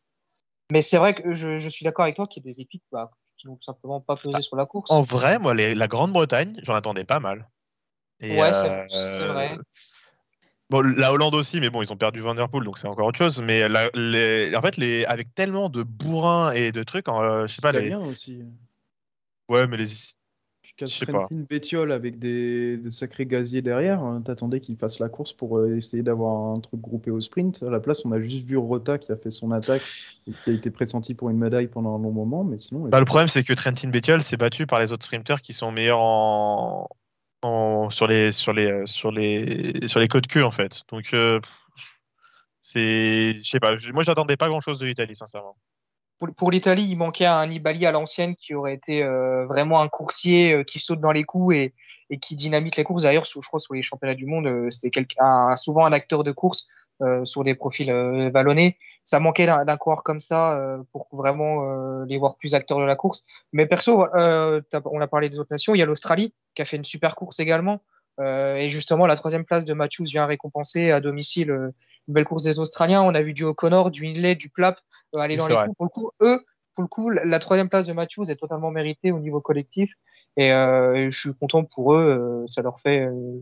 Mais 0.72 0.82
c'est 0.82 0.98
vrai 0.98 1.16
que 1.16 1.34
je, 1.34 1.60
je 1.60 1.70
suis 1.70 1.84
d'accord 1.84 2.04
avec 2.04 2.16
toi 2.16 2.28
qu'il 2.28 2.44
y 2.46 2.50
a 2.50 2.52
des 2.54 2.62
équipes 2.62 2.84
bah, 2.92 3.12
qui 3.38 3.48
n'ont 3.48 3.56
tout 3.56 3.64
simplement 3.64 4.00
pas 4.02 4.16
pesé 4.16 4.34
Bah, 4.34 4.42
sur 4.42 4.56
la 4.56 4.66
course. 4.66 4.92
En 4.92 5.02
vrai, 5.02 5.40
moi, 5.40 5.54
les- 5.54 5.74
la 5.74 5.88
Grande-Bretagne, 5.88 6.60
j'en 6.62 6.76
attendais 6.76 7.06
pas 7.06 7.20
mal. 7.20 7.50
Et, 8.20 8.38
Ouais, 8.38 8.54
c'est- 8.54 8.70
euh, 8.70 8.88
c'est 8.90 9.26
vrai. 9.26 9.58
Bon, 10.70 10.82
la 10.82 11.12
Hollande 11.12 11.34
aussi, 11.34 11.60
mais 11.60 11.72
bon, 11.72 11.82
ils 11.82 11.92
ont 11.92 11.98
perdu 11.98 12.20
Van 12.20 12.36
Der 12.36 12.48
Poel, 12.48 12.64
donc 12.64 12.78
c'est 12.78 12.88
encore 12.88 13.08
autre 13.08 13.18
chose. 13.18 13.42
Mais 13.42 13.68
la- 13.68 13.90
les, 13.96 14.56
en 14.56 14.62
fait, 14.62 14.78
les, 14.78 15.04
avec 15.06 15.34
tellement 15.34 15.68
de 15.68 15.82
bourrins 15.82 16.52
et 16.52 16.72
de 16.72 16.84
trucs, 16.84 17.10
euh, 17.10 17.48
je 17.48 17.56
sais 17.56 17.62
pas, 17.62 17.72
les, 17.72 17.88
Italien 17.88 18.02
aussi. 18.02 18.44
ouais, 19.50 19.66
mais 19.66 19.78
les, 19.78 19.88
Trentin 20.86 21.46
Bettiol 21.50 21.92
avec 21.92 22.20
des, 22.20 22.78
des 22.78 22.90
sacrés 22.90 23.26
gaziers 23.26 23.62
derrière, 23.62 24.02
hein, 24.02 24.22
t'attendais 24.22 24.60
qu'il 24.60 24.78
fasse 24.78 25.00
la 25.00 25.10
course 25.10 25.34
pour 25.34 25.58
euh, 25.58 25.76
essayer 25.78 26.04
d'avoir 26.04 26.56
un 26.56 26.60
truc 26.60 26.80
groupé 26.80 27.12
au 27.12 27.20
sprint. 27.20 27.64
À 27.64 27.70
la 27.70 27.80
place, 27.80 28.06
on 28.06 28.12
a 28.12 28.22
juste 28.22 28.48
vu 28.48 28.58
Rota 28.58 28.98
qui 28.98 29.12
a 29.12 29.18
fait 29.18 29.30
son 29.32 29.52
attaque 29.52 29.84
et 30.28 30.32
qui 30.32 30.50
a 30.50 30.54
été 30.54 30.72
pressenti 30.72 31.14
pour 31.14 31.30
une 31.30 31.38
médaille 31.38 31.68
pendant 31.68 31.96
un 31.96 32.02
long 32.02 32.12
moment, 32.12 32.44
mais 32.44 32.58
sinon. 32.58 32.88
Bah, 32.90 33.00
le 33.00 33.06
problème, 33.06 33.28
c'est 33.28 33.44
que 33.44 33.54
Trentin 33.54 33.90
Bettiol 33.90 34.22
s'est 34.22 34.38
battu 34.38 34.66
par 34.68 34.80
les 34.80 34.92
autres 34.92 35.06
sprinters 35.06 35.42
qui 35.42 35.54
sont 35.54 35.72
meilleurs 35.72 36.00
en, 36.00 36.88
en- 37.42 37.90
sur 37.90 38.08
les 38.08 38.32
sur 38.32 38.54
les 38.54 38.86
sur 38.86 39.12
les 39.12 39.88
sur 39.88 40.00
les 40.00 40.08
côtes 40.08 40.26
en 40.38 40.52
fait. 40.52 40.84
Donc 40.90 41.14
euh, 41.14 41.40
c'est, 42.62 43.36
je 43.42 43.50
sais 43.50 43.60
pas. 43.60 43.74
Moi, 43.94 44.04
j'attendais 44.04 44.38
pas 44.38 44.48
grand 44.48 44.62
chose 44.62 44.80
de 44.80 44.86
l'Italie, 44.86 45.16
sincèrement. 45.16 45.58
Pour, 46.20 46.30
pour 46.36 46.52
l'Italie, 46.52 46.86
il 46.90 46.98
manquait 46.98 47.26
un 47.26 47.48
Nibali 47.48 47.86
à 47.86 47.92
l'ancienne 47.92 48.36
qui 48.36 48.54
aurait 48.54 48.74
été 48.74 49.04
euh, 49.04 49.46
vraiment 49.48 49.82
un 49.82 49.88
coursier 49.88 50.54
euh, 50.54 50.64
qui 50.64 50.80
saute 50.80 51.00
dans 51.00 51.12
les 51.12 51.24
coups 51.24 51.56
et, 51.56 51.74
et 52.10 52.20
qui 52.20 52.36
dynamite 52.36 52.76
les 52.76 52.84
courses. 52.84 53.04
D'ailleurs, 53.04 53.26
je 53.26 53.40
crois 53.40 53.60
sur 53.60 53.74
les 53.74 53.84
championnats 53.84 54.16
du 54.16 54.26
monde, 54.26 54.48
euh, 54.48 54.70
c'était 54.70 55.06
souvent 55.58 55.86
un 55.86 55.94
acteur 55.94 56.24
de 56.24 56.32
course 56.32 56.68
euh, 57.02 57.26
sur 57.26 57.44
des 57.44 57.56
profils 57.56 57.92
vallonnés. 58.34 58.78
Ça 59.06 59.20
manquait 59.20 59.48
d'un 59.48 59.78
coureur 59.78 60.04
comme 60.04 60.20
ça 60.20 60.62
pour 60.92 61.08
vraiment 61.12 62.04
les 62.04 62.20
voir 62.20 62.36
plus 62.36 62.54
acteurs 62.54 62.78
de 62.78 62.84
la 62.84 62.96
course. 62.96 63.24
Mais 63.54 63.66
perso, 63.66 64.06
on 64.14 65.02
a 65.02 65.08
parlé 65.08 65.30
des 65.30 65.40
autres 65.40 65.52
nations. 65.52 65.74
Il 65.74 65.80
y 65.80 65.82
a 65.82 65.86
l'Australie 65.86 66.34
qui 66.54 66.62
a 66.62 66.66
fait 66.66 66.78
une 66.78 66.86
super 66.86 67.16
course 67.16 67.40
également. 67.40 67.82
Euh, 68.20 68.56
et 68.56 68.70
justement, 68.72 69.08
la 69.08 69.16
troisième 69.16 69.46
place 69.46 69.66
de 69.66 69.74
Matthews 69.74 70.06
vient 70.06 70.26
récompenser 70.26 70.92
à 70.92 71.00
domicile 71.00 71.52
euh, 71.52 71.72
une 72.08 72.14
belle 72.14 72.26
course 72.26 72.44
des 72.44 72.60
Australiens. 72.60 73.02
On 73.02 73.16
a 73.16 73.22
vu 73.22 73.34
du 73.34 73.44
O'Connor, 73.44 73.92
du 73.92 74.06
Inlay, 74.06 74.36
du 74.36 74.50
Plap 74.50 74.80
aller 75.18 75.36
Oui, 75.36 75.40
dans 75.40 75.48
les 75.48 75.56
coups. 75.56 75.76
Pour 75.78 75.86
le 75.86 75.90
coup, 75.90 76.12
eux, 76.22 76.40
pour 76.76 76.82
le 76.84 76.88
coup, 76.88 77.10
la 77.10 77.40
troisième 77.40 77.70
place 77.70 77.88
de 77.88 77.94
Matthews 77.94 78.30
est 78.30 78.36
totalement 78.38 78.72
méritée 78.72 79.12
au 79.12 79.20
niveau 79.20 79.42
collectif. 79.42 79.94
Et 80.38 80.52
euh, 80.54 81.10
je 81.12 81.20
suis 81.20 81.34
content 81.36 81.64
pour 81.66 81.94
eux. 81.94 82.44
euh, 82.44 82.48
ça 82.48 82.62
leur 82.62 82.80
fait 82.80 83.06
euh, 83.06 83.42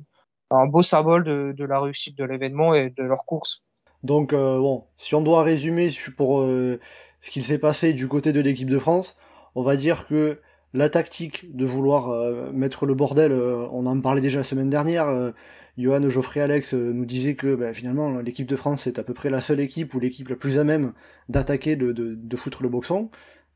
un 0.51 0.65
beau 0.65 0.83
symbole 0.83 1.23
de, 1.23 1.53
de 1.55 1.65
la 1.65 1.79
réussite 1.79 2.17
de 2.17 2.23
l'événement 2.23 2.73
et 2.73 2.89
de 2.89 3.03
leur 3.03 3.25
course. 3.25 3.63
Donc, 4.03 4.33
euh, 4.33 4.59
bon, 4.59 4.85
si 4.95 5.15
on 5.15 5.21
doit 5.21 5.43
résumer 5.43 5.89
su- 5.89 6.11
pour 6.13 6.41
euh, 6.41 6.79
ce 7.21 7.29
qu'il 7.31 7.43
s'est 7.43 7.57
passé 7.59 7.93
du 7.93 8.07
côté 8.07 8.31
de 8.31 8.39
l'équipe 8.39 8.69
de 8.69 8.79
France, 8.79 9.15
on 9.55 9.63
va 9.63 9.75
dire 9.75 10.07
que 10.07 10.39
la 10.77 10.89
tactique 10.89 11.55
de 11.55 11.65
vouloir 11.65 12.09
euh, 12.09 12.51
mettre 12.51 12.85
le 12.85 12.93
bordel, 12.93 13.31
euh, 13.31 13.67
on 13.71 13.87
en 13.87 13.99
parlait 13.99 14.21
déjà 14.21 14.37
la 14.39 14.43
semaine 14.43 14.69
dernière, 14.69 15.07
euh, 15.07 15.31
Johan, 15.75 16.07
Geoffrey, 16.07 16.39
Alex 16.39 16.73
nous 16.73 17.05
disaient 17.05 17.33
que 17.35 17.55
bah, 17.55 17.73
finalement 17.73 18.19
l'équipe 18.19 18.47
de 18.47 18.55
France 18.55 18.85
est 18.85 18.99
à 18.99 19.03
peu 19.03 19.15
près 19.15 19.31
la 19.31 19.41
seule 19.41 19.59
équipe 19.59 19.95
ou 19.95 19.99
l'équipe 19.99 20.29
la 20.29 20.35
plus 20.35 20.59
à 20.59 20.63
même 20.63 20.93
d'attaquer, 21.29 21.75
de, 21.75 22.35
foutre 22.35 22.61
le 22.61 22.69
boxon. 22.69 23.09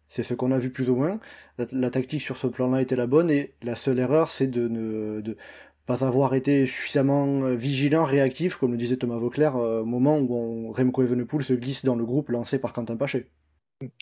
C'est 0.10 0.24
ce 0.24 0.34
qu'on 0.34 0.52
a 0.52 0.60
vu 0.60 0.72
plus 0.72 0.90
ou 0.90 0.96
moins. 0.96 1.20
La, 1.72 1.90
tactique 1.92 2.22
sur 2.22 2.38
ce 2.38 2.48
plan-là 2.48 2.82
était 2.82 2.96
la 2.96 3.08
bonne 3.08 3.32
et 3.32 3.54
la 3.64 3.76
seule 3.76 4.00
erreur 4.00 4.30
c'est 4.30 4.48
de 4.48 4.68
ne 4.68 5.22
pas 5.86 6.04
avoir 6.06 6.34
été 6.36 6.66
suffisamment 6.66 7.56
vigilant, 7.56 8.06
réactif, 8.06 8.58
comme 8.58 8.72
le 8.72 8.78
disait 8.78 8.98
Thomas 8.98 9.18
Vauclair, 9.18 9.56
au 9.56 9.86
moment 9.86 10.20
où 10.20 10.72
Remco 10.74 11.04
Evenepoel 11.04 11.44
se 11.44 11.54
glisse 11.54 11.86
dans 11.86 11.96
le 11.96 12.06
groupe 12.06 12.30
lancé 12.30 12.60
par 12.60 12.74
Quentin 12.74 12.98
Paché. 12.98 13.30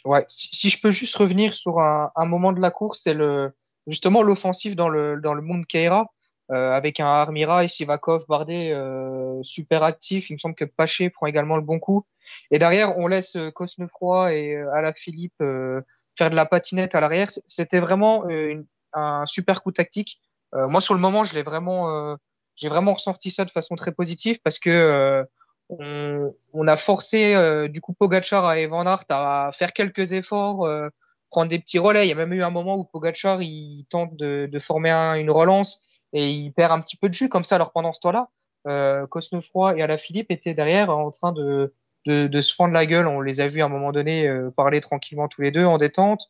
Ouais, 0.05 0.25
si, 0.27 0.49
si 0.53 0.69
je 0.69 0.81
peux 0.81 0.91
juste 0.91 1.15
revenir 1.15 1.53
sur 1.53 1.79
un, 1.79 2.11
un 2.15 2.25
moment 2.25 2.51
de 2.51 2.59
la 2.61 2.71
course, 2.71 3.01
c'est 3.03 3.13
le 3.13 3.51
justement 3.87 4.21
l'offensive 4.23 4.75
dans 4.75 4.89
le 4.89 5.19
dans 5.21 5.33
le 5.33 5.41
monde 5.41 5.65
Keira 5.65 6.07
euh, 6.51 6.71
avec 6.71 6.99
un 6.99 7.05
Armira 7.05 7.63
et 7.63 7.67
Sivakov, 7.67 8.25
Bardet 8.27 8.71
euh, 8.73 9.41
super 9.43 9.83
actif. 9.83 10.29
Il 10.29 10.33
me 10.33 10.37
semble 10.39 10.55
que 10.55 10.65
Paché 10.65 11.09
prend 11.09 11.27
également 11.27 11.55
le 11.55 11.61
bon 11.61 11.79
coup. 11.79 12.05
Et 12.51 12.59
derrière, 12.59 12.97
on 12.97 13.07
laisse 13.07 13.35
euh, 13.35 13.51
Cosnefroy 13.51 14.33
et 14.33 14.55
euh, 14.55 14.71
Alaphilippe 14.73 15.33
euh, 15.41 15.81
faire 16.17 16.29
de 16.29 16.35
la 16.35 16.45
patinette 16.45 16.95
à 16.95 16.99
l'arrière. 17.01 17.29
C'était 17.47 17.79
vraiment 17.79 18.27
une- 18.29 18.65
un 18.93 19.25
super 19.27 19.61
coup 19.63 19.71
tactique. 19.71 20.19
Moi, 20.51 20.81
sur 20.81 20.95
le 20.95 20.99
moment, 20.99 21.25
je 21.25 21.35
l'ai 21.35 21.43
vraiment, 21.43 22.17
j'ai 22.55 22.69
vraiment 22.69 22.95
ressenti 22.95 23.29
ça 23.29 23.45
de 23.45 23.51
façon 23.51 23.75
très 23.75 23.91
positive 23.91 24.39
parce 24.43 24.57
que 24.57 25.23
on, 25.69 26.67
a 26.67 26.77
forcé 26.77 27.35
euh, 27.35 27.67
du 27.67 27.81
coup 27.81 27.93
Pogachar 27.93 28.53
et 28.55 28.67
Van 28.67 28.85
Aert 28.85 29.05
à 29.09 29.51
faire 29.53 29.73
quelques 29.73 30.11
efforts, 30.13 30.65
euh, 30.65 30.89
prendre 31.29 31.49
des 31.49 31.59
petits 31.59 31.79
relais. 31.79 32.05
Il 32.05 32.09
y 32.09 32.11
a 32.11 32.15
même 32.15 32.33
eu 32.33 32.43
un 32.43 32.49
moment 32.49 32.75
où 32.75 32.85
Pogachar 32.85 33.41
il 33.41 33.85
tente 33.89 34.15
de, 34.15 34.49
former 34.59 34.89
un- 34.89 35.15
une 35.15 35.31
relance 35.31 35.81
et 36.13 36.27
il 36.27 36.51
perd 36.51 36.71
un 36.71 36.81
petit 36.81 36.97
peu 36.97 37.07
de 37.07 37.13
jus 37.13 37.29
comme 37.29 37.45
ça. 37.45 37.55
Alors 37.55 37.71
pendant 37.71 37.93
ce 37.93 37.99
temps-là, 38.01 38.29
euh, 38.67 39.05
Cosnefroy 39.07 39.77
et 39.77 39.81
Alaphilippe 39.81 40.31
étaient 40.31 40.55
derrière 40.55 40.89
en 40.89 41.11
train 41.11 41.31
de, 41.33 41.73
de, 42.05 42.27
de 42.27 42.41
se 42.41 42.53
fendre 42.55 42.73
la 42.73 42.85
gueule. 42.85 43.07
On 43.07 43.21
les 43.21 43.39
a 43.39 43.47
vus 43.47 43.61
à 43.61 43.65
un 43.65 43.69
moment 43.69 43.91
donné 43.91 44.27
euh, 44.27 44.49
parler 44.49 44.81
tranquillement 44.81 45.27
tous 45.27 45.41
les 45.41 45.51
deux 45.51 45.65
en 45.65 45.77
détente. 45.77 46.29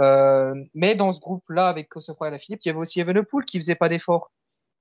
Mais 0.00 0.94
dans 0.94 1.12
ce 1.12 1.20
groupe-là, 1.20 1.68
avec 1.68 1.88
Cosnefroy 1.88 2.26
et 2.26 2.28
Alaphilippe, 2.28 2.60
il 2.64 2.68
y 2.68 2.70
avait 2.70 2.78
aussi 2.78 3.00
Evenepoel 3.00 3.44
qui 3.44 3.58
faisait 3.58 3.74
pas 3.74 3.88
d'efforts. 3.88 4.30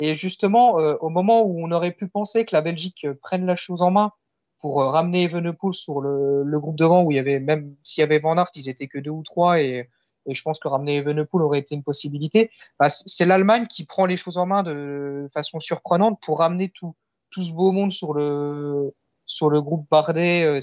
Et 0.02 0.16
justement, 0.16 0.80
euh, 0.80 0.96
au 1.00 1.10
moment 1.10 1.44
où 1.44 1.66
on 1.66 1.72
aurait 1.72 1.92
pu 1.92 2.08
penser 2.08 2.46
que 2.46 2.54
la 2.54 2.62
Belgique 2.62 3.06
euh, 3.06 3.14
prenne 3.14 3.46
la 3.46 3.56
chose 3.56 3.82
en 3.82 3.92
main 3.92 4.12
pour 4.60 4.82
euh, 4.82 4.90
ramener 4.90 5.24
Evenepoel 5.24 5.74
sur 5.74 6.02
le, 6.02 6.44
le 6.44 6.60
groupe 6.60 6.76
devant, 6.76 7.04
où 7.04 7.12
il 7.12 7.16
y 7.16 7.20
avait 7.20 7.40
même 7.40 7.76
s'il 7.84 8.02
y 8.02 8.04
avait 8.04 8.20
Van 8.20 8.38
Aert, 8.38 8.50
ils 8.56 8.68
étaient 8.68 8.88
que 8.88 9.00
deux 9.00 9.12
ou 9.12 9.24
trois, 9.24 9.62
et, 9.62 9.90
et 10.26 10.36
je 10.36 10.42
pense 10.42 10.60
que 10.60 10.68
ramener 10.68 10.98
Evenepoel 10.98 11.44
aurait 11.44 11.60
été 11.60 11.76
une 11.76 11.84
possibilité. 11.84 12.52
Bah, 12.78 12.90
c'est 12.90 13.26
l'Allemagne 13.26 13.68
qui 13.68 13.86
prend 13.86 14.06
les 14.06 14.18
choses 14.18 14.38
en 14.38 14.46
main 14.46 14.64
de 14.64 15.30
façon 15.34 15.62
surprenante 15.62 16.20
pour 16.22 16.40
ramener 16.40 16.70
tout, 16.70 16.96
tout 17.30 17.44
ce 17.44 17.54
beau 17.54 17.72
monde 17.72 17.94
sur 17.94 18.14
le, 18.14 18.94
sur 19.26 19.50
le 19.50 19.62
groupe 19.62 19.88
Bardet, 19.90 20.44
euh. 20.46 20.60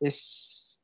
Et 0.00 0.08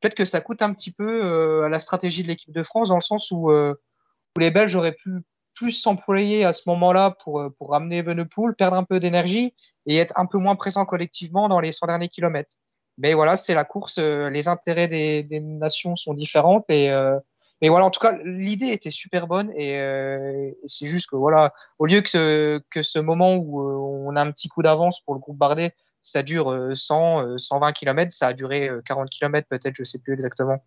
peut-être 0.01 0.15
que 0.15 0.25
ça 0.27 0.43
coûte 0.43 0.61
un 0.61 0.75
petit 0.75 0.91
peu 0.91 1.25
euh, 1.25 1.65
à 1.65 1.69
la 1.71 1.81
stratégie 1.81 2.23
de 2.23 2.29
l'équipe 2.29 2.53
de 2.53 2.63
France, 2.63 2.89
dans 2.89 2.97
le 2.97 3.01
sens 3.01 3.31
où, 3.31 3.51
où 3.51 4.39
les 4.39 4.51
Belges 4.51 4.75
auraient 4.75 4.93
pu 4.93 5.23
plus 5.55 5.73
s'employer 5.73 6.45
à 6.45 6.53
ce 6.53 6.69
moment-là 6.69 7.17
pour, 7.23 7.41
euh, 7.41 7.51
pour 7.59 7.71
ramener 7.71 7.99
Evenepoel, 7.99 8.55
perdre 8.55 8.77
un 8.77 8.85
peu 8.85 9.01
d'énergie 9.01 9.55
et 9.87 9.97
être 9.97 10.13
un 10.17 10.27
peu 10.27 10.39
moins 10.39 10.57
présent 10.57 10.85
collectivement 10.85 11.49
dans 11.49 11.61
les 11.61 11.73
100 11.73 11.87
derniers 11.87 12.09
kilomètres. 12.09 12.57
Mais 12.99 13.15
voilà, 13.15 13.37
c'est 13.37 13.55
la 13.55 13.65
course, 13.65 13.99
euh, 13.99 14.31
les 14.31 14.49
intérêts 14.49 14.89
des, 14.89 15.23
des 15.23 15.41
nations 15.41 15.97
sont 15.97 16.15
différents 16.15 16.65
et, 16.69 16.91
euh, 16.91 17.19
et 17.61 17.69
voilà, 17.69 17.87
en 17.87 17.91
tout 17.91 18.01
cas, 18.01 18.13
l'idée 18.25 18.69
était 18.69 18.91
super 18.91 19.27
bonne 19.27 19.51
et, 19.57 19.79
euh, 19.79 20.51
c'est 20.67 20.89
juste 20.89 21.09
que 21.09 21.17
voilà, 21.17 21.55
au 21.79 21.87
lieu 21.87 22.03
que 22.03 22.11
ce, 22.11 22.61
que 22.71 22.83
ce 22.83 22.99
moment 22.99 23.37
où 23.37 23.61
euh, 23.61 23.75
on 24.07 24.17
a 24.17 24.21
un 24.23 24.31
petit 24.33 24.49
coup 24.49 24.63
d'avance 24.63 25.01
pour 25.01 25.15
le 25.15 25.21
groupe 25.21 25.39
Bardet, 25.39 25.75
ça 26.03 26.23
dure 26.23 26.53
euh, 26.53 26.75
100, 26.75 27.27
euh, 27.27 27.39
120 27.39 27.73
km, 27.73 28.13
ça 28.13 28.29
a 28.29 28.33
duré 28.35 28.69
euh, 28.69 28.83
40 28.85 29.09
km 29.09 29.49
peut-être, 29.49 29.75
je 29.77 29.85
sais 29.85 29.99
plus 29.99 30.13
exactement. 30.13 30.63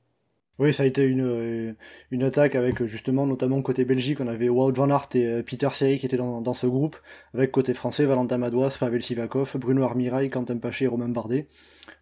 Oui, 0.60 0.74
ça 0.74 0.84
a 0.84 0.86
été 0.88 1.04
une, 1.04 1.22
euh, 1.22 1.74
une 2.10 2.24
attaque 2.24 2.56
avec 2.56 2.82
euh, 2.82 2.88
justement, 2.88 3.28
notamment 3.28 3.62
côté 3.62 3.86
Belgique, 3.86 4.20
on 4.22 4.28
avait 4.28 4.50
Wout 4.50 4.72
van 4.72 4.90
Aert 4.90 5.10
et 5.14 5.24
euh, 5.26 5.44
Peter 5.44 5.70
Seri 5.72 6.00
qui 6.00 6.08
étaient 6.08 6.18
dans, 6.18 6.54
ce 6.56 6.66
groupe, 6.66 6.98
avec 7.36 7.52
côté 7.52 7.76
français 7.76 8.06
Valentin 8.06 8.40
Madouas, 8.40 8.76
Pavel 8.80 9.04
Sivakov, 9.04 9.56
Bruno 9.58 9.84
Armirail, 9.84 10.32
Quentin 10.32 10.58
Paché 10.58 10.86
et 10.86 10.88
Romain 10.88 11.10
Bardet, 11.10 11.48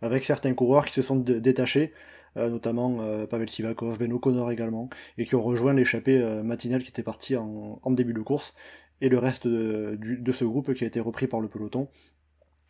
avec 0.02 0.24
certains 0.24 0.54
coureurs 0.54 0.86
qui 0.86 0.94
se 0.94 1.02
sont 1.02 1.18
dé- 1.18 1.42
détachés, 1.42 1.94
notamment 2.38 3.00
Pavel 3.28 3.50
Sivakov, 3.50 3.98
Ben 3.98 4.12
O'Connor 4.12 4.52
également, 4.52 4.90
et 5.18 5.26
qui 5.26 5.36
ont 5.36 5.44
rejoint 5.44 5.74
l'échappée 5.74 6.18
euh, 6.22 6.44
matinale 6.44 6.84
qui 6.84 6.90
était 6.90 7.04
partie 7.04 7.36
en, 7.38 7.80
début 7.92 8.14
de 8.14 8.22
course, 8.22 8.54
et 9.02 9.10
le 9.10 9.18
reste 9.20 9.48
de 9.48 10.32
ce 10.32 10.46
groupe 10.46 10.74
qui 10.74 10.84
a 10.86 10.88
été 10.88 11.00
repris 11.02 11.28
par 11.28 11.42
le 11.42 11.50
peloton. 11.50 11.90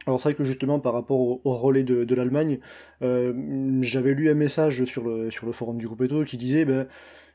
Alors 0.08 0.20
c'est 0.20 0.30
vrai 0.30 0.36
que 0.36 0.44
justement 0.44 0.80
par 0.80 0.94
rapport 0.94 1.20
au, 1.20 1.40
relais 1.56 1.84
de, 1.84 2.16
l'Allemagne, 2.16 2.60
euh, 3.02 3.34
j'avais 3.82 4.14
lu 4.14 4.30
un 4.30 4.36
message 4.36 4.86
sur 4.86 5.04
le, 5.04 5.30
forum 5.52 5.78
du 5.78 5.88
groupe 5.88 6.02
Eto 6.02 6.24
qui 6.26 6.38
disait 6.38 6.66
ben, 6.66 6.88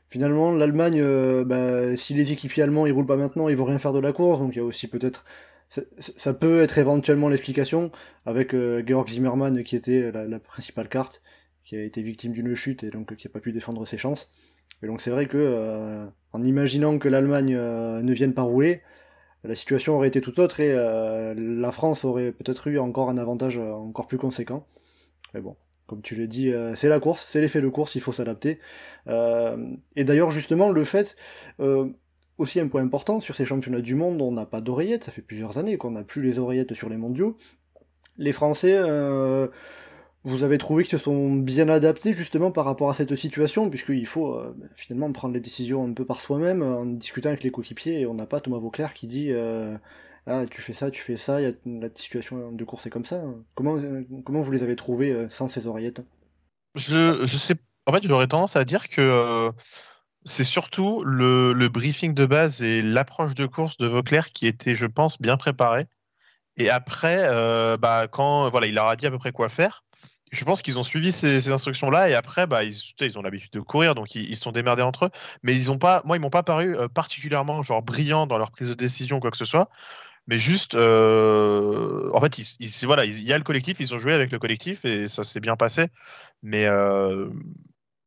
finalement 0.07 0.53
l'Allemagne, 0.53 1.01
euh, 1.01 1.43
ben, 1.43 1.97
si 1.97 2.13
les 2.13 2.31
équipiers 2.31 2.63
allemands 2.63 2.85
ils 2.85 2.93
roulent 2.93 3.05
pas 3.05 3.17
maintenant, 3.17 3.49
ils 3.49 3.57
vont 3.57 3.65
rien 3.65 3.79
faire 3.79 3.93
de 3.93 3.99
la 3.99 4.13
course, 4.13 4.39
donc 4.39 4.55
il 4.55 4.59
y 4.59 4.61
a 4.61 4.65
aussi 4.65 4.87
peut-être 4.87 5.25
ça, 5.69 6.33
peut 6.33 6.61
être 6.61 6.77
éventuellement 6.77 7.29
l'explication 7.29 7.91
avec 8.25 8.53
euh, 8.53 8.83
Georg 8.85 9.07
Zimmermann 9.07 9.63
qui 9.63 9.77
était 9.77 10.11
la, 10.11 10.25
la 10.25 10.39
principale 10.39 10.89
carte, 10.89 11.21
qui 11.63 11.77
a 11.77 11.83
été 11.83 12.01
victime 12.01 12.33
d'une 12.33 12.55
chute 12.55 12.83
et 12.83 12.89
donc 12.89 13.15
qui 13.15 13.27
n'a 13.27 13.31
pas 13.31 13.39
pu 13.39 13.53
défendre 13.53 13.85
ses 13.85 13.97
chances. 13.97 14.29
Et 14.83 14.87
donc 14.87 14.99
c'est 15.01 15.11
vrai 15.11 15.27
que 15.27 16.07
en 16.33 16.43
imaginant 16.43 16.97
que 16.97 17.07
l'Allemagne 17.07 17.55
ne 17.55 18.13
vienne 18.13 18.33
pas 18.33 18.41
rouler, 18.41 18.81
la 19.43 19.55
situation 19.55 19.95
aurait 19.95 20.07
été 20.07 20.21
tout 20.21 20.39
autre 20.39 20.59
et 20.59 20.71
euh, 20.71 21.33
la 21.35 21.71
France 21.71 22.05
aurait 22.05 22.31
peut-être 22.31 22.67
eu 22.67 22.77
encore 22.79 23.09
un 23.09 23.17
avantage 23.17 23.57
euh, 23.57 23.71
encore 23.71 24.07
plus 24.07 24.17
conséquent. 24.17 24.67
Mais 25.33 25.41
bon, 25.41 25.55
comme 25.87 26.01
tu 26.01 26.15
le 26.15 26.27
dis, 26.27 26.51
euh, 26.51 26.75
c'est 26.75 26.89
la 26.89 26.99
course, 26.99 27.25
c'est 27.27 27.41
l'effet 27.41 27.61
de 27.61 27.67
course, 27.67 27.95
il 27.95 28.01
faut 28.01 28.13
s'adapter. 28.13 28.59
et 29.07 30.03
d'ailleurs, 30.03 30.31
justement, 30.31 30.69
le 30.69 30.83
fait, 30.83 31.15
aussi 32.37 32.59
un 32.59 32.67
point 32.67 32.81
important, 32.81 33.19
sur 33.19 33.35
ces 33.35 33.45
championnats 33.45 33.81
du 33.81 33.95
monde, 33.95 34.21
on 34.21 34.31
n'a 34.31 34.45
pas 34.45 34.61
d'oreillettes, 34.61 35.05
ça 35.05 35.11
fait 35.11 35.21
plusieurs 35.21 35.57
années 35.57 35.77
qu'on 35.77 35.91
n'a 35.91 36.03
plus 36.03 36.21
les 36.21 36.39
oreillettes 36.39 36.73
sur 36.73 36.89
les 36.89 36.97
mondiaux. 36.97 37.37
Les 38.17 38.33
Français 38.33 38.79
vous 40.23 40.43
avez 40.43 40.57
trouvé 40.57 40.83
qu'ils 40.83 40.97
se 40.97 41.03
sont 41.03 41.31
bien 41.35 41.67
adaptés 41.67 42.13
justement 42.13 42.51
par 42.51 42.65
rapport 42.65 42.89
à 42.89 42.93
cette 42.93 43.15
situation, 43.15 43.69
puisqu'il 43.69 44.05
faut 44.05 44.35
euh, 44.35 44.55
finalement 44.75 45.11
prendre 45.11 45.33
les 45.33 45.39
décisions 45.39 45.83
un 45.83 45.93
peu 45.93 46.05
par 46.05 46.19
soi-même, 46.19 46.61
en 46.61 46.85
discutant 46.85 47.29
avec 47.29 47.43
les 47.43 47.51
coéquipiers, 47.51 48.01
et 48.01 48.05
on 48.05 48.13
n'a 48.13 48.27
pas 48.27 48.39
Thomas 48.39 48.59
Vauclair 48.59 48.93
qui 48.93 49.07
dit 49.07 49.31
euh, 49.31 49.75
Ah, 50.27 50.45
tu 50.49 50.61
fais 50.61 50.73
ça, 50.73 50.91
tu 50.91 51.01
fais 51.01 51.17
ça, 51.17 51.41
y 51.41 51.45
a, 51.45 51.51
la 51.65 51.89
situation 51.93 52.51
de 52.51 52.63
course 52.63 52.85
est 52.85 52.91
comme 52.91 53.05
ça. 53.05 53.23
Comment, 53.55 53.77
euh, 53.77 54.03
comment 54.23 54.41
vous 54.41 54.51
les 54.51 54.61
avez 54.61 54.75
trouvés 54.75 55.27
sans 55.29 55.49
ces 55.49 55.65
oreillettes? 55.65 56.01
Je, 56.75 57.23
je 57.23 57.37
sais, 57.37 57.55
en 57.87 57.91
fait, 57.91 58.03
j'aurais 58.03 58.27
tendance 58.27 58.55
à 58.55 58.63
dire 58.63 58.89
que 58.89 59.51
c'est 60.23 60.43
surtout 60.43 61.03
le, 61.03 61.51
le, 61.51 61.67
briefing 61.67 62.13
de 62.13 62.27
base 62.27 62.61
et 62.61 62.83
l'approche 62.83 63.33
de 63.33 63.47
course 63.47 63.77
de 63.77 63.87
Vauclair 63.87 64.31
qui 64.31 64.45
était, 64.45 64.75
je 64.75 64.85
pense, 64.85 65.19
bien 65.19 65.35
préparé. 65.35 65.87
Et 66.57 66.69
après, 66.69 67.27
bah, 67.77 68.07
quand 68.11 68.49
voilà, 68.49 68.67
il 68.67 68.75
leur 68.75 68.87
a 68.87 68.95
dit 68.95 69.05
à 69.05 69.11
peu 69.11 69.17
près 69.17 69.31
quoi 69.31 69.49
faire, 69.49 69.83
je 70.31 70.45
pense 70.45 70.61
qu'ils 70.61 70.79
ont 70.79 70.83
suivi 70.83 71.11
ces, 71.11 71.51
instructions-là 71.51 72.09
et 72.09 72.15
après, 72.15 72.47
bah, 72.47 72.61
ils, 72.63 73.17
ont 73.17 73.21
l'habitude 73.21 73.51
de 73.51 73.59
courir, 73.59 73.95
donc 73.95 74.15
ils, 74.15 74.35
se 74.35 74.43
sont 74.43 74.51
démerdés 74.51 74.81
entre 74.81 75.05
eux. 75.05 75.09
Mais 75.43 75.55
ils 75.55 75.71
ont 75.71 75.77
pas, 75.77 76.01
moi, 76.05 76.15
ils 76.15 76.19
m'ont 76.19 76.29
pas 76.29 76.43
paru 76.43 76.77
euh, 76.77 76.87
particulièrement 76.87 77.61
genre 77.63 77.83
brillants 77.83 78.27
dans 78.27 78.37
leur 78.37 78.51
prise 78.51 78.69
de 78.69 78.73
décision 78.73 79.19
quoi 79.19 79.31
que 79.31 79.37
ce 79.37 79.45
soit. 79.45 79.69
Mais 80.27 80.37
juste, 80.37 80.75
euh, 80.75 82.09
en 82.13 82.21
fait, 82.21 82.37
ils, 82.37 82.85
voilà, 82.85 83.05
il 83.05 83.23
y 83.23 83.33
a 83.33 83.37
le 83.37 83.43
collectif, 83.43 83.79
ils 83.79 83.93
ont 83.93 83.97
joué 83.97 84.13
avec 84.13 84.31
le 84.31 84.39
collectif 84.39 84.85
et 84.85 85.07
ça 85.07 85.23
s'est 85.23 85.39
bien 85.41 85.57
passé. 85.57 85.87
Mais, 86.43 86.65
euh, 86.65 87.29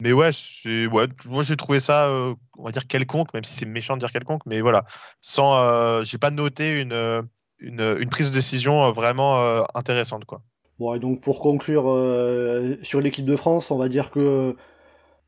mais 0.00 0.12
ouais, 0.12 0.30
ouais, 0.66 1.08
moi 1.26 1.42
j'ai 1.42 1.56
trouvé 1.56 1.80
ça, 1.80 2.08
on 2.56 2.64
va 2.64 2.70
dire 2.70 2.86
quelconque, 2.86 3.34
même 3.34 3.44
si 3.44 3.54
c'est 3.54 3.66
méchant 3.66 3.94
de 3.94 4.00
dire 4.00 4.12
quelconque. 4.12 4.42
Mais 4.46 4.60
voilà, 4.60 4.84
sans, 5.20 6.02
j'ai 6.04 6.18
pas 6.18 6.30
noté 6.30 6.70
une, 6.70 7.28
une, 7.58 7.96
une, 8.00 8.08
prise 8.08 8.30
de 8.30 8.34
décision 8.34 8.90
vraiment 8.92 9.64
intéressante, 9.74 10.24
quoi. 10.24 10.42
Bon, 10.78 10.94
et 10.94 10.98
donc 10.98 11.20
pour 11.20 11.40
conclure 11.40 11.88
euh, 11.88 12.76
sur 12.82 13.00
l'équipe 13.00 13.24
de 13.24 13.36
France, 13.36 13.70
on 13.70 13.78
va 13.78 13.88
dire 13.88 14.10
que, 14.10 14.56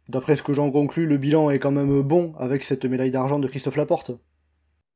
d'après 0.08 0.34
ce 0.36 0.42
que 0.42 0.52
j'en 0.52 0.70
conclus, 0.70 1.06
le 1.06 1.16
bilan 1.18 1.50
est 1.50 1.58
quand 1.58 1.70
même 1.70 2.02
bon 2.02 2.34
avec 2.38 2.64
cette 2.64 2.84
médaille 2.84 3.12
d'argent 3.12 3.38
de 3.38 3.46
Christophe 3.46 3.76
Laporte. 3.76 4.12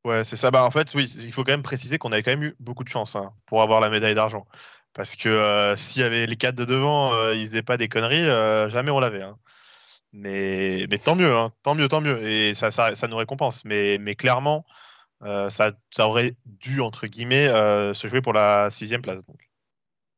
Ouais, 0.04 0.24
c'est 0.24 0.36
ça. 0.36 0.50
Bah, 0.50 0.64
en 0.64 0.70
fait, 0.70 0.94
oui, 0.94 1.04
il 1.22 1.32
faut 1.32 1.44
quand 1.44 1.52
même 1.52 1.62
préciser 1.62 1.98
qu'on 1.98 2.10
avait 2.10 2.22
quand 2.22 2.30
même 2.30 2.42
eu 2.42 2.56
beaucoup 2.58 2.84
de 2.84 2.88
chance 2.88 3.16
hein, 3.16 3.32
pour 3.46 3.62
avoir 3.62 3.80
la 3.80 3.90
médaille 3.90 4.14
d'argent. 4.14 4.46
Parce 4.94 5.14
que 5.14 5.28
euh, 5.28 5.76
s'il 5.76 6.02
y 6.02 6.04
avait 6.04 6.26
les 6.26 6.36
quatre 6.36 6.56
de 6.56 6.64
devant, 6.64 7.14
euh, 7.14 7.34
ils 7.34 7.46
faisaient 7.46 7.62
pas 7.62 7.76
des 7.76 7.88
conneries, 7.88 8.24
jamais 8.70 8.90
on 8.90 8.98
l'avait. 8.98 9.22
Hein. 9.22 9.36
Mais, 10.12 10.86
mais 10.90 10.98
tant 10.98 11.14
mieux, 11.14 11.36
hein, 11.36 11.52
tant 11.62 11.74
mieux, 11.76 11.86
tant 11.86 12.00
mieux. 12.00 12.20
Et 12.26 12.54
ça, 12.54 12.70
ça, 12.72 12.94
ça 12.96 13.08
nous 13.08 13.16
récompense. 13.16 13.64
Mais, 13.64 13.98
mais 14.00 14.16
clairement, 14.16 14.64
ça, 15.22 15.72
ça, 15.90 16.06
aurait 16.06 16.34
dû, 16.46 16.80
entre 16.80 17.06
guillemets, 17.06 17.48
se 17.94 18.06
jouer 18.08 18.20
pour 18.20 18.32
la 18.32 18.70
sixième 18.70 19.02
place. 19.02 19.22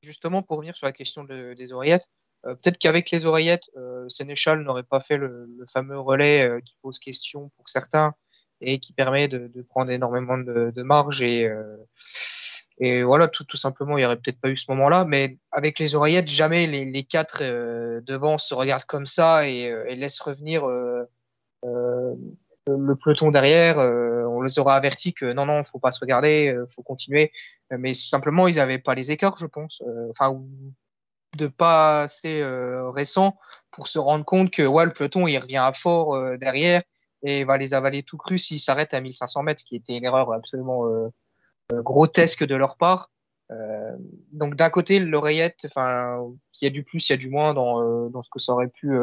Justement, 0.02 0.42
pour 0.42 0.56
revenir 0.56 0.76
sur 0.76 0.86
la 0.86 0.92
question 0.92 1.24
des 1.24 1.72
oreillettes, 1.72 2.08
euh, 2.46 2.54
peut-être 2.54 2.78
qu'avec 2.78 3.10
les 3.10 3.24
oreillettes, 3.24 3.70
euh, 3.76 4.08
Sénéchal 4.08 4.62
n'aurait 4.62 4.82
pas 4.82 5.00
fait 5.00 5.16
le, 5.16 5.48
fameux 5.72 5.98
relais 5.98 6.48
euh, 6.48 6.60
qui 6.60 6.76
pose 6.82 6.98
question 6.98 7.50
pour 7.56 7.68
certains 7.68 8.14
et 8.60 8.78
qui 8.78 8.92
permet 8.92 9.28
de, 9.28 9.50
prendre 9.68 9.90
énormément 9.90 10.38
de, 10.38 10.82
marge 10.82 11.20
et, 11.20 11.48
voilà, 13.02 13.28
tout, 13.28 13.44
simplement, 13.56 13.96
il 13.96 14.00
n'y 14.00 14.06
aurait 14.06 14.16
peut-être 14.16 14.40
pas 14.40 14.50
eu 14.50 14.56
ce 14.56 14.70
moment-là, 14.70 15.04
mais 15.04 15.38
avec 15.50 15.78
les 15.78 15.94
oreillettes, 15.94 16.28
jamais 16.28 16.66
les, 16.66 17.04
quatre 17.04 17.42
devant 18.00 18.38
se 18.38 18.54
regardent 18.54 18.84
comme 18.84 19.06
ça 19.06 19.48
et, 19.48 19.96
laissent 19.96 20.20
revenir 20.20 20.64
le 22.66 22.94
peloton 22.94 23.30
derrière, 23.30 23.78
euh, 23.78 24.24
on 24.42 24.44
les 24.44 24.58
aura 24.58 24.74
avertis 24.74 25.14
que 25.14 25.32
non, 25.32 25.46
non, 25.46 25.64
faut 25.64 25.78
pas 25.78 25.92
se 25.92 26.00
regarder, 26.00 26.52
euh, 26.54 26.66
faut 26.74 26.82
continuer. 26.82 27.32
Euh, 27.72 27.76
mais 27.78 27.94
simplement, 27.94 28.48
ils 28.48 28.56
n'avaient 28.56 28.78
pas 28.78 28.94
les 28.94 29.10
écarts, 29.10 29.38
je 29.38 29.46
pense. 29.46 29.82
Enfin, 30.10 30.40
de 31.36 31.46
pas 31.46 32.02
assez 32.02 32.44
récent 32.94 33.38
pour 33.70 33.88
se 33.88 33.98
rendre 33.98 34.24
compte 34.24 34.50
que 34.50 34.66
ouais, 34.66 34.84
le 34.84 34.92
peloton, 34.92 35.26
il 35.26 35.38
revient 35.38 35.56
à 35.56 35.72
fort 35.72 36.36
derrière 36.36 36.82
et 37.22 37.44
va 37.44 37.56
les 37.56 37.72
avaler 37.72 38.02
tout 38.02 38.18
cru 38.18 38.38
s'il 38.38 38.60
s'arrête 38.60 38.92
à 38.92 39.00
1500 39.00 39.42
mètres, 39.42 39.60
ce 39.60 39.64
qui 39.64 39.76
était 39.76 39.96
une 39.96 40.04
erreur 40.04 40.30
absolument 40.30 40.84
grotesque 41.72 42.44
de 42.44 42.54
leur 42.54 42.76
part. 42.76 43.10
donc 44.32 44.56
d'un 44.56 44.68
côté, 44.68 45.00
l'oreillette, 45.00 45.60
enfin, 45.64 46.22
il 46.60 46.64
y 46.64 46.66
a 46.66 46.70
du 46.70 46.84
plus, 46.84 47.08
il 47.08 47.12
y 47.12 47.14
a 47.14 47.18
du 47.18 47.30
moins 47.30 47.54
dans, 47.54 48.10
dans 48.10 48.22
ce 48.22 48.28
que 48.30 48.38
ça 48.38 48.52
aurait 48.52 48.68
pu 48.68 48.94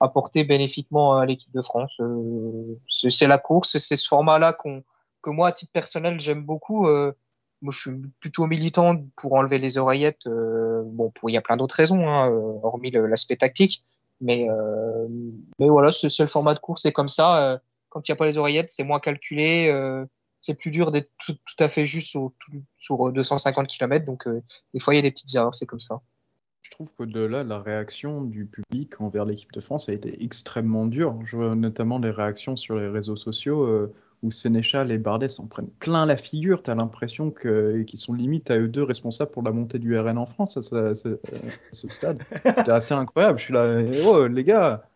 apporter 0.00 0.44
bénéfiquement 0.44 1.16
à 1.16 1.26
l'équipe 1.26 1.52
de 1.52 1.62
France. 1.62 1.92
Euh, 2.00 2.78
c'est 2.88 3.26
la 3.26 3.38
course, 3.38 3.78
c'est 3.78 3.96
ce 3.96 4.08
format-là 4.08 4.52
qu'on 4.54 4.82
que 5.22 5.28
moi, 5.28 5.48
à 5.48 5.52
titre 5.52 5.72
personnel, 5.72 6.18
j'aime 6.18 6.42
beaucoup. 6.42 6.88
Euh, 6.88 7.12
moi, 7.60 7.72
je 7.74 7.78
suis 7.78 7.90
plutôt 8.20 8.46
militant 8.46 8.96
pour 9.16 9.34
enlever 9.34 9.58
les 9.58 9.76
oreillettes. 9.76 10.26
Euh, 10.26 10.82
bon, 10.86 11.12
il 11.28 11.34
y 11.34 11.36
a 11.36 11.42
plein 11.42 11.58
d'autres 11.58 11.74
raisons, 11.74 12.08
hein, 12.08 12.30
hormis 12.62 12.90
l'aspect 12.90 13.36
tactique. 13.36 13.84
Mais, 14.22 14.48
mais 15.58 15.68
voilà, 15.68 15.92
c'est 15.92 16.18
le 16.18 16.26
format 16.26 16.54
de 16.54 16.58
course, 16.58 16.82
c'est 16.82 16.92
comme 16.92 17.08
ça. 17.10 17.60
quand 17.90 18.06
il 18.08 18.10
n'y 18.10 18.14
a 18.14 18.16
pas 18.16 18.26
les 18.26 18.38
oreillettes, 18.38 18.70
c'est 18.70 18.84
moins 18.84 19.00
calculé. 19.00 19.70
c'est 20.38 20.54
plus 20.54 20.70
dur 20.70 20.90
d'être 20.90 21.10
tout, 21.26 21.36
à 21.58 21.68
fait 21.68 21.86
juste 21.86 22.08
sur, 22.08 22.32
sur 22.78 23.12
250 23.12 23.66
km. 23.66 24.06
Donc, 24.06 24.26
des 24.72 24.80
fois, 24.80 24.94
il 24.94 24.96
y 24.96 25.00
a 25.00 25.02
des 25.02 25.10
petites 25.10 25.34
erreurs, 25.34 25.54
c'est 25.54 25.66
comme 25.66 25.80
ça. 25.80 26.00
Je 26.62 26.70
trouve 26.70 26.92
qu'au-delà, 26.94 27.42
la 27.42 27.58
réaction 27.58 28.22
du 28.22 28.44
public 28.44 29.00
envers 29.00 29.24
l'équipe 29.24 29.52
de 29.52 29.60
France 29.60 29.88
a 29.88 29.92
été 29.92 30.22
extrêmement 30.22 30.86
dure. 30.86 31.18
Je 31.24 31.36
vois 31.36 31.54
notamment 31.54 31.98
les 31.98 32.10
réactions 32.10 32.56
sur 32.56 32.76
les 32.76 32.88
réseaux 32.88 33.16
sociaux 33.16 33.64
euh, 33.64 33.92
où 34.22 34.30
Sénéchal 34.30 34.92
et 34.92 34.98
Bardet 34.98 35.28
s'en 35.28 35.46
prennent 35.46 35.70
plein 35.78 36.04
la 36.04 36.18
figure. 36.18 36.62
Tu 36.62 36.70
as 36.70 36.74
l'impression 36.74 37.30
qu'ils 37.30 37.98
sont 37.98 38.12
limite 38.12 38.50
à 38.50 38.58
eux 38.58 38.68
deux 38.68 38.82
responsables 38.82 39.30
pour 39.30 39.42
la 39.42 39.52
montée 39.52 39.78
du 39.78 39.98
RN 39.98 40.18
en 40.18 40.26
France 40.26 40.58
à 40.58 40.62
ce, 40.62 41.18
stade. 41.72 42.22
C'était 42.44 42.70
assez 42.70 42.94
incroyable. 42.94 43.38
Je 43.38 43.44
suis 43.44 43.54
là, 43.54 43.82
oh, 44.06 44.26
les 44.26 44.44
gars, 44.44 44.86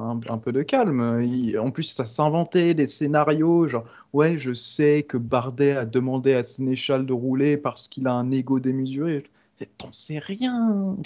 un, 0.00 0.38
peu 0.38 0.52
de 0.52 0.62
calme. 0.62 1.22
en 1.58 1.70
plus, 1.70 1.84
ça 1.84 2.06
s'inventait 2.06 2.72
des 2.72 2.86
scénarios, 2.86 3.68
genre, 3.68 3.84
ouais, 4.14 4.38
je 4.38 4.54
sais 4.54 5.02
que 5.02 5.18
Bardet 5.18 5.72
a 5.72 5.84
demandé 5.84 6.32
à 6.32 6.42
Sénéchal 6.42 7.04
de 7.04 7.12
rouler 7.12 7.58
parce 7.58 7.88
qu'il 7.88 8.06
a 8.06 8.12
un 8.14 8.30
ego 8.30 8.58
démesuré 8.58 9.24
t'en 9.66 9.92
sais 9.92 10.18
rien. 10.18 10.96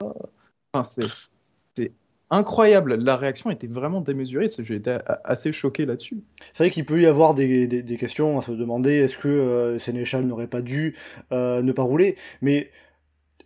c'est 0.84 1.92
incroyable. 2.30 2.96
La 2.96 3.16
réaction 3.16 3.50
était 3.50 3.66
vraiment 3.66 4.00
démesurée. 4.00 4.48
J'ai 4.58 4.76
été 4.76 4.98
assez 5.24 5.52
choqué 5.52 5.86
là-dessus. 5.86 6.22
C'est 6.52 6.64
vrai 6.64 6.70
qu'il 6.70 6.84
peut 6.84 7.00
y 7.00 7.06
avoir 7.06 7.34
des, 7.34 7.96
questions 7.98 8.38
à 8.38 8.42
se 8.42 8.52
demander 8.52 8.92
est-ce 8.92 9.16
que 9.16 9.28
euh, 9.28 9.78
Sénéchal 9.78 10.24
n'aurait 10.24 10.48
pas 10.48 10.62
dû 10.62 10.96
euh, 11.32 11.62
ne 11.62 11.72
pas 11.72 11.82
rouler? 11.82 12.16
Mais 12.42 12.70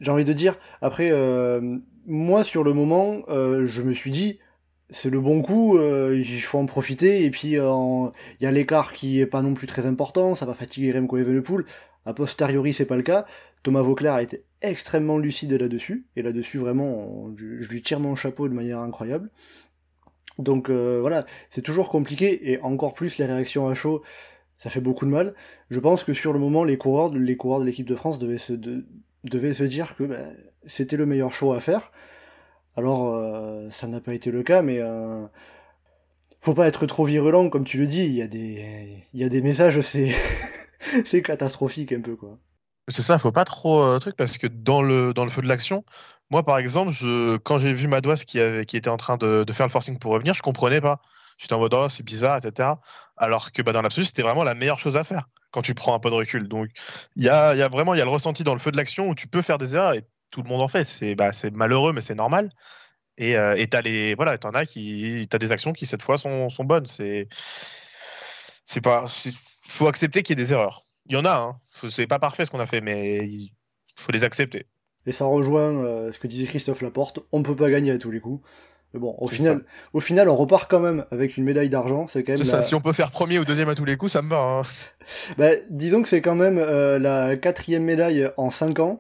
j'ai 0.01 0.11
envie 0.11 0.25
de 0.25 0.33
dire, 0.33 0.57
après, 0.81 1.11
euh, 1.11 1.79
moi 2.07 2.45
sur 2.45 2.65
le 2.65 2.73
moment, 2.73 3.23
je 3.29 3.83
me 3.83 3.93
suis 3.93 4.11
dit 4.11 4.39
c'est 4.91 5.11
le 5.11 5.21
bon 5.21 5.43
coup, 5.43 5.79
il 5.79 6.41
faut 6.41 6.59
en 6.59 6.65
profiter, 6.65 7.25
et 7.25 7.31
puis 7.31 7.49
il 7.51 8.13
y 8.41 8.47
a 8.47 8.51
l'écart 8.51 8.95
qui 8.95 9.21
est 9.21 9.27
pas 9.27 9.43
non 9.43 9.53
plus 9.53 9.67
très 9.67 9.85
important, 9.85 10.35
ça 10.35 10.47
va 10.47 10.55
fatiguer 10.55 10.93
Remco 10.93 11.19
Evenepoel, 11.19 11.67
a 12.07 12.15
posteriori 12.15 12.73
c'est 12.73 12.87
pas 12.87 12.97
le 12.97 13.03
cas, 13.03 13.27
Thomas 13.63 13.83
Vauclair 13.83 14.15
a 14.15 14.23
été 14.23 14.45
extrêmement 14.63 15.19
lucide 15.19 15.53
là-dessus, 15.53 16.07
et 16.17 16.23
là-dessus 16.23 16.59
vraiment, 16.59 17.31
je, 17.37 17.69
lui 17.69 17.83
tire 17.83 18.01
mon 18.01 18.17
chapeau 18.17 18.49
de 18.49 18.55
manière 18.55 18.79
incroyable. 18.81 19.31
Donc 20.39 20.71
euh, 20.71 20.99
voilà, 21.01 21.25
c'est 21.51 21.63
toujours 21.63 21.89
compliqué, 21.89 22.51
et 22.53 22.61
encore 22.61 22.95
plus 22.95 23.19
les 23.19 23.27
réactions 23.27 23.69
à 23.69 23.75
chaud, 23.75 24.03
ça 24.59 24.71
fait 24.71 24.81
beaucoup 24.81 25.05
de 25.05 25.11
mal. 25.11 25.35
Je 25.71 25.81
pense 25.81 26.05
que 26.05 26.13
sur 26.13 26.33
le 26.33 26.39
moment, 26.39 26.65
les 26.65 26.79
coureurs, 26.79 27.13
les 27.13 27.37
coureurs 27.37 27.61
de 27.61 27.65
l'équipe 27.65 27.87
de 27.87 27.95
France 27.95 28.19
devaient 28.19 28.39
se, 28.39 28.55
se 28.55 29.65
dire 29.65 29.97
que 29.97 30.05
bah, 30.05 30.27
c'était 30.67 30.97
le 30.97 31.07
meilleur 31.07 31.33
show 31.33 31.53
à 31.53 31.61
faire. 31.61 31.93
Alors, 32.77 33.15
euh, 33.15 33.69
ça 33.71 33.89
n'a 33.89 34.01
pas 34.01 34.15
été 34.15 34.31
le 34.31 34.43
cas, 34.43 34.63
mais 34.63 34.79
euh, 34.81 35.27
faut 36.41 36.55
pas 36.55 36.69
être 36.69 36.87
trop 36.87 37.05
virulent, 37.05 37.51
comme 37.51 37.65
tu 37.65 37.79
le 37.79 37.87
dis. 37.87 38.05
Il 38.05 38.13
y 38.13 38.23
a 38.23 38.29
des, 38.29 39.05
des 39.13 39.41
messages, 39.41 39.81
c'est, 39.81 40.13
c'est 41.05 41.23
catastrophique 41.23 41.93
un 41.93 42.01
peu, 42.01 42.17
quoi. 42.17 42.39
C'est 42.89 43.03
ça, 43.03 43.19
faut 43.19 43.33
pas 43.33 43.45
trop 43.45 43.83
euh, 43.83 43.99
truc 43.99 44.17
parce 44.17 44.39
que 44.39 44.47
dans 44.47 44.83
le, 44.83 45.13
dans 45.13 45.25
le 45.25 45.31
feu 45.31 45.43
de 45.43 45.49
l'action, 45.49 45.85
moi 46.31 46.45
par 46.45 46.59
exemple, 46.59 46.91
je, 46.93 47.37
quand 47.39 47.59
j'ai 47.59 47.73
vu 47.73 47.87
Madouas 47.87 48.25
qui, 48.27 48.39
qui 48.67 48.77
était 48.77 48.89
en 48.89 48.97
train 48.97 49.17
de, 49.17 49.45
de, 49.45 49.53
faire 49.53 49.67
le 49.67 49.71
forcing 49.71 49.99
pour 49.99 50.13
revenir, 50.13 50.35
je 50.35 50.43
comprenais 50.43 50.81
pas. 50.81 51.01
J'étais 51.39 51.55
en 51.55 51.61
mode 51.61 51.75
oh, 51.75 51.89
c'est 51.89 52.03
bizarre, 52.05 52.39
etc. 52.39 52.71
Alors 53.17 53.53
que 53.53 53.63
bah, 53.63 53.73
dans 53.73 53.83
l'absolu, 53.83 54.07
c'était 54.07 54.23
vraiment 54.23 54.45
la 54.45 54.55
meilleure 54.55 54.79
chose 54.81 54.97
à 54.97 55.05
faire 55.05 55.29
quand 55.51 55.63
tu 55.63 55.75
prends 55.75 55.95
un 55.95 56.01
peu 56.01 56.11
de 56.11 56.15
recul. 56.15 56.49
Donc 56.49 56.69
il 57.17 57.25
y 57.25 57.29
a, 57.29 57.55
y 57.55 57.63
a, 57.63 57.69
vraiment 57.69 57.95
y 57.95 58.01
a 58.01 58.05
le 58.05 58.11
ressenti 58.11 58.45
dans 58.45 58.55
le 58.55 58.61
feu 58.61 58.71
de 58.73 58.77
l'action 58.77 59.09
où 59.09 59.15
tu 59.15 59.29
peux 59.29 59.43
faire 59.43 59.59
des 59.59 59.77
erreurs 59.77 59.95
et 59.95 60.05
tout 60.31 60.43
le 60.43 60.49
monde 60.49 60.63
en 60.63 60.69
fait. 60.69 60.85
C'est 60.85 61.15
bah, 61.15 61.31
malheureux, 61.53 61.93
mais 61.93 62.01
c'est 62.01 62.15
normal. 62.15 62.51
Et 63.19 63.37
euh, 63.37 63.65
t'as 63.71 63.83
les 63.83 64.15
voilà, 64.15 64.39
t'en 64.39 64.51
as 64.51 64.67
qui 64.67 65.27
t'as 65.31 65.39
des 65.39 65.53
actions 65.53 65.73
qui 65.73 65.87
cette 65.87 66.03
fois 66.03 66.19
sont, 66.19 66.51
sont 66.51 66.65
bonnes. 66.65 66.87
C'est 66.87 67.29
c'est 68.65 68.81
pas 68.81 69.05
faut 69.67 69.89
accepter 69.89 70.23
qu'il 70.23 70.39
y 70.39 70.43
ait 70.43 70.45
des 70.45 70.53
erreurs. 70.53 70.88
Il 71.09 71.15
y 71.15 71.17
en 71.17 71.25
a, 71.25 71.37
hein. 71.37 71.57
c'est 71.89 72.07
pas 72.07 72.19
parfait 72.19 72.45
ce 72.45 72.51
qu'on 72.51 72.61
a 72.61 72.67
fait, 72.67 72.81
mais 72.81 73.27
il 73.27 73.51
faut 73.97 74.13
les 74.13 74.25
accepter. 74.25 74.67
Et 75.07 75.13
ça 75.13 75.25
rejoint 75.25 75.73
euh, 75.85 76.13
ce 76.13 76.19
que 76.19 76.27
disait 76.27 76.45
Christophe 76.45 76.83
Laporte, 76.83 77.21
on 77.33 77.39
ne 77.39 77.45
peut 77.45 77.57
pas 77.57 77.71
gagner 77.71 77.91
à 77.93 77.99
tous 77.99 78.11
les 78.11 78.21
coups. 78.21 78.47
Mais 78.93 79.01
bon, 79.01 79.15
au 79.19 79.29
final, 79.29 79.65
au 79.93 80.01
final, 80.01 80.29
on 80.29 80.37
repart 80.37 80.71
quand 80.71 80.81
même 80.81 81.05
avec 81.11 81.37
une 81.37 81.45
médaille 81.45 81.69
d'argent. 81.69 82.09
C'est 82.09 82.25
quand 82.25 82.35
même. 82.35 82.45
ça. 82.45 82.63
Si 82.63 82.75
on 82.75 82.81
peut 82.81 82.93
faire 82.93 83.11
premier 83.11 83.39
ou 83.39 83.45
deuxième 83.45 83.69
à 83.69 83.75
tous 83.75 83.85
les 83.85 83.97
coups, 83.97 84.13
ça 84.13 84.23
me 84.23 84.31
va. 84.31 84.39
Hein. 84.39 84.63
bah, 85.39 85.51
disons 85.71 86.03
que 86.03 86.09
c'est 86.09 86.23
quand 86.23 86.35
même 86.35 86.59
euh, 86.59 86.99
la 86.99 87.37
quatrième 87.37 87.85
médaille 87.85 88.31
en 88.37 88.51
5 88.51 88.79
ans, 88.81 88.99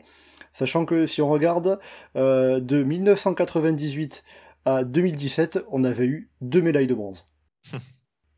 sachant 0.52 0.84
que 0.84 1.06
si 1.06 1.22
on 1.22 1.28
regarde 1.28 1.78
euh, 2.16 2.60
de 2.60 2.82
1998 2.82 4.24
à 4.66 4.84
2017, 4.84 5.60
on 5.70 5.84
avait 5.84 6.06
eu 6.06 6.30
deux 6.42 6.60
médailles 6.60 6.86
de 6.86 6.94
bronze. 6.94 7.26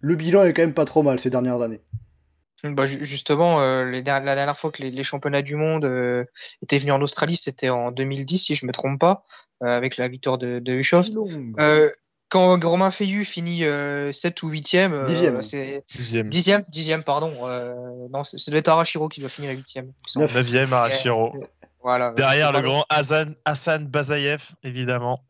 Le 0.00 0.14
bilan 0.14 0.44
est 0.44 0.54
quand 0.54 0.62
même 0.62 0.74
pas 0.74 0.84
trop 0.84 1.02
mal 1.02 1.20
ces 1.20 1.30
dernières 1.30 1.60
années. 1.62 1.82
Bah, 2.62 2.86
justement, 2.86 3.61
euh, 3.61 3.84
la 4.02 4.20
dernière 4.20 4.58
fois 4.58 4.70
que 4.70 4.82
les, 4.82 5.04
championnats 5.04 5.42
du 5.42 5.56
monde 5.56 5.84
euh, 5.84 6.24
étaient 6.62 6.78
venus 6.78 6.92
en 6.92 7.00
Australie, 7.00 7.36
c'était 7.36 7.70
en 7.70 7.90
2010, 7.90 8.38
si 8.38 8.54
je 8.54 8.66
me 8.66 8.72
trompe 8.72 9.00
pas, 9.00 9.24
euh, 9.62 9.66
avec 9.66 9.96
la 9.96 10.08
victoire 10.08 10.36
de, 10.36 10.58
de 10.58 10.82
quand 12.28 12.61
Romain 12.62 12.92
Feillu 12.92 13.24
finit 13.24 13.62
7 13.62 14.42
ou 14.44 14.52
8e, 14.52 15.04
dixième. 15.04 15.42
c'est 15.42 15.82
10e. 15.90 16.64
10 16.68 16.98
pardon. 17.04 17.32
non, 18.12 18.22
ça 18.22 18.50
doit 18.50 18.61
être 18.61 18.68
Arashiro 18.68 19.08
qui 19.08 19.20
va 19.20 19.28
finir 19.28 19.50
8e. 19.50 19.90
9e 20.14 20.72
Arashiro. 20.72 21.34
Voilà. 21.82 22.12
Derrière 22.12 22.52
le 22.52 22.61
grand 22.61 22.84
Hassan, 22.88 23.34
Hassan 23.44 23.86
Bazayev, 23.86 24.50
évidemment. 24.62 25.24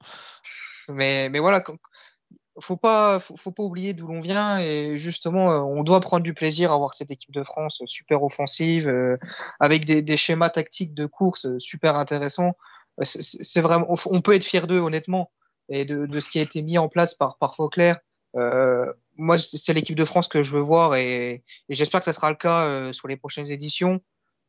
Mais, 0.88 1.30
mais 1.30 1.38
voilà, 1.38 1.62
faut 2.60 2.76
pas, 2.76 3.20
faut, 3.20 3.52
pas 3.52 3.62
oublier 3.62 3.94
d'où 3.94 4.06
l'on 4.06 4.20
vient 4.20 4.58
et 4.58 4.98
justement, 4.98 5.52
euh, 5.52 5.58
on 5.60 5.82
doit 5.82 6.00
prendre 6.00 6.22
du 6.22 6.34
plaisir 6.34 6.72
à 6.72 6.78
voir 6.78 6.94
cette 6.94 7.10
équipe 7.10 7.32
de 7.32 7.42
France 7.42 7.82
super 7.86 8.22
offensive, 8.22 8.88
euh, 8.88 9.16
avec 9.58 9.84
des, 9.84 10.16
schémas 10.16 10.50
tactiques 10.50 10.94
de 10.94 11.06
course 11.06 11.46
super 11.58 11.96
intéressants. 11.96 12.56
Euh, 13.00 13.04
c'est 13.04 13.60
vraiment, 13.60 13.86
on 14.06 14.20
peut 14.22 14.34
être 14.34 14.44
fier 14.44 14.66
d'eux 14.66 14.78
honnêtement 14.80 15.30
et 15.68 15.84
de, 15.84 16.20
ce 16.20 16.30
qui 16.30 16.38
a 16.38 16.42
été 16.42 16.62
mis 16.62 16.78
en 16.78 16.88
place 16.88 17.14
par 17.14 17.38
par 17.38 17.54
Fauclair. 17.54 17.98
moi, 19.16 19.38
c'est 19.38 19.74
l'équipe 19.74 19.96
de 19.96 20.04
France 20.04 20.28
que 20.28 20.42
je 20.42 20.52
veux 20.52 20.62
voir 20.62 20.96
et, 20.96 21.44
j'espère 21.68 22.00
que 22.00 22.04
ça 22.04 22.12
sera 22.12 22.30
le 22.30 22.36
cas 22.36 22.92
sur 22.92 23.08
les 23.08 23.16
prochaines 23.16 23.48
éditions. 23.48 24.00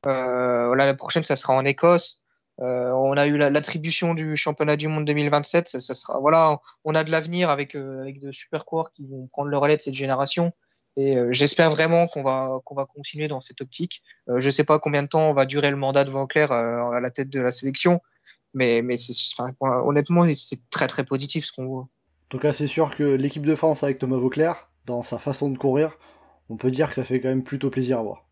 voilà, 0.03 0.85
la 0.85 0.93
prochaine, 0.95 1.23
ça 1.23 1.35
sera 1.35 1.53
en 1.53 1.65
Écosse. 1.65 2.20
Euh, 2.61 2.91
on 2.91 3.13
a 3.13 3.25
eu 3.27 3.37
l'attribution 3.37 4.13
du 4.13 4.37
championnat 4.37 4.77
du 4.77 4.87
monde 4.87 5.05
2027. 5.05 5.67
Ça, 5.67 5.95
sera, 5.95 6.19
voilà, 6.19 6.59
on 6.83 6.93
a 6.93 7.03
de 7.03 7.09
l'avenir 7.09 7.49
avec, 7.49 7.75
euh, 7.75 8.01
avec 8.01 8.19
de 8.19 8.31
super 8.31 8.65
coureurs 8.65 8.91
qui 8.91 9.05
vont 9.07 9.27
prendre 9.27 9.49
le 9.49 9.57
relais 9.57 9.77
de 9.77 9.81
cette 9.81 9.95
génération. 9.95 10.51
Et 10.95 11.17
euh, 11.17 11.29
j'espère 11.31 11.71
vraiment 11.71 12.07
qu'on 12.07 12.21
va, 12.21 12.59
va 12.71 12.85
continuer 12.85 13.27
dans 13.27 13.41
cette 13.41 13.61
optique. 13.61 14.03
je 14.27 14.45
ne 14.45 14.51
sais 14.51 14.63
pas 14.63 14.77
combien 14.77 15.03
de 15.03 15.07
temps 15.07 15.33
va 15.33 15.45
durer 15.45 15.71
le 15.71 15.77
mandat 15.77 16.03
de 16.03 16.11
Vanclair 16.11 16.51
à 16.51 16.99
la 16.99 17.11
tête 17.11 17.29
de 17.29 17.39
la 17.39 17.51
sélection, 17.51 18.01
mais, 18.53 18.81
mais 18.81 18.97
honnêtement, 19.61 20.25
c'est 20.33 20.69
très 20.69 20.87
très 20.87 21.05
positif 21.05 21.45
ce 21.45 21.53
qu'on 21.53 21.65
voit. 21.65 21.81
En 21.81 22.29
tout 22.29 22.39
cas, 22.39 22.53
c'est 22.53 22.67
sûr 22.67 22.95
que 22.95 23.03
l'équipe 23.03 23.45
de 23.45 23.55
France 23.55 23.83
avec 23.83 23.99
Thomas 23.99 24.17
Vauclair, 24.17 24.69
dans 24.85 25.01
sa 25.01 25.17
façon 25.17 25.49
de 25.49 25.57
courir, 25.57 25.97
on 26.49 26.57
peut 26.57 26.71
dire 26.71 26.89
que 26.89 26.95
ça 26.95 27.05
fait 27.05 27.21
quand 27.21 27.29
même 27.29 27.43
plutôt 27.43 27.69
plaisir 27.69 27.99
à 27.99 28.03
voir. 28.03 28.25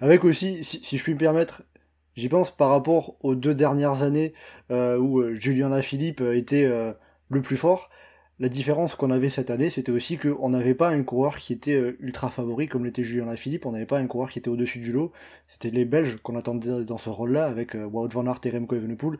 Avec 0.00 0.24
aussi, 0.24 0.62
si 0.62 0.96
je 0.96 1.02
puis 1.02 1.14
me 1.14 1.18
permettre, 1.18 1.62
J'y 2.16 2.28
pense 2.28 2.50
par 2.50 2.70
rapport 2.70 3.16
aux 3.22 3.34
deux 3.34 3.54
dernières 3.54 4.02
années 4.02 4.34
euh, 4.70 4.96
où 4.98 5.20
euh, 5.20 5.34
Julien 5.34 5.68
Lafilippe 5.68 6.20
euh, 6.20 6.36
était 6.36 6.66
le 7.28 7.42
plus 7.42 7.56
fort. 7.56 7.90
La 8.40 8.48
différence 8.48 8.96
qu'on 8.96 9.10
avait 9.10 9.28
cette 9.28 9.50
année, 9.50 9.70
c'était 9.70 9.92
aussi 9.92 10.18
qu'on 10.18 10.48
n'avait 10.48 10.74
pas 10.74 10.88
un 10.88 11.02
coureur 11.04 11.38
qui 11.38 11.52
était 11.52 11.78
ultra 12.00 12.30
favori 12.30 12.66
comme 12.66 12.84
l'était 12.84 13.04
Julien 13.04 13.26
Lafilippe, 13.26 13.64
on 13.64 13.70
n'avait 13.70 13.86
pas 13.86 13.98
un 13.98 14.06
coureur 14.08 14.28
qui 14.28 14.40
était 14.40 14.48
au-dessus 14.48 14.80
du 14.80 14.90
lot. 14.90 15.12
C'était 15.46 15.70
les 15.70 15.84
Belges 15.84 16.16
qu'on 16.20 16.34
attendait 16.34 16.84
dans 16.84 16.98
ce 16.98 17.10
rôle-là 17.10 17.46
avec 17.46 17.74
Wout 17.74 18.08
van 18.08 18.26
Aert 18.26 18.40
et 18.44 18.50
Remco 18.50 18.74
Evenepoel. 18.74 19.18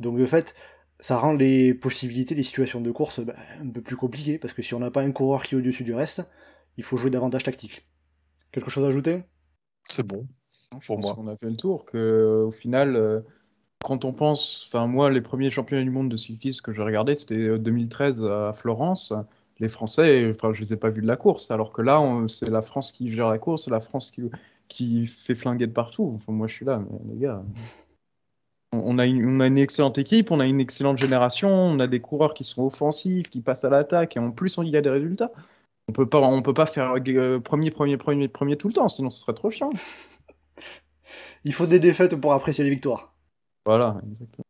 Donc 0.00 0.18
de 0.18 0.26
fait, 0.26 0.54
ça 0.98 1.16
rend 1.16 1.32
les 1.32 1.74
possibilités, 1.74 2.34
les 2.34 2.42
situations 2.42 2.80
de 2.80 2.90
course 2.90 3.20
bah, 3.20 3.36
un 3.62 3.70
peu 3.70 3.82
plus 3.82 3.96
compliquées 3.96 4.38
parce 4.38 4.52
que 4.52 4.62
si 4.62 4.74
on 4.74 4.80
n'a 4.80 4.90
pas 4.90 5.02
un 5.02 5.12
coureur 5.12 5.44
qui 5.44 5.54
est 5.54 5.58
au-dessus 5.58 5.84
du 5.84 5.94
reste, 5.94 6.26
il 6.76 6.82
faut 6.82 6.96
jouer 6.96 7.10
davantage 7.10 7.44
tactique. 7.44 7.86
Quelque 8.50 8.70
chose 8.70 8.84
à 8.84 8.88
ajouter? 8.88 9.22
C'est 9.84 10.06
bon. 10.06 10.26
Je 10.80 10.86
pour 10.86 10.98
moi. 10.98 11.14
On 11.18 11.28
a 11.28 11.36
fait 11.36 11.50
le 11.50 11.56
tour. 11.56 11.84
Que 11.84 12.44
au 12.46 12.50
final, 12.50 12.96
euh, 12.96 13.20
quand 13.84 14.04
on 14.04 14.12
pense, 14.12 14.68
enfin 14.68 14.86
moi, 14.86 15.10
les 15.10 15.20
premiers 15.20 15.50
championnats 15.50 15.84
du 15.84 15.90
monde 15.90 16.10
de 16.10 16.16
cyclisme 16.16 16.62
que 16.62 16.72
j'ai 16.72 16.82
regardé, 16.82 17.14
c'était 17.14 17.58
2013 17.58 18.24
à 18.24 18.52
Florence. 18.52 19.12
Les 19.58 19.68
Français, 19.68 20.30
enfin, 20.30 20.52
je 20.52 20.60
les 20.60 20.72
ai 20.74 20.76
pas 20.76 20.90
vus 20.90 21.02
de 21.02 21.06
la 21.06 21.16
course. 21.16 21.50
Alors 21.50 21.72
que 21.72 21.82
là, 21.82 22.00
c'est 22.28 22.50
la 22.50 22.62
France 22.62 22.92
qui 22.92 23.10
gère 23.10 23.28
la 23.28 23.38
course, 23.38 23.64
c'est 23.64 23.70
la 23.70 23.80
France 23.80 24.10
qui, 24.10 24.30
qui 24.68 25.06
fait 25.06 25.34
flinguer 25.34 25.66
de 25.66 25.72
partout. 25.72 26.12
Enfin, 26.16 26.32
moi, 26.32 26.46
je 26.46 26.54
suis 26.54 26.66
là, 26.66 26.78
mais 26.78 27.14
les 27.14 27.20
gars. 27.20 27.42
On 28.72 28.98
a, 28.98 29.06
une, 29.06 29.24
on 29.24 29.40
a 29.40 29.46
une 29.46 29.56
excellente 29.56 29.96
équipe, 29.96 30.30
on 30.30 30.40
a 30.40 30.46
une 30.46 30.60
excellente 30.60 30.98
génération, 30.98 31.48
on 31.48 31.78
a 31.80 31.86
des 31.86 32.00
coureurs 32.00 32.34
qui 32.34 32.44
sont 32.44 32.66
offensifs, 32.66 33.30
qui 33.30 33.40
passent 33.40 33.64
à 33.64 33.70
l'attaque, 33.70 34.16
et 34.16 34.20
en 34.20 34.32
plus, 34.32 34.58
il 34.62 34.68
y 34.68 34.76
a 34.76 34.82
des 34.82 34.90
résultats. 34.90 35.30
On 35.88 35.92
peut 35.92 36.06
pas, 36.06 36.20
on 36.20 36.42
peut 36.42 36.52
pas 36.52 36.66
faire 36.66 36.94
euh, 37.08 37.38
premier, 37.38 37.70
premier, 37.70 37.96
premier, 37.96 38.28
premier 38.28 38.56
tout 38.56 38.68
le 38.68 38.74
temps, 38.74 38.88
sinon 38.88 39.08
ce 39.08 39.20
serait 39.20 39.34
trop 39.34 39.50
chiant. 39.50 39.70
Il 41.46 41.52
faut 41.52 41.68
des 41.68 41.78
défaites 41.78 42.16
pour 42.16 42.32
apprécier 42.32 42.64
les 42.64 42.70
victoires. 42.70 43.14
Voilà, 43.64 44.00
exactement. 44.12 44.44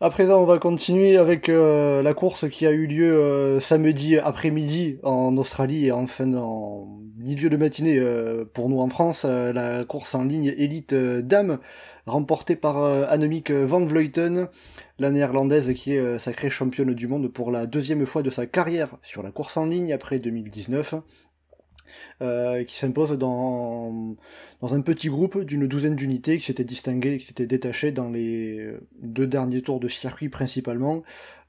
À 0.00 0.10
présent, 0.10 0.42
on 0.42 0.46
va 0.46 0.58
continuer 0.58 1.16
avec 1.16 1.48
euh, 1.48 2.02
la 2.02 2.12
course 2.12 2.48
qui 2.48 2.66
a 2.66 2.72
eu 2.72 2.88
lieu 2.88 3.16
euh, 3.16 3.60
samedi 3.60 4.18
après-midi 4.18 4.98
en 5.04 5.36
Australie 5.36 5.86
et 5.86 5.92
enfin 5.92 6.34
en 6.34 6.98
milieu 7.16 7.48
de 7.50 7.56
matinée 7.56 7.98
euh, 7.98 8.44
pour 8.44 8.68
nous 8.68 8.80
en 8.80 8.88
France. 8.88 9.24
la 9.24 9.84
course 9.84 10.16
en 10.16 10.24
ligne 10.24 10.52
élite 10.56 10.92
dame 10.92 11.58
remportée 12.06 12.56
par 12.56 12.82
Annemiek 12.82 13.52
van 13.52 13.84
Vleuten, 13.86 14.48
la 14.98 15.10
néerlandaise 15.12 15.72
qui 15.74 15.94
est 15.94 16.18
sacrée 16.18 16.50
championne 16.50 16.94
du 16.94 17.06
monde 17.06 17.28
pour 17.28 17.52
la 17.52 17.66
deuxième 17.66 18.06
fois 18.06 18.22
de 18.22 18.30
sa 18.30 18.46
carrière 18.46 18.96
sur 19.02 19.22
la 19.22 19.30
course 19.30 19.56
en 19.56 19.66
ligne 19.66 19.92
après 19.92 20.18
2019. 20.18 20.94
Euh, 22.20 22.64
qui 22.64 22.76
s'impose 22.76 23.16
dans, 23.18 24.16
dans 24.60 24.74
un 24.74 24.80
petit 24.80 25.08
groupe 25.08 25.40
d'une 25.44 25.66
douzaine 25.66 25.94
d'unités 25.94 26.38
qui 26.38 26.44
s'étaient 26.44 26.64
distinguées, 26.64 27.18
qui 27.18 27.26
s'étaient 27.26 27.46
détachées 27.46 27.92
dans 27.92 28.10
les 28.10 28.72
deux 29.00 29.26
derniers 29.26 29.62
tours 29.62 29.80
de 29.80 29.88
circuit 29.88 30.28
principalement. 30.28 31.02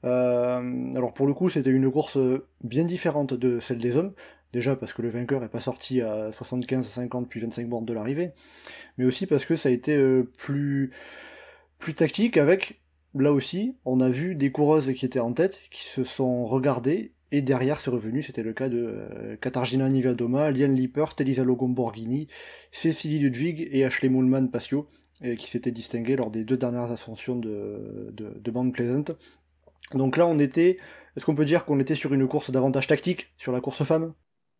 Euh, 0.04 0.92
alors 0.94 1.12
pour 1.12 1.26
le 1.26 1.34
coup, 1.34 1.50
c'était 1.50 1.70
une 1.70 1.90
course 1.90 2.18
bien 2.62 2.84
différente 2.84 3.34
de 3.34 3.60
celle 3.60 3.78
des 3.78 3.96
hommes. 3.96 4.12
Déjà 4.52 4.74
parce 4.74 4.92
que 4.92 5.02
le 5.02 5.08
vainqueur 5.08 5.40
n'est 5.40 5.48
pas 5.48 5.60
sorti 5.60 6.00
à 6.00 6.32
75, 6.32 6.86
50 6.86 7.28
puis 7.28 7.40
25 7.40 7.68
bornes 7.68 7.84
de 7.84 7.92
l'arrivée, 7.92 8.32
mais 8.98 9.04
aussi 9.04 9.26
parce 9.26 9.44
que 9.44 9.54
ça 9.54 9.68
a 9.68 9.72
été 9.72 9.96
euh, 9.96 10.28
plus, 10.38 10.90
plus 11.78 11.94
tactique 11.94 12.36
avec, 12.36 12.80
là 13.14 13.32
aussi, 13.32 13.76
on 13.84 14.00
a 14.00 14.08
vu 14.08 14.34
des 14.34 14.50
coureuses 14.50 14.92
qui 14.94 15.06
étaient 15.06 15.20
en 15.20 15.32
tête, 15.32 15.62
qui 15.70 15.84
se 15.84 16.02
sont 16.02 16.46
regardées 16.46 17.12
et 17.32 17.42
derrière, 17.42 17.80
c'est 17.80 17.90
revenu, 17.90 18.22
c'était 18.22 18.42
le 18.42 18.52
cas 18.52 18.68
de 18.68 18.78
euh, 18.78 19.36
Katarzyna 19.36 19.88
Nivedoma, 19.88 20.50
Liane 20.50 20.74
Lippert, 20.74 21.14
Elisa 21.18 21.44
Logomborghini, 21.44 22.26
Cécilie 22.72 23.18
Ludwig 23.18 23.68
et 23.70 23.84
Ashley 23.84 24.08
Moulman 24.08 24.48
Passio, 24.50 24.88
qui 25.36 25.50
s'étaient 25.50 25.70
distingués 25.70 26.16
lors 26.16 26.30
des 26.30 26.44
deux 26.44 26.56
dernières 26.56 26.90
ascensions 26.90 27.36
de, 27.36 28.10
de, 28.10 28.50
Mount 28.50 28.70
Pleasant. 28.70 29.04
Donc 29.92 30.16
là, 30.16 30.26
on 30.26 30.38
était, 30.38 30.78
est-ce 31.14 31.26
qu'on 31.26 31.34
peut 31.34 31.44
dire 31.44 31.66
qu'on 31.66 31.78
était 31.78 31.94
sur 31.94 32.14
une 32.14 32.26
course 32.26 32.50
davantage 32.50 32.86
tactique 32.86 33.32
sur 33.36 33.52
la 33.52 33.60
course 33.60 33.84
femme? 33.84 34.14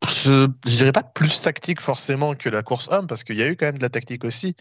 Je, 0.06 0.48
je 0.66 0.76
dirais 0.76 0.92
pas 0.92 1.02
plus 1.02 1.40
tactique 1.40 1.80
forcément 1.80 2.34
que 2.34 2.48
la 2.48 2.62
course 2.62 2.88
homme, 2.90 3.06
parce 3.06 3.22
qu'il 3.22 3.36
y 3.36 3.42
a 3.42 3.48
eu 3.48 3.56
quand 3.56 3.66
même 3.66 3.78
de 3.78 3.82
la 3.82 3.90
tactique 3.90 4.24
aussi, 4.24 4.54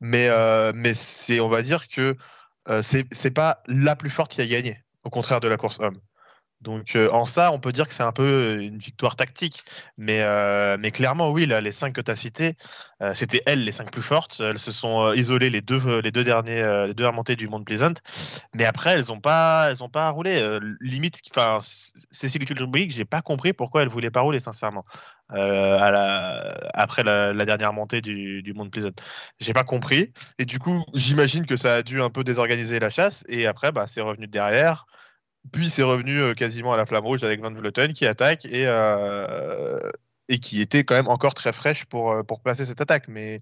mais, 0.00 0.28
euh, 0.28 0.72
mais 0.74 0.94
c'est, 0.94 1.40
on 1.40 1.48
va 1.48 1.62
dire 1.62 1.86
que 1.88 2.16
euh, 2.68 2.82
c'est 2.82 3.30
pas 3.30 3.62
la 3.66 3.94
plus 3.94 4.10
forte 4.10 4.32
qui 4.32 4.40
a 4.40 4.46
gagné, 4.46 4.82
au 5.04 5.10
contraire 5.10 5.40
de 5.40 5.48
la 5.48 5.56
course 5.56 5.78
homme. 5.80 5.98
Donc 6.66 6.96
euh, 6.96 7.08
en 7.12 7.26
ça, 7.26 7.52
on 7.52 7.60
peut 7.60 7.70
dire 7.70 7.86
que 7.86 7.94
c'est 7.94 8.02
un 8.02 8.10
peu 8.10 8.24
euh, 8.24 8.60
une 8.60 8.78
victoire 8.78 9.14
tactique. 9.14 9.64
Mais, 9.98 10.22
euh, 10.22 10.76
mais 10.80 10.90
clairement, 10.90 11.30
oui, 11.30 11.46
là, 11.46 11.60
les 11.60 11.70
cinq 11.70 11.94
que 11.94 12.00
tu 12.00 12.10
as 12.10 12.16
citées, 12.16 12.56
c'était 13.14 13.40
elles 13.46 13.64
les 13.64 13.72
cinq 13.72 13.92
plus 13.92 14.02
fortes. 14.02 14.40
Elles 14.40 14.58
se 14.58 14.72
sont 14.72 15.12
isolées 15.12 15.50
les 15.50 15.60
deux, 15.60 16.00
les 16.00 16.10
deux, 16.10 16.24
derniers, 16.24 16.92
deux 16.94 17.06
remontées 17.06 17.36
du 17.36 17.46
Monde 17.46 17.64
Pleasant. 17.64 17.92
Mais 18.54 18.64
après, 18.64 18.90
elles 18.90 19.04
n'ont 19.08 19.20
pas, 19.20 19.72
pas 19.92 20.10
roulé. 20.10 20.58
limite, 20.80 21.20
enfin, 21.30 21.58
Cécile 22.10 22.44
je 22.48 22.86
j'ai 22.88 23.04
pas 23.04 23.22
compris 23.22 23.52
pourquoi 23.52 23.82
elle 23.82 23.88
voulait 23.88 24.10
pas 24.10 24.22
rouler, 24.22 24.40
sincèrement. 24.40 24.82
après 25.28 27.04
la, 27.04 27.44
dernière 27.44 27.72
montée 27.72 28.00
du, 28.00 28.42
du 28.42 28.54
Monde 28.54 28.70
Pleasant. 28.70 28.90
J'ai 29.38 29.52
pas 29.52 29.64
compris. 29.64 30.12
Et 30.38 30.44
du 30.46 30.58
coup, 30.58 30.84
j'imagine 30.94 31.46
que 31.46 31.56
ça 31.56 31.76
a 31.76 31.82
dû 31.82 32.02
un 32.02 32.10
peu 32.10 32.24
désorganiser 32.24 32.80
la 32.80 32.90
chasse. 32.90 33.24
Et 33.28 33.46
après, 33.46 33.72
bah, 33.72 33.86
c'est 33.86 34.00
revenu 34.00 34.26
derrière. 34.26 34.86
Puis 35.52 35.68
c'est 35.68 35.82
revenu 35.82 36.20
euh, 36.20 36.34
quasiment 36.34 36.72
à 36.72 36.76
la 36.76 36.86
flamme 36.86 37.04
rouge 37.04 37.24
avec 37.24 37.40
Van 37.40 37.52
Vleuten 37.52 37.92
qui 37.92 38.06
attaque 38.06 38.44
et, 38.46 38.64
euh, 38.66 39.90
qui 40.40 40.60
était 40.60 40.84
quand 40.84 40.94
même 40.94 41.08
encore 41.08 41.34
très 41.34 41.52
fraîche 41.52 41.84
pour, 41.84 42.12
euh, 42.12 42.22
placer 42.42 42.64
cette 42.64 42.80
attaque. 42.80 43.08
Mais, 43.08 43.40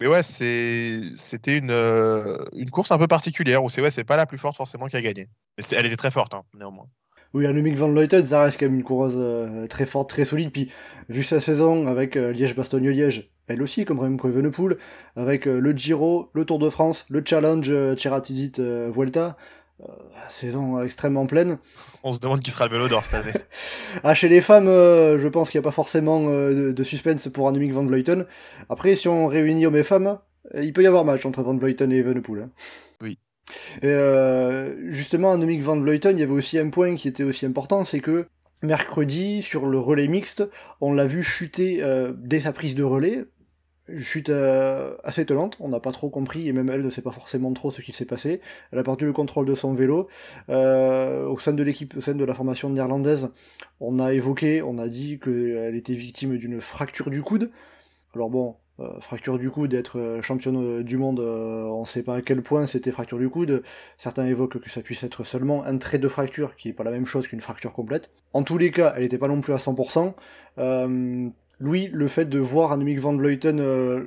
ouais, 0.00 0.22
c'était 0.22 1.58
une, 1.58 2.70
course 2.70 2.90
un 2.92 2.98
peu 2.98 3.06
particulière 3.06 3.64
où 3.64 3.70
c'est 3.70 3.82
ouais, 3.82 4.04
pas 4.04 4.16
la 4.16 4.26
plus 4.26 4.38
forte 4.38 4.56
forcément 4.56 4.86
qui 4.86 4.96
a 4.96 5.02
gagné. 5.02 5.28
Mais 5.56 5.64
elle 5.72 5.86
était 5.86 5.96
très 5.96 6.10
forte, 6.10 6.34
hein, 6.34 6.42
néanmoins. 6.54 6.86
Oui, 7.34 7.46
Annemiek 7.46 7.76
van 7.76 7.88
Vleuten, 7.88 8.24
ça 8.24 8.42
reste 8.42 8.58
quand 8.58 8.66
même 8.66 8.76
une 8.76 8.84
coureuse 8.84 9.68
très 9.68 9.84
forte, 9.84 10.08
très 10.08 10.24
solide. 10.24 10.52
Puis, 10.52 10.70
vu 11.08 11.22
sa 11.22 11.40
saison 11.40 11.86
avec 11.86 12.14
Liège-Bastogne-Liège, 12.14 13.30
elle 13.48 13.62
aussi, 13.62 13.84
comme 13.84 14.00
Remco 14.00 14.28
Evenepoel, 14.28 14.78
avec 15.16 15.44
le 15.44 15.72
Giro, 15.72 16.30
le 16.34 16.44
Tour 16.44 16.58
de 16.58 16.70
France, 16.70 17.04
le 17.08 17.22
Challenge 17.24 17.96
Ceratizit 17.96 18.58
Vuelta. 18.58 19.36
Saison 20.28 20.82
extrêmement 20.82 21.26
pleine. 21.26 21.58
On 22.02 22.12
se 22.12 22.20
demande 22.20 22.40
qui 22.40 22.50
sera 22.50 22.66
le 22.66 22.72
vélo 22.72 22.88
d'or 22.88 23.04
cette 23.04 23.26
année. 23.26 23.34
ah, 24.04 24.14
chez 24.14 24.28
les 24.28 24.40
femmes, 24.40 24.66
je 24.66 25.28
pense 25.28 25.50
qu'il 25.50 25.58
n'y 25.60 25.64
a 25.64 25.68
pas 25.68 25.72
forcément 25.72 26.24
de, 26.24 26.82
suspense 26.82 27.28
pour 27.28 27.48
Annemiek 27.48 27.72
van 27.72 27.84
Vleuten. 27.84 28.26
Après, 28.68 28.96
si 28.96 29.08
on 29.08 29.26
réunit 29.26 29.66
hommes 29.66 29.76
et 29.76 29.82
femmes, 29.82 30.18
il 30.54 30.72
peut 30.72 30.82
y 30.82 30.86
avoir 30.86 31.04
match 31.04 31.26
entre 31.26 31.42
Van 31.42 31.56
Vleuten 31.56 31.92
et 31.92 31.98
Evenepoel. 31.98 32.44
Hein. 32.44 32.50
Oui. 33.02 33.18
Et 33.82 33.86
euh, 33.86 34.90
justement, 34.90 35.36
Nomic 35.36 35.62
Van 35.62 35.78
Vleuten, 35.78 36.16
il 36.16 36.20
y 36.20 36.22
avait 36.22 36.32
aussi 36.32 36.58
un 36.58 36.70
point 36.70 36.94
qui 36.94 37.08
était 37.08 37.22
aussi 37.22 37.46
important, 37.46 37.84
c'est 37.84 38.00
que 38.00 38.26
mercredi, 38.62 39.42
sur 39.42 39.66
le 39.66 39.78
relais 39.78 40.08
mixte, 40.08 40.48
on 40.80 40.92
l'a 40.92 41.06
vu 41.06 41.22
chuter 41.22 41.82
euh, 41.82 42.12
dès 42.16 42.40
sa 42.40 42.52
prise 42.52 42.74
de 42.74 42.82
relais, 42.82 43.24
chute 43.98 44.30
euh, 44.30 44.96
assez 45.04 45.22
étonnante, 45.22 45.56
on 45.60 45.68
n'a 45.68 45.80
pas 45.80 45.92
trop 45.92 46.08
compris, 46.08 46.48
et 46.48 46.52
même 46.52 46.68
elle 46.70 46.82
ne 46.82 46.90
sait 46.90 47.02
pas 47.02 47.10
forcément 47.10 47.52
trop 47.52 47.70
ce 47.70 47.80
qui 47.82 47.92
s'est 47.92 48.04
passé. 48.04 48.40
Elle 48.72 48.78
a 48.78 48.82
perdu 48.82 49.06
le 49.06 49.12
contrôle 49.12 49.46
de 49.46 49.54
son 49.54 49.74
vélo. 49.74 50.08
au 50.48 51.38
sein 51.38 51.52
de 51.52 51.62
l'équipe, 51.62 51.96
au 51.96 52.00
sein 52.00 52.14
de 52.14 52.24
la 52.24 52.34
formation 52.34 52.70
néerlandaise, 52.70 53.28
on 53.80 53.98
a 53.98 54.12
évoqué, 54.12 54.62
on 54.62 54.78
a 54.78 54.88
dit 54.88 55.18
qu'elle 55.18 55.76
était 55.76 55.94
victime 55.94 56.36
d'une 56.36 56.60
fracture 56.60 57.10
du 57.10 57.22
coude. 57.22 57.50
Alors 58.14 58.30
bon, 58.30 58.56
euh, 58.78 59.00
fracture 59.00 59.38
du 59.38 59.50
coude, 59.50 59.70
d'être 59.70 59.98
euh, 59.98 60.20
championne 60.20 60.80
euh, 60.80 60.82
du 60.82 60.98
monde, 60.98 61.20
on 61.20 61.80
ne 61.80 61.86
sait 61.86 62.02
pas 62.02 62.16
à 62.16 62.22
quel 62.22 62.42
point 62.42 62.66
c'était 62.66 62.90
fracture 62.90 63.18
du 63.18 63.30
coude. 63.30 63.62
Certains 63.96 64.26
évoquent 64.26 64.58
que 64.58 64.68
ça 64.68 64.82
puisse 64.82 65.02
être 65.02 65.24
seulement 65.24 65.64
un 65.64 65.78
trait 65.78 65.98
de 65.98 66.08
fracture, 66.08 66.56
qui 66.56 66.68
n'est 66.68 66.74
pas 66.74 66.84
la 66.84 66.90
même 66.90 67.06
chose 67.06 67.26
qu'une 67.26 67.40
fracture 67.40 67.72
complète. 67.72 68.10
En 68.34 68.42
tous 68.42 68.58
les 68.58 68.70
cas, 68.70 68.92
elle 68.96 69.02
n'était 69.02 69.18
pas 69.18 69.28
non 69.28 69.40
plus 69.40 69.54
à 69.54 69.56
100%. 69.56 70.14
Louis, 71.58 71.88
le 71.92 72.08
fait 72.08 72.26
de 72.26 72.38
voir 72.38 72.72
Annemiek 72.72 72.98
van 72.98 73.16
Vleuten 73.16 73.60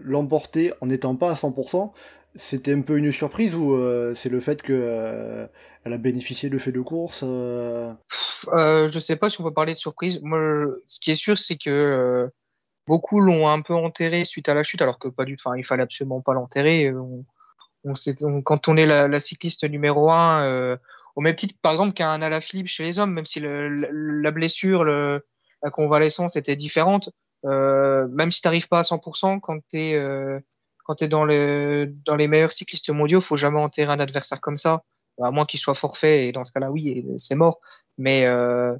l'emporter 0.04 0.72
en 0.82 0.88
n'étant 0.88 1.16
pas 1.16 1.32
à 1.32 1.36
100%, 1.36 1.92
c'était 2.36 2.74
un 2.74 2.82
peu 2.82 2.98
une 2.98 3.12
surprise 3.12 3.56
ou 3.56 3.76
c'est 4.16 4.30
le 4.30 4.40
fait 4.40 4.62
qu'elle 4.62 5.50
a 5.84 5.98
bénéficié 5.98 6.50
de 6.50 6.58
fait 6.60 6.72
de 6.72 6.82
course 6.82 7.22
Je 7.24 9.00
sais 9.00 9.16
pas 9.16 9.30
si 9.30 9.42
on 9.42 9.44
peut 9.44 9.54
parler 9.54 9.74
de 9.74 9.80
surprise. 9.80 10.20
Moi, 10.22 10.68
ce 10.86 11.00
qui 11.00 11.12
est 11.12 11.16
sûr, 11.16 11.40
c'est 11.40 11.58
que 11.58 12.30
Beaucoup 12.90 13.20
l'ont 13.20 13.48
un 13.48 13.62
peu 13.62 13.76
enterré 13.76 14.26
suite 14.26 14.50
à 14.50 14.56
la 14.56 14.64
chute, 14.64 14.82
alors 14.82 14.98
que 14.98 15.10
pas 15.10 15.24
du, 15.24 15.38
enfin, 15.40 15.56
il 15.56 15.64
fallait 15.64 15.84
absolument 15.84 16.22
pas 16.22 16.34
l'enterrer. 16.34 16.92
On, 16.92 17.24
quand 18.42 18.68
on 18.68 18.78
est 18.78 18.88
la, 18.88 19.22
cycliste 19.22 19.64
numéro 19.64 20.10
un, 20.10 20.42
euh, 20.42 20.76
au 21.16 21.22
même 21.22 21.36
titre, 21.36 21.54
par 21.62 21.72
exemple, 21.74 21.94
qu'un 21.94 22.20
Alaphilippe 22.20 22.66
chez 22.66 22.84
les 22.84 22.98
hommes, 22.98 23.14
même 23.14 23.28
si 23.28 23.42
la 23.42 24.32
blessure, 24.32 24.84
le, 24.86 25.24
la 25.62 25.70
convalescence 25.70 26.36
était 26.36 26.56
différente, 26.56 27.10
euh, 27.10 27.12
même 27.44 28.32
si 28.32 28.42
tu 28.42 28.48
n'arrives 28.48 28.68
pas 28.68 28.80
à 28.80 28.84
100%, 28.84 29.40
quand 29.40 29.60
tu 29.70 29.78
es, 29.78 29.96
euh, 29.96 30.40
quand 30.86 31.02
es 31.02 31.08
dans, 31.08 31.26
le, 31.26 31.94
dans 32.06 32.16
les 32.16 32.28
meilleurs 32.28 32.54
cyclistes 32.54 32.90
mondiaux, 32.90 33.22
faut 33.22 33.38
jamais 33.38 33.60
enterrer 33.60 33.92
un 33.92 34.00
adversaire 34.00 34.42
comme 34.42 34.58
ça, 34.58 34.84
à 35.22 35.32
moins 35.32 35.46
qu'il 35.46 35.60
soit 35.60 35.76
forfait, 35.76 36.28
et 36.28 36.32
dans 36.32 36.46
ce 36.46 36.52
cas-là, 36.52 36.72
oui, 36.72 37.06
c'est 37.18 37.36
mort. 37.36 37.60
Mais 37.98 38.26
euh, 38.26 38.76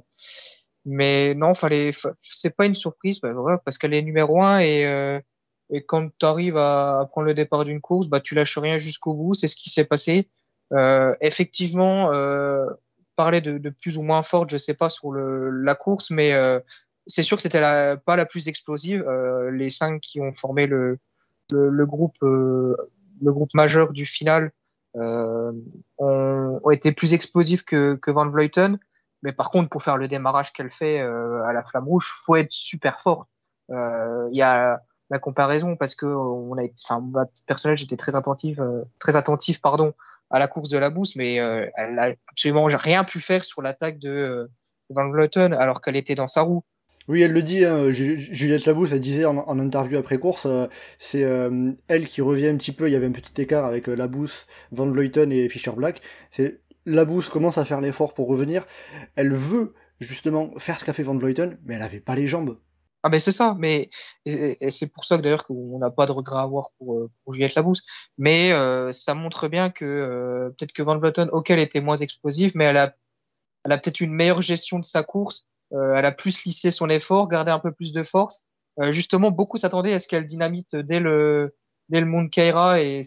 mais 0.86 1.34
non, 1.34 1.54
fallait, 1.54 1.92
c'est 2.22 2.56
pas 2.56 2.66
une 2.66 2.74
surprise, 2.74 3.20
bah, 3.20 3.34
parce 3.64 3.76
qu'elle 3.76 3.92
est 3.92 4.02
numéro 4.02 4.42
un 4.42 4.58
et, 4.60 4.86
euh, 4.86 5.20
et 5.70 5.84
quand 5.84 6.08
tu 6.18 6.26
arrives 6.26 6.56
à, 6.56 7.06
prendre 7.10 7.26
le 7.26 7.34
départ 7.34 7.64
d'une 7.64 7.80
course, 7.80 8.08
bah, 8.08 8.20
tu 8.20 8.34
lâches 8.34 8.58
rien 8.58 8.78
jusqu'au 8.78 9.14
bout. 9.14 9.34
C'est 9.34 9.48
ce 9.48 9.56
qui 9.56 9.70
s'est 9.70 9.84
passé. 9.84 10.28
Euh, 10.72 11.14
effectivement, 11.20 12.12
euh, 12.12 12.66
parler 13.16 13.40
de, 13.40 13.70
plus 13.70 13.96
ou 13.96 14.02
moins 14.02 14.22
forte, 14.22 14.50
je 14.50 14.58
sais 14.58 14.74
pas 14.74 14.90
sur 14.90 15.12
la 15.12 15.74
course, 15.74 16.10
mais 16.10 16.32
euh, 16.32 16.60
c'est 17.10 17.22
sûr 17.22 17.36
que 17.36 17.42
c'était 17.42 17.60
pas 17.60 18.16
la 18.16 18.26
plus 18.26 18.48
explosive. 18.48 19.04
Euh, 19.06 19.50
les 19.50 19.70
cinq 19.70 20.00
qui 20.00 20.20
ont 20.20 20.32
formé 20.32 20.66
le, 20.66 20.98
euh, 21.52 22.76
groupe 23.22 23.54
majeur 23.54 23.92
du 23.92 24.06
final 24.06 24.52
ont, 24.94 25.52
ont, 25.98 26.70
été 26.70 26.92
plus 26.92 27.14
explosifs 27.14 27.64
que, 27.64 27.96
que 27.96 28.10
Van 28.10 28.28
Vleuten. 28.28 28.78
Mais 29.22 29.32
par 29.32 29.50
contre, 29.50 29.68
pour 29.68 29.82
faire 29.82 29.96
le 29.96 30.08
démarrage 30.08 30.52
qu'elle 30.52 30.70
fait 30.70 31.00
euh, 31.00 31.42
à 31.44 31.52
la 31.52 31.62
Flamme 31.62 31.86
Rouge, 31.86 32.12
faut 32.24 32.36
être 32.36 32.52
super 32.52 33.00
fort. 33.00 33.26
Euh, 33.70 34.28
il 34.32 34.38
y 34.38 34.42
a 34.42 34.80
la 35.10 35.18
comparaison 35.18 35.76
parce 35.76 35.94
que 35.94 36.06
on 36.06 36.56
a, 36.56 36.62
enfin, 36.88 37.02
très 37.46 38.14
attentif, 38.14 38.58
euh, 38.58 38.84
très 38.98 39.16
attentif, 39.16 39.60
pardon, 39.60 39.92
à 40.30 40.38
la 40.38 40.48
course 40.48 40.68
de 40.68 40.78
la 40.78 40.90
Bousse, 40.90 41.16
mais 41.16 41.34
elle 41.34 41.98
a 41.98 42.12
absolument 42.30 42.64
rien 42.64 43.04
pu 43.04 43.20
faire 43.20 43.44
sur 43.44 43.62
l'attaque 43.62 43.98
de 43.98 44.48
Van 44.88 45.08
Vleuten 45.10 45.52
alors 45.52 45.80
qu'elle 45.80 45.96
était 45.96 46.14
dans 46.14 46.28
sa 46.28 46.42
roue. 46.42 46.64
Oui, 47.10 47.22
elle 47.22 47.32
le 47.32 47.42
dit, 47.42 47.64
hein, 47.64 47.90
Juliette 47.90 48.66
Labousse, 48.66 48.92
elle 48.92 49.00
disait 49.00 49.24
en, 49.24 49.58
interview 49.58 49.98
après 49.98 50.18
course, 50.18 50.46
c'est 50.98 51.26
elle 51.88 52.06
qui 52.06 52.22
revient 52.22 52.46
un 52.46 52.56
petit 52.56 52.72
peu, 52.72 52.88
il 52.88 52.92
y 52.92 52.96
avait 52.96 53.06
un 53.06 53.12
petit 53.12 53.42
écart 53.42 53.64
avec 53.64 53.88
Labousse, 53.88 54.46
Van 54.70 54.86
Vleuten 54.86 55.32
et 55.32 55.48
Fischer 55.48 55.72
Black, 55.72 56.00
c'est 56.30 56.60
la 56.86 57.04
Bouse 57.04 57.28
commence 57.28 57.58
à 57.58 57.64
faire 57.64 57.80
l'effort 57.80 58.14
pour 58.14 58.28
revenir. 58.28 58.66
Elle 59.16 59.32
veut 59.32 59.74
justement 60.00 60.52
faire 60.58 60.78
ce 60.78 60.84
qu'a 60.84 60.92
fait 60.92 61.02
Van 61.02 61.16
Vleuten, 61.16 61.58
mais 61.64 61.74
elle 61.74 61.80
n'avait 61.80 62.00
pas 62.00 62.14
les 62.14 62.26
jambes. 62.26 62.58
Ah 63.02 63.08
ben 63.08 63.18
c'est 63.18 63.32
ça, 63.32 63.56
mais 63.58 63.88
et, 64.26 64.70
c'est 64.70 64.92
pour 64.92 65.06
ça 65.06 65.16
que 65.16 65.22
d'ailleurs 65.22 65.44
qu'on 65.46 65.78
n'a 65.78 65.90
pas 65.90 66.06
de 66.06 66.12
regret 66.12 66.36
à 66.36 66.42
avoir 66.42 66.70
pour, 66.78 66.98
euh, 66.98 67.10
Juliette 67.30 67.54
Labousse. 67.54 67.82
Mais 68.18 68.52
euh, 68.52 68.92
ça 68.92 69.14
montre 69.14 69.48
bien 69.48 69.70
que 69.70 69.84
euh, 69.84 70.50
peut-être 70.50 70.72
que 70.72 70.82
Van 70.82 70.98
Vleuten, 70.98 71.30
ok, 71.32 71.50
elle 71.50 71.60
était 71.60 71.80
moins 71.80 71.96
explosive, 71.96 72.52
mais 72.54 72.64
elle 72.64 72.76
a, 72.76 72.94
elle 73.64 73.72
a 73.72 73.78
peut-être 73.78 74.00
une 74.00 74.12
meilleure 74.12 74.42
gestion 74.42 74.78
de 74.78 74.84
sa 74.84 75.02
course. 75.02 75.48
Elle 75.72 76.04
a 76.04 76.12
plus 76.12 76.44
lissé 76.44 76.70
son 76.70 76.88
effort, 76.88 77.28
gardé 77.28 77.50
un 77.50 77.58
peu 77.58 77.72
plus 77.72 77.92
de 77.92 78.02
force. 78.02 78.46
justement, 78.90 79.30
beaucoup 79.30 79.56
s'attendaient 79.56 79.94
à 79.94 80.00
ce 80.00 80.08
qu'elle 80.08 80.26
dynamite 80.26 80.74
dès 80.74 81.00
le 81.00 81.54
dès 81.88 82.00
le 82.00 82.06
Mont 82.06 82.28
Kaira 82.28 82.80
et 82.80 83.02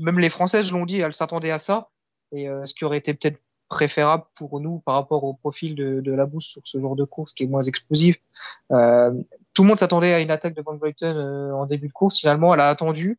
même 0.00 0.18
les 0.18 0.30
Françaises 0.30 0.72
l'ont 0.72 0.86
dit, 0.86 1.00
elles 1.00 1.14
s'attendaient 1.14 1.50
à 1.50 1.58
ça 1.58 1.88
et 2.32 2.48
euh, 2.48 2.66
ce 2.66 2.74
qui 2.74 2.84
aurait 2.84 2.98
été 2.98 3.14
peut-être 3.14 3.38
préférable 3.68 4.24
pour 4.36 4.60
nous 4.60 4.78
par 4.80 4.94
rapport 4.94 5.24
au 5.24 5.34
profil 5.34 5.74
de, 5.74 6.00
de 6.00 6.12
la 6.12 6.26
boost 6.26 6.50
sur 6.50 6.62
ce 6.64 6.80
genre 6.80 6.94
de 6.94 7.04
course 7.04 7.32
qui 7.32 7.44
est 7.44 7.46
moins 7.46 7.62
explosif. 7.62 8.16
Euh, 8.70 9.12
tout 9.54 9.62
le 9.62 9.68
monde 9.68 9.78
s'attendait 9.78 10.12
à 10.12 10.20
une 10.20 10.30
attaque 10.30 10.54
de 10.54 10.62
Van 10.62 10.76
Vleuten 10.76 11.16
euh, 11.16 11.52
en 11.52 11.66
début 11.66 11.88
de 11.88 11.92
course. 11.92 12.20
Finalement, 12.20 12.54
elle 12.54 12.60
a 12.60 12.68
attendu 12.68 13.18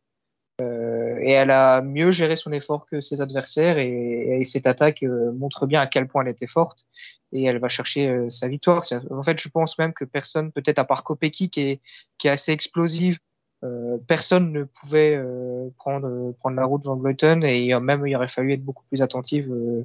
euh, 0.60 1.18
et 1.20 1.32
elle 1.32 1.50
a 1.50 1.82
mieux 1.82 2.10
géré 2.10 2.36
son 2.36 2.52
effort 2.52 2.86
que 2.86 3.00
ses 3.00 3.20
adversaires. 3.20 3.78
Et, 3.78 4.40
et 4.40 4.44
cette 4.44 4.66
attaque 4.66 5.02
euh, 5.02 5.32
montre 5.32 5.66
bien 5.66 5.80
à 5.80 5.86
quel 5.86 6.08
point 6.08 6.22
elle 6.22 6.30
était 6.30 6.46
forte 6.46 6.86
et 7.32 7.44
elle 7.44 7.58
va 7.58 7.68
chercher 7.68 8.26
sa 8.30 8.48
victoire. 8.48 8.82
En 9.10 9.22
fait, 9.22 9.38
je 9.38 9.48
pense 9.48 9.78
même 9.78 9.92
que 9.92 10.04
personne, 10.04 10.50
peut-être 10.50 10.78
à 10.78 10.84
part 10.84 11.04
Kopecky, 11.04 11.50
qui 11.50 11.60
est, 11.60 12.28
assez 12.28 12.52
explosive, 12.52 13.18
euh, 13.64 13.98
personne 14.06 14.52
ne 14.52 14.64
pouvait 14.64 15.16
euh, 15.16 15.68
prendre, 15.78 16.34
la 16.50 16.64
route 16.64 16.84
Van 16.84 16.96
Vleuten 16.96 17.42
et 17.42 17.78
même 17.80 18.06
il 18.06 18.14
aurait 18.14 18.28
fallu 18.28 18.52
être 18.52 18.64
beaucoup 18.64 18.84
plus 18.88 19.02
attentif 19.02 19.46
euh, 19.48 19.84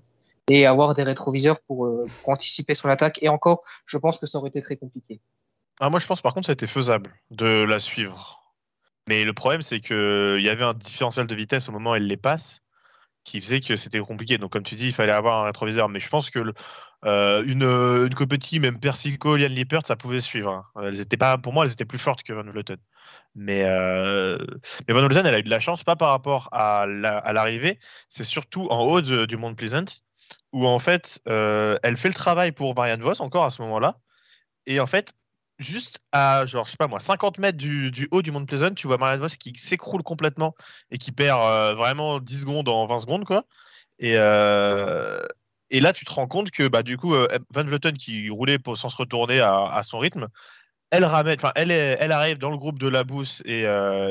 et 0.49 0.65
avoir 0.65 0.93
des 0.93 1.03
rétroviseurs 1.03 1.59
pour, 1.61 1.89
pour, 2.21 2.29
anticiper 2.29 2.75
son 2.75 2.89
attaque. 2.89 3.19
Et 3.21 3.29
encore, 3.29 3.63
je 3.85 3.97
pense 3.97 4.19
que 4.19 4.27
ça 4.27 4.37
aurait 4.37 4.49
été 4.49 4.61
très 4.61 4.77
compliqué. 4.77 5.19
Ah, 5.79 5.89
moi, 5.89 5.99
je 5.99 6.05
pense 6.05 6.21
par 6.21 6.33
contre, 6.33 6.45
ça 6.45 6.51
a 6.51 6.53
été 6.53 6.67
faisable 6.67 7.11
de 7.31 7.63
la 7.63 7.79
suivre. 7.79 8.42
Mais 9.07 9.23
le 9.23 9.33
problème, 9.33 9.61
c'est 9.61 9.79
qu'il 9.79 10.41
y 10.41 10.49
avait 10.49 10.63
un 10.63 10.73
différentiel 10.73 11.27
de 11.27 11.35
vitesse 11.35 11.69
au 11.69 11.71
moment 11.71 11.91
où 11.91 11.95
elle 11.95 12.07
les 12.07 12.17
passe 12.17 12.63
qui 13.23 13.39
faisait 13.39 13.61
que 13.61 13.75
c'était 13.75 13.99
compliqué. 13.99 14.37
Donc, 14.37 14.51
comme 14.51 14.63
tu 14.63 14.75
dis, 14.75 14.87
il 14.87 14.93
fallait 14.93 15.13
avoir 15.13 15.43
un 15.43 15.45
rétroviseur. 15.45 15.89
Mais 15.89 15.99
je 15.99 16.09
pense 16.09 16.29
que 16.29 16.39
euh, 17.05 17.43
une, 17.45 17.63
une 17.63 18.13
Copetti, 18.13 18.59
même 18.59 18.79
Persico, 18.79 19.37
Lian 19.37 19.47
Lippert, 19.47 19.85
ça 19.85 19.95
pouvait 19.95 20.19
suivre. 20.19 20.51
Hein. 20.51 20.81
Elles 20.83 20.99
étaient 20.99 21.17
pas, 21.17 21.37
pour 21.37 21.53
moi, 21.53 21.65
elles 21.65 21.71
étaient 21.71 21.85
plus 21.85 21.99
fortes 21.99 22.23
que 22.23 22.33
Van 22.33 22.43
Vleuten. 22.43 22.77
Mais, 23.35 23.63
euh, 23.65 24.37
mais 24.87 24.93
Van 24.93 25.01
Vleuten, 25.07 25.25
elle 25.25 25.35
a 25.35 25.39
eu 25.39 25.43
de 25.43 25.49
la 25.49 25.59
chance, 25.59 25.83
pas 25.83 25.95
par 25.95 26.09
rapport 26.09 26.49
à 26.51 26.85
l'arrivée, 26.85 27.79
c'est 28.09 28.23
surtout 28.23 28.67
en 28.69 28.83
haut 28.83 29.01
du 29.01 29.37
Mont 29.37 29.55
Pleasant, 29.55 29.85
où 30.51 30.67
en 30.67 30.79
fait, 30.79 31.21
euh, 31.27 31.77
elle 31.83 31.97
fait 31.97 32.09
le 32.09 32.13
travail 32.13 32.51
pour 32.51 32.75
Marianne 32.75 33.01
Vos 33.01 33.21
encore 33.21 33.45
à 33.45 33.49
ce 33.49 33.61
moment-là. 33.61 33.97
Et 34.65 34.79
en 34.79 34.87
fait, 34.87 35.13
juste 35.59 35.99
à, 36.11 36.45
genre, 36.45 36.65
je 36.65 36.71
sais 36.71 36.77
pas 36.77 36.87
moi, 36.87 36.99
50 36.99 37.37
mètres 37.37 37.57
du, 37.57 38.07
haut 38.11 38.21
du 38.21 38.31
Mont 38.31 38.45
Pleasant, 38.45 38.73
tu 38.73 38.87
vois 38.87 38.97
Marianne 38.97 39.21
Vos 39.21 39.27
qui 39.27 39.53
s'écroule 39.55 40.03
complètement 40.03 40.55
et 40.91 40.97
qui 40.97 41.11
perd 41.11 41.39
euh, 41.39 41.75
vraiment 41.75 42.19
10 42.19 42.41
secondes 42.41 42.69
en 42.69 42.85
20 42.85 42.99
secondes, 42.99 43.25
quoi. 43.25 43.45
Et, 43.99 44.13
euh, 44.15 45.21
et 45.69 45.79
là, 45.79 45.93
tu 45.93 46.05
te 46.05 46.11
rends 46.11 46.27
compte 46.27 46.51
que 46.51 46.67
bah, 46.67 46.83
du 46.83 46.97
coup, 46.97 47.13
euh, 47.15 47.27
Van 47.51 47.63
Vleuten 47.63 47.97
qui 47.97 48.29
roulait 48.29 48.59
pour, 48.59 48.77
sans 48.77 48.89
se 48.89 48.97
retourner 48.97 49.39
à, 49.39 49.81
son 49.83 49.99
rythme, 49.99 50.27
elle 50.91 51.05
ramène, 51.05 51.35
enfin, 51.39 51.51
elle, 51.55 51.71
elle 51.71 52.11
arrive 52.11 52.37
dans 52.37 52.51
le 52.51 52.57
groupe 52.57 52.77
de 52.79 52.87
la 52.87 53.03
Bousse 53.03 53.41
et, 53.45 53.63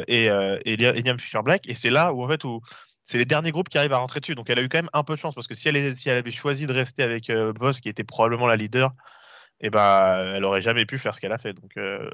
et, 0.08 0.26
et 0.26 0.76
Liam 0.76 1.18
Fisher 1.18 1.42
Black, 1.44 1.68
et 1.68 1.74
c'est 1.76 1.90
là 1.90 2.12
où 2.12 2.24
en 2.24 2.28
fait 2.28 2.44
où 2.44 2.60
c'est 3.04 3.18
les 3.18 3.24
derniers 3.24 3.52
groupes 3.52 3.68
qui 3.68 3.78
arrivent 3.78 3.92
à 3.92 3.98
rentrer 3.98 4.18
dessus. 4.18 4.34
Donc 4.34 4.50
elle 4.50 4.58
a 4.58 4.62
eu 4.62 4.68
quand 4.68 4.78
même 4.78 4.90
un 4.92 5.04
peu 5.04 5.14
de 5.14 5.18
chance 5.18 5.34
parce 5.34 5.46
que 5.46 5.54
si 5.54 5.68
elle, 5.68 5.96
si 5.96 6.08
elle 6.08 6.16
avait 6.16 6.32
choisi 6.32 6.66
de 6.66 6.72
rester 6.72 7.04
avec 7.04 7.30
Boss, 7.54 7.80
qui 7.80 7.88
était 7.88 8.02
probablement 8.02 8.48
la 8.48 8.56
leader, 8.56 8.92
ben 9.70 10.34
elle 10.34 10.44
aurait 10.44 10.60
jamais 10.60 10.86
pu 10.86 10.98
faire 10.98 11.14
ce 11.14 11.20
qu'elle 11.20 11.32
a 11.32 11.38
fait. 11.38 11.52
Donc 11.52 11.76
euh, 11.76 12.10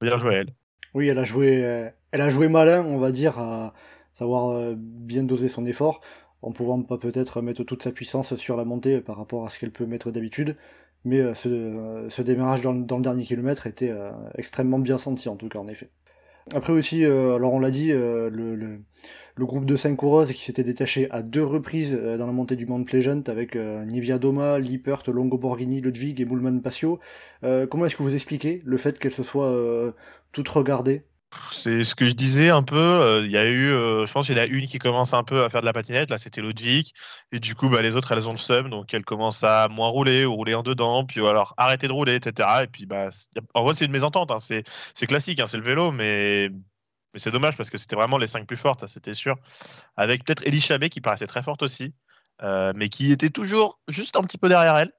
bien 0.00 0.18
joué 0.18 0.34
elle. 0.34 0.54
Oui, 0.94 1.08
elle 1.08 1.18
a 1.18 1.24
joué, 1.24 1.64
euh, 1.64 1.90
elle 2.12 2.20
a 2.20 2.30
joué 2.30 2.48
malin, 2.48 2.82
on 2.84 2.98
va 2.98 3.12
dire, 3.12 3.38
à 3.38 3.74
savoir 4.14 4.50
euh, 4.50 4.74
bien 4.76 5.24
doser 5.24 5.48
son 5.48 5.66
effort, 5.66 6.00
en 6.42 6.52
pouvant 6.52 6.80
pas 6.82 6.96
peut-être 6.98 7.42
mettre 7.42 7.64
toute 7.64 7.82
sa 7.82 7.92
puissance 7.92 8.34
sur 8.36 8.56
la 8.56 8.64
montée 8.64 9.00
par 9.00 9.16
rapport 9.16 9.46
à 9.46 9.50
ce 9.50 9.58
qu'elle 9.58 9.72
peut 9.72 9.86
mettre 9.86 10.10
d'habitude 10.10 10.56
mais 11.04 11.34
ce, 11.34 12.22
démarrage 12.22 12.62
dans, 12.62 12.74
dans, 12.74 12.96
le 12.96 13.02
dernier 13.04 13.24
kilomètre 13.24 13.68
était 13.68 13.94
extrêmement 14.34 14.80
bien 14.80 14.98
senti 14.98 15.28
en 15.28 15.36
tout 15.36 15.48
cas 15.48 15.60
en 15.60 15.68
effet. 15.68 15.88
Après 16.54 16.72
aussi, 16.72 17.04
alors 17.04 17.52
on 17.52 17.58
l'a 17.58 17.72
dit, 17.72 17.88
le, 17.88 18.28
le, 18.30 18.78
le, 19.34 19.46
groupe 19.46 19.64
de 19.64 19.76
5 19.76 19.96
coureuses 19.96 20.32
qui 20.32 20.44
s'était 20.44 20.62
détaché 20.62 21.10
à 21.10 21.22
deux 21.22 21.44
reprises 21.44 21.92
dans 21.92 22.26
la 22.26 22.32
montée 22.32 22.54
du 22.54 22.66
Mont 22.66 22.84
Pleasant 22.84 23.22
avec 23.26 23.56
Nivia 23.56 24.18
Doma, 24.18 24.60
Lippert, 24.60 25.02
Longo 25.08 25.38
Borghini, 25.38 25.80
Ludwig 25.80 26.20
et 26.20 26.24
Moulman 26.24 26.62
Passio. 26.62 27.00
comment 27.42 27.86
est-ce 27.86 27.96
que 27.96 28.04
vous 28.04 28.14
expliquez 28.14 28.62
le 28.64 28.76
fait 28.76 28.96
qu'elles 28.98 29.12
se 29.12 29.24
soient 29.24 29.92
toutes 30.30 30.48
regardées? 30.48 31.02
C'est 31.50 31.84
ce 31.84 31.94
que 31.94 32.04
je 32.04 32.12
disais 32.12 32.50
un 32.50 32.62
peu. 32.62 32.76
Euh, 32.76 33.24
il 33.24 33.30
y 33.30 33.36
a 33.36 33.44
eu, 33.44 33.70
euh, 33.70 34.06
je 34.06 34.12
pense 34.12 34.26
qu'il 34.26 34.36
y 34.36 34.40
en 34.40 34.42
a 34.42 34.46
une 34.46 34.66
qui 34.66 34.78
commence 34.78 35.14
un 35.14 35.22
peu 35.22 35.44
à 35.44 35.48
faire 35.48 35.60
de 35.60 35.66
la 35.66 35.72
patinette. 35.72 36.10
Là, 36.10 36.18
c'était 36.18 36.40
Ludwig. 36.40 36.92
Et 37.32 37.40
du 37.40 37.54
coup, 37.54 37.68
bah, 37.68 37.82
les 37.82 37.96
autres, 37.96 38.12
elles 38.12 38.28
ont 38.28 38.32
le 38.32 38.38
seum. 38.38 38.70
Donc, 38.70 38.92
elles 38.94 39.04
commencent 39.04 39.44
à 39.44 39.68
moins 39.68 39.88
rouler 39.88 40.24
ou 40.24 40.34
rouler 40.34 40.54
en 40.54 40.62
dedans. 40.62 41.04
Puis, 41.04 41.26
alors, 41.26 41.54
arrêter 41.56 41.88
de 41.88 41.92
rouler, 41.92 42.14
etc. 42.16 42.48
Et 42.64 42.66
puis, 42.66 42.86
bah, 42.86 43.10
en 43.54 43.64
vrai, 43.64 43.74
c'est 43.74 43.84
une 43.84 43.92
mésentente. 43.92 44.30
Hein. 44.30 44.38
C'est 44.38 45.06
classique. 45.06 45.40
Hein. 45.40 45.46
C'est 45.46 45.58
le 45.58 45.64
vélo. 45.64 45.92
Mais, 45.92 46.48
mais 46.50 47.20
c'est 47.20 47.30
dommage 47.30 47.56
parce 47.56 47.70
que 47.70 47.78
c'était 47.78 47.96
vraiment 47.96 48.18
les 48.18 48.26
cinq 48.26 48.46
plus 48.46 48.56
fortes. 48.56 48.86
C'était 48.86 49.14
sûr. 49.14 49.36
Avec 49.96 50.24
peut-être 50.24 50.46
Elie 50.46 50.60
Chabet 50.60 50.88
qui 50.88 51.00
paraissait 51.00 51.26
très 51.26 51.42
forte 51.42 51.62
aussi. 51.62 51.94
Euh, 52.42 52.72
mais 52.76 52.90
qui 52.90 53.12
était 53.12 53.30
toujours 53.30 53.80
juste 53.88 54.16
un 54.16 54.20
petit 54.20 54.38
peu 54.38 54.48
derrière 54.48 54.76
elle. 54.76 54.92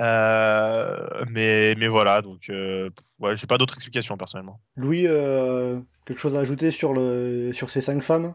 Euh, 0.00 1.24
mais, 1.28 1.74
mais 1.76 1.88
voilà, 1.88 2.22
donc 2.22 2.48
euh, 2.48 2.88
ouais, 3.18 3.36
j'ai 3.36 3.46
pas 3.46 3.58
d'autre 3.58 3.74
explication 3.74 4.16
personnellement. 4.16 4.58
Louis, 4.76 5.06
euh, 5.06 5.78
quelque 6.06 6.18
chose 6.18 6.36
à 6.36 6.40
ajouter 6.40 6.70
sur, 6.70 6.94
le, 6.94 7.52
sur 7.52 7.68
ces 7.68 7.82
cinq 7.82 8.02
femmes? 8.02 8.34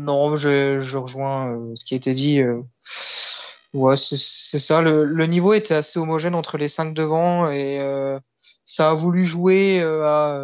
Non, 0.00 0.36
je, 0.36 0.80
je 0.82 0.96
rejoins 0.96 1.74
ce 1.76 1.84
qui 1.84 1.94
a 1.94 1.96
été 1.98 2.14
dit. 2.14 2.42
Ouais, 3.74 3.96
c'est 3.96 4.58
ça. 4.58 4.80
Le, 4.80 5.04
le, 5.04 5.26
niveau 5.26 5.52
était 5.52 5.74
assez 5.74 5.98
homogène 5.98 6.34
entre 6.34 6.56
les 6.56 6.68
cinq 6.68 6.94
devant 6.94 7.50
et 7.50 7.78
ça 8.64 8.90
a 8.90 8.94
voulu 8.94 9.24
jouer 9.24 9.82
à 9.82 10.40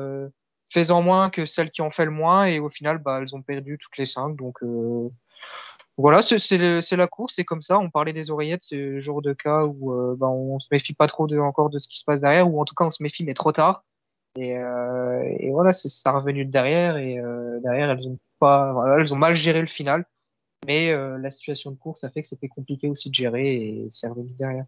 faisant 0.73 1.03
moins 1.03 1.31
que 1.31 1.47
celles 1.47 1.71
qui 1.71 1.83
ont 1.83 1.91
fait 1.91 2.05
le 2.05 2.13
moins 2.13 2.45
et 2.45 2.61
au 2.61 2.71
final, 2.71 2.99
bah, 2.99 3.19
elles 3.21 3.35
ont 3.35 3.43
perdu 3.43 3.77
toutes 3.79 3.97
les 3.97 4.07
cinq. 4.07 4.37
Donc 4.37 4.59
voilà, 6.01 6.23
c'est 6.23 6.97
la 6.97 7.07
course, 7.07 7.35
c'est 7.35 7.45
comme 7.45 7.63
ça. 7.63 7.79
On 7.79 7.91
parlait 7.91 8.13
des 8.13 8.31
oreillettes, 8.31 8.63
c'est 8.63 8.77
le 8.77 9.01
genre 9.01 9.23
de 9.23 9.33
cas 9.33 9.65
où 9.65 9.93
euh, 9.93 10.17
ben, 10.19 10.29
on 10.29 10.61
se 10.61 10.69
méfie 10.71 10.95
pas 10.95 11.07
trop 11.07 11.27
encore 11.41 11.71
de 11.71 11.79
ce 11.79 11.89
qui 11.89 11.99
se 11.99 12.05
passe 12.05 12.21
derrière, 12.21 12.53
ou 12.53 12.61
en 12.61 12.65
tout 12.65 12.75
cas 12.75 12.85
on 12.85 12.91
se 12.91 13.03
méfie 13.03 13.25
mais 13.25 13.35
trop 13.35 13.53
tard. 13.53 13.85
Et, 14.39 14.57
euh, 14.57 15.51
voilà, 15.51 15.73
c'est 15.73 15.89
ça 15.89 16.13
revenu 16.13 16.45
de 16.45 16.51
derrière, 16.51 16.97
et 16.97 17.19
euh, 17.19 17.59
derrière 17.61 17.91
elles 17.91 19.13
ont 19.13 19.17
mal 19.17 19.35
géré 19.35 19.61
le 19.61 19.67
final, 19.67 20.05
mais 20.67 20.91
euh, 20.91 21.19
la 21.19 21.31
situation 21.31 21.73
de 21.73 21.77
course 21.77 22.05
a 22.05 22.11
fait 22.11 22.23
que 22.23 22.29
c'était 22.29 22.49
compliqué 22.49 22.89
aussi 22.89 23.11
de 23.11 23.15
gérer, 23.15 23.55
et 23.57 23.87
c'est 23.91 24.09
revenu 24.09 24.31
derrière. 24.39 24.67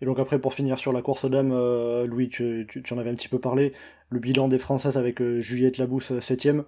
Et 0.00 0.06
donc 0.06 0.18
après, 0.18 0.40
pour 0.40 0.54
finir 0.54 0.78
sur 0.78 0.92
la 0.92 1.02
course 1.02 1.30
dames, 1.30 1.52
euh, 1.52 2.06
Louis, 2.06 2.28
tu, 2.28 2.66
en 2.90 2.98
avais 2.98 3.10
un 3.10 3.14
petit 3.14 3.28
peu 3.28 3.38
parlé, 3.38 3.72
le 4.10 4.18
bilan 4.18 4.48
des 4.48 4.58
Françaises 4.58 4.98
avec 4.98 5.22
Juliette 5.38 5.78
Labousse 5.78 6.10
7ème, 6.10 6.64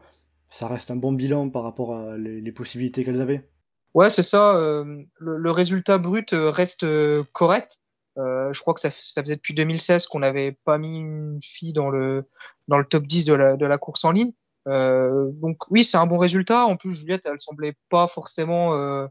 ça 0.49 0.69
reste 0.69 0.93
un 0.93 0.97
bon 0.97 1.13
bilan 1.13 1.51
par 1.51 1.65
rapport 1.65 1.97
à 1.97 2.17
les 2.17 2.53
possibilités 2.53 3.05
qu'elles 3.05 3.21
avaient? 3.21 3.43
Ouais, 3.97 4.11
c'est 4.11 4.23
ça. 4.23 4.55
Euh, 4.57 4.85
le, 5.19 5.39
le, 5.39 5.51
résultat 5.51 5.97
brut 5.97 6.35
euh, 6.35 6.51
reste 6.51 6.83
euh, 6.85 7.25
correct. 7.33 7.81
Euh, 8.19 8.53
je 8.53 8.61
crois 8.61 8.75
que 8.75 8.81
ça, 8.81 8.91
ça 8.91 9.23
faisait 9.23 9.37
depuis 9.37 9.55
2016 9.55 10.07
qu'on 10.09 10.19
n'avait 10.19 10.53
pas 10.53 10.77
mis 10.77 10.99
une 10.99 11.41
fille 11.43 11.73
dans 11.73 11.89
le, 11.89 12.29
dans 12.69 12.77
le 12.77 12.85
top 12.85 13.07
10 13.07 13.25
de 13.25 13.33
la, 13.33 13.57
de 13.57 13.65
la 13.65 13.79
course 13.79 14.05
en 14.05 14.11
ligne. 14.11 14.33
Euh, 14.69 15.31
donc 15.41 15.71
oui, 15.71 15.83
c'est 15.83 15.97
un 15.97 16.07
bon 16.07 16.19
résultat. 16.19 16.67
En 16.67 16.77
plus, 16.77 16.93
Juliette, 16.93 17.23
elle 17.25 17.41
semblait 17.41 17.75
pas 17.89 18.07
forcément 18.07 19.09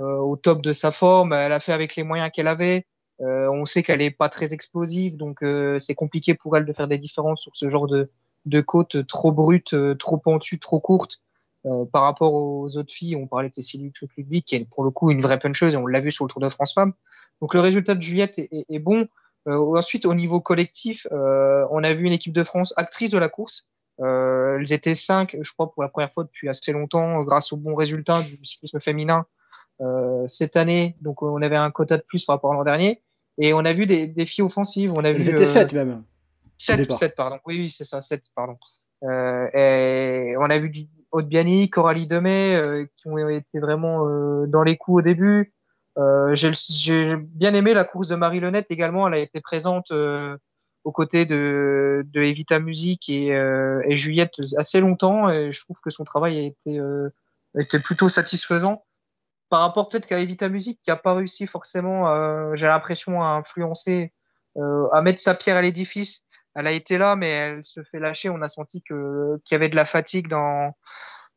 au 0.00 0.36
top 0.36 0.62
de 0.62 0.72
sa 0.72 0.92
forme. 0.92 1.34
Elle 1.34 1.52
a 1.52 1.60
fait 1.60 1.74
avec 1.74 1.94
les 1.96 2.02
moyens 2.02 2.30
qu'elle 2.32 2.48
avait. 2.48 2.86
on 3.20 3.66
sait 3.66 3.82
qu'elle 3.82 4.00
est 4.00 4.10
pas 4.10 4.30
très 4.30 4.54
explosive, 4.54 5.18
donc 5.18 5.44
c'est 5.78 5.94
compliqué 5.94 6.34
pour 6.34 6.56
elle 6.56 6.64
de 6.64 6.72
faire 6.72 6.88
des 6.88 6.98
différences 6.98 7.42
sur 7.42 7.54
ce 7.54 7.68
genre 7.68 7.86
de, 7.86 8.10
de 8.46 8.60
côte 8.62 9.06
trop 9.06 9.30
brute, 9.30 9.76
trop 9.98 10.16
pentue, 10.16 10.58
trop 10.58 10.80
courte. 10.80 11.20
Euh, 11.64 11.84
par 11.84 12.02
rapport 12.02 12.34
aux 12.34 12.76
autres 12.76 12.92
filles, 12.92 13.14
on 13.14 13.26
parlait 13.28 13.48
de 13.48 13.54
Cécilie 13.54 13.92
Ludwig, 14.16 14.44
qui 14.44 14.56
est 14.56 14.64
pour 14.68 14.82
le 14.82 14.90
coup 14.90 15.10
une 15.10 15.22
vraie 15.22 15.38
puncheuse, 15.38 15.74
et 15.74 15.76
on 15.76 15.86
l'a 15.86 16.00
vu 16.00 16.10
sur 16.10 16.24
le 16.24 16.30
Tour 16.30 16.40
de 16.40 16.48
France 16.48 16.74
Femmes. 16.74 16.92
Donc 17.40 17.54
le 17.54 17.60
résultat 17.60 17.94
de 17.94 18.02
Juliette 18.02 18.38
est, 18.38 18.48
est, 18.52 18.66
est 18.68 18.78
bon. 18.78 19.08
Euh, 19.48 19.76
ensuite, 19.76 20.06
au 20.06 20.14
niveau 20.14 20.40
collectif, 20.40 21.06
euh, 21.12 21.66
on 21.70 21.82
a 21.82 21.94
vu 21.94 22.04
une 22.04 22.12
équipe 22.12 22.32
de 22.32 22.44
France 22.44 22.72
actrice 22.76 23.10
de 23.10 23.18
la 23.18 23.28
course. 23.28 23.68
Euh, 24.00 24.58
elles 24.58 24.72
étaient 24.72 24.94
cinq, 24.94 25.36
je 25.40 25.52
crois, 25.52 25.72
pour 25.72 25.82
la 25.82 25.88
première 25.88 26.12
fois 26.12 26.24
depuis 26.24 26.48
assez 26.48 26.72
longtemps, 26.72 27.22
grâce 27.22 27.52
aux 27.52 27.56
bons 27.56 27.74
résultats 27.74 28.22
du 28.22 28.38
cyclisme 28.44 28.80
féminin 28.80 29.26
cette 30.28 30.56
année. 30.56 30.94
Donc 31.00 31.22
on 31.22 31.42
avait 31.42 31.56
un 31.56 31.72
quota 31.72 31.96
de 31.96 32.04
plus 32.06 32.24
par 32.24 32.36
rapport 32.36 32.52
à 32.52 32.54
l'an 32.54 32.62
dernier. 32.62 33.02
Et 33.38 33.52
on 33.52 33.60
a 33.60 33.72
vu 33.72 33.86
des, 33.86 34.06
des 34.06 34.26
filles 34.26 34.44
offensives. 34.44 34.92
On 34.94 35.02
a 35.02 35.08
Elles 35.08 35.20
vu, 35.20 35.30
étaient 35.32 35.44
sept 35.44 35.72
même. 35.72 36.04
Sept, 36.56 36.92
sept, 36.92 37.16
pardon. 37.16 37.38
Oui, 37.46 37.58
oui, 37.58 37.74
c'est 37.76 37.84
ça, 37.84 38.00
sept, 38.00 38.22
pardon. 38.36 38.56
et 39.02 40.34
on 40.38 40.44
a 40.44 40.58
vu 40.58 40.70
du, 40.70 40.86
Aude 41.12 41.28
Biani, 41.28 41.68
Coralie 41.68 42.06
Demey, 42.06 42.56
euh, 42.56 42.86
qui 42.96 43.08
ont 43.08 43.28
été 43.28 43.60
vraiment 43.60 44.08
euh, 44.08 44.46
dans 44.46 44.62
les 44.62 44.78
coups 44.78 44.98
au 44.98 45.02
début. 45.02 45.52
Euh, 45.98 46.34
J'ai 46.34 47.16
bien 47.16 47.52
aimé 47.52 47.74
la 47.74 47.84
course 47.84 48.08
de 48.08 48.16
Marie 48.16 48.40
Lenette 48.40 48.70
également. 48.70 49.06
Elle 49.06 49.14
a 49.14 49.18
été 49.18 49.40
présente 49.42 49.92
aux 50.84 50.92
côtés 50.92 51.26
de, 51.26 52.04
Evita 52.14 52.58
Music 52.60 53.08
et, 53.10 53.28
et, 53.28 53.98
Juliette 53.98 54.32
assez 54.56 54.80
longtemps. 54.80 55.28
Et 55.28 55.52
je 55.52 55.60
trouve 55.60 55.76
que 55.84 55.90
son 55.90 56.04
travail 56.04 56.38
a 56.38 56.42
été, 56.42 56.80
a 56.80 57.60
été 57.60 57.78
plutôt 57.78 58.08
satisfaisant. 58.08 58.82
Par 59.50 59.60
rapport 59.60 59.90
peut-être 59.90 60.06
qu'à 60.06 60.18
Evita 60.18 60.48
Music, 60.48 60.80
qui 60.82 60.90
n'a 60.90 60.96
pas 60.96 61.12
réussi 61.12 61.46
forcément, 61.46 62.54
j'ai 62.54 62.66
l'impression, 62.66 63.22
à 63.22 63.32
influencer, 63.32 64.14
à 64.56 65.02
mettre 65.02 65.20
sa 65.20 65.34
pierre 65.34 65.56
à 65.56 65.62
l'édifice 65.62 66.24
elle 66.54 66.66
a 66.66 66.72
été 66.72 66.98
là, 66.98 67.16
mais 67.16 67.28
elle 67.28 67.64
se 67.64 67.82
fait 67.84 67.98
lâcher. 67.98 68.28
On 68.30 68.42
a 68.42 68.48
senti 68.48 68.82
que 68.82 69.40
qu'il 69.44 69.54
y 69.54 69.56
avait 69.56 69.68
de 69.68 69.76
la 69.76 69.86
fatigue 69.86 70.28
dans 70.28 70.72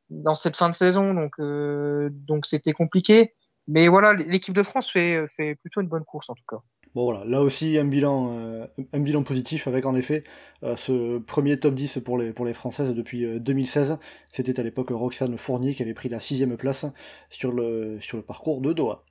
dans 0.10 0.36
cette 0.36 0.56
fin 0.56 0.70
de 0.70 0.76
saison, 0.76 1.14
donc 1.14 1.34
euh, 1.40 2.10
c'était 2.44 2.74
compliqué. 2.74 3.34
Mais 3.68 3.88
voilà, 3.88 4.14
l'équipe 4.14 4.54
de 4.54 4.62
France 4.62 4.92
fait 4.92 5.26
fait 5.36 5.56
plutôt 5.56 5.82
une 5.82 5.88
bonne 5.88 6.06
course 6.06 6.30
en 6.30 6.36
tout 6.36 6.44
cas. 6.48 6.58
Bon 6.94 7.04
voilà, 7.06 7.26
là 7.26 7.42
aussi 7.42 7.78
un 7.78 7.86
bilan 7.86 8.38
euh, 8.38 8.68
un 8.94 9.00
bilan 9.00 9.24
positif 9.24 9.68
avec 9.68 9.86
en 9.86 9.96
effet 9.96 10.24
euh, 10.64 10.76
ce 10.76 11.18
premier 11.18 11.60
top 11.60 11.74
10 11.74 12.00
pour 12.06 12.18
les 12.18 12.32
pour 12.32 12.46
les 12.46 12.54
françaises 12.54 12.94
depuis 12.94 13.40
2016. 13.40 13.98
C'était 14.32 14.60
à 14.60 14.64
l'époque 14.64 14.90
Roxane 14.92 15.38
Fournier 15.38 15.74
qui 15.74 15.82
avait 15.82 15.96
pris 15.96 16.10
la 16.10 16.20
sixième 16.20 16.56
place 16.58 16.86
sur 17.30 17.52
le 17.52 17.98
sur 18.00 18.18
le 18.18 18.24
parcours 18.24 18.62
de 18.62 18.72
Doha. 18.72 19.04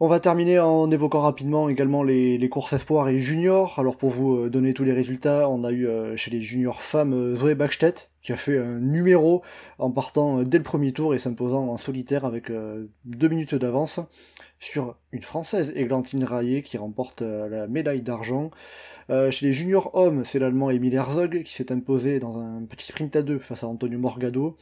On 0.00 0.06
va 0.06 0.20
terminer 0.20 0.60
en 0.60 0.88
évoquant 0.92 1.20
rapidement 1.20 1.68
également 1.68 2.04
les, 2.04 2.48
courses 2.48 2.72
espoirs 2.72 3.08
et 3.08 3.18
juniors. 3.18 3.80
Alors 3.80 3.96
pour 3.96 4.10
vous 4.10 4.36
euh, 4.36 4.48
donner 4.48 4.72
tous 4.72 4.84
les 4.84 4.92
résultats, 4.92 5.48
on 5.48 5.64
a 5.64 5.72
eu 5.72 5.88
euh, 5.88 6.16
chez 6.16 6.30
les 6.30 6.40
juniors 6.40 6.82
femmes 6.82 7.12
euh, 7.14 7.34
Zoé 7.34 7.56
Backstedt 7.56 8.08
qui 8.22 8.32
a 8.32 8.36
fait 8.36 8.58
un 8.58 8.78
numéro 8.78 9.42
en 9.78 9.90
partant 9.90 10.42
dès 10.44 10.58
le 10.58 10.62
premier 10.62 10.92
tour 10.92 11.16
et 11.16 11.18
s'imposant 11.18 11.66
en 11.66 11.76
solitaire 11.76 12.24
avec 12.24 12.52
deux 13.04 13.28
minutes 13.28 13.54
d'avance 13.54 14.00
sur 14.60 14.96
une 15.12 15.22
française, 15.22 15.72
Églantine 15.76 16.24
Raillet, 16.24 16.62
qui 16.62 16.78
remporte 16.78 17.22
la 17.22 17.66
médaille 17.66 18.02
d'argent. 18.02 18.50
chez 19.08 19.46
les 19.46 19.52
juniors 19.52 19.94
hommes, 19.94 20.24
c'est 20.24 20.38
l'allemand 20.38 20.70
Emile 20.70 20.94
Herzog 20.94 21.42
qui 21.42 21.52
s'est 21.52 21.70
imposé 21.72 22.18
dans 22.18 22.38
un 22.38 22.64
petit 22.64 22.86
sprint 22.86 23.14
à 23.16 23.22
deux 23.22 23.38
face 23.38 23.62
à 23.62 23.68
Antonio 23.68 23.98
Morgado. 23.98 24.56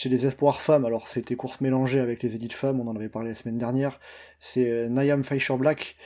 Chez 0.00 0.08
les 0.08 0.26
espoirs 0.26 0.60
femmes, 0.60 0.84
alors 0.84 1.08
c'était 1.08 1.34
course 1.34 1.60
mélangée 1.60 1.98
avec 1.98 2.22
les 2.22 2.36
élites 2.36 2.52
femmes, 2.52 2.78
on 2.78 2.86
en 2.86 2.94
avait 2.94 3.08
parlé 3.08 3.30
la 3.30 3.34
semaine 3.34 3.58
dernière, 3.58 3.98
c'est 4.38 4.70
euh, 4.70 4.88
Nayam 4.88 5.24
Fischer-Black 5.24 5.96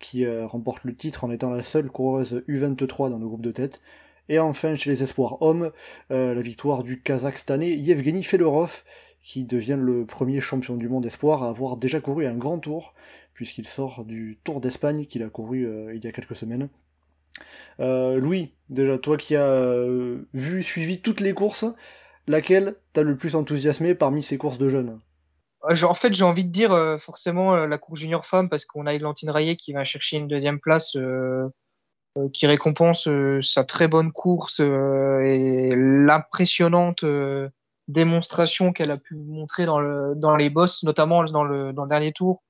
qui 0.00 0.24
euh, 0.24 0.48
remporte 0.48 0.82
le 0.82 0.96
titre 0.96 1.22
en 1.22 1.30
étant 1.30 1.50
la 1.50 1.62
seule 1.62 1.88
coureuse 1.88 2.42
U23 2.48 3.08
dans 3.08 3.18
le 3.18 3.26
groupe 3.28 3.42
de 3.42 3.52
tête. 3.52 3.80
Et 4.28 4.40
enfin, 4.40 4.74
chez 4.74 4.90
les 4.90 5.04
espoirs 5.04 5.40
hommes, 5.42 5.70
euh, 6.10 6.34
la 6.34 6.40
victoire 6.40 6.82
du 6.82 7.00
Kazakhstanais 7.00 7.76
Yevgeny 7.76 8.24
Fedorov, 8.24 8.82
qui 9.26 9.44
devient 9.44 9.76
le 9.78 10.06
premier 10.06 10.40
champion 10.40 10.76
du 10.76 10.88
monde 10.88 11.04
espoir 11.04 11.42
à 11.42 11.48
avoir 11.48 11.76
déjà 11.76 12.00
couru 12.00 12.26
un 12.26 12.36
grand 12.36 12.58
tour, 12.58 12.94
puisqu'il 13.34 13.66
sort 13.66 14.04
du 14.04 14.38
Tour 14.44 14.60
d'Espagne 14.60 15.04
qu'il 15.04 15.22
a 15.24 15.28
couru 15.28 15.68
il 15.92 16.02
y 16.02 16.06
a 16.06 16.12
quelques 16.12 16.36
semaines. 16.36 16.68
Louis, 17.78 18.54
déjà 18.70 18.96
toi 18.98 19.16
qui 19.16 19.34
as 19.34 19.84
vu, 20.32 20.62
suivi 20.62 21.02
toutes 21.02 21.20
les 21.20 21.34
courses, 21.34 21.66
laquelle 22.28 22.76
t'as 22.92 23.02
le 23.02 23.16
plus 23.16 23.34
enthousiasmé 23.34 23.94
parmi 23.94 24.22
ces 24.22 24.38
courses 24.38 24.58
de 24.58 24.68
jeunes? 24.68 25.00
Euh, 25.70 25.82
En 25.82 25.94
fait, 25.94 26.14
j'ai 26.14 26.24
envie 26.24 26.44
de 26.44 26.50
dire 26.50 26.72
euh, 26.72 26.98
forcément 26.98 27.54
euh, 27.54 27.66
la 27.66 27.78
course 27.78 28.00
junior 28.00 28.26
femme 28.26 28.48
parce 28.48 28.64
qu'on 28.64 28.86
a 28.86 28.94
Eglantine 28.94 29.30
Rayet 29.30 29.56
qui 29.56 29.72
va 29.72 29.84
chercher 29.84 30.18
une 30.18 30.28
deuxième 30.28 30.60
place 30.60 30.96
qui 32.32 32.46
récompense 32.46 33.08
sa 33.42 33.64
très 33.64 33.88
bonne 33.88 34.10
course 34.10 34.60
et 34.60 35.74
l'impressionnante 35.76 37.04
démonstration 37.88 38.72
qu'elle 38.72 38.90
a 38.90 38.96
pu 38.96 39.14
montrer 39.14 39.66
dans, 39.66 39.80
le, 39.80 40.14
dans 40.16 40.36
les 40.36 40.50
bosses, 40.50 40.82
notamment 40.82 41.24
dans 41.24 41.44
le, 41.44 41.72
dans 41.72 41.84
le 41.84 41.88
dernier 41.88 42.12
tour 42.12 42.42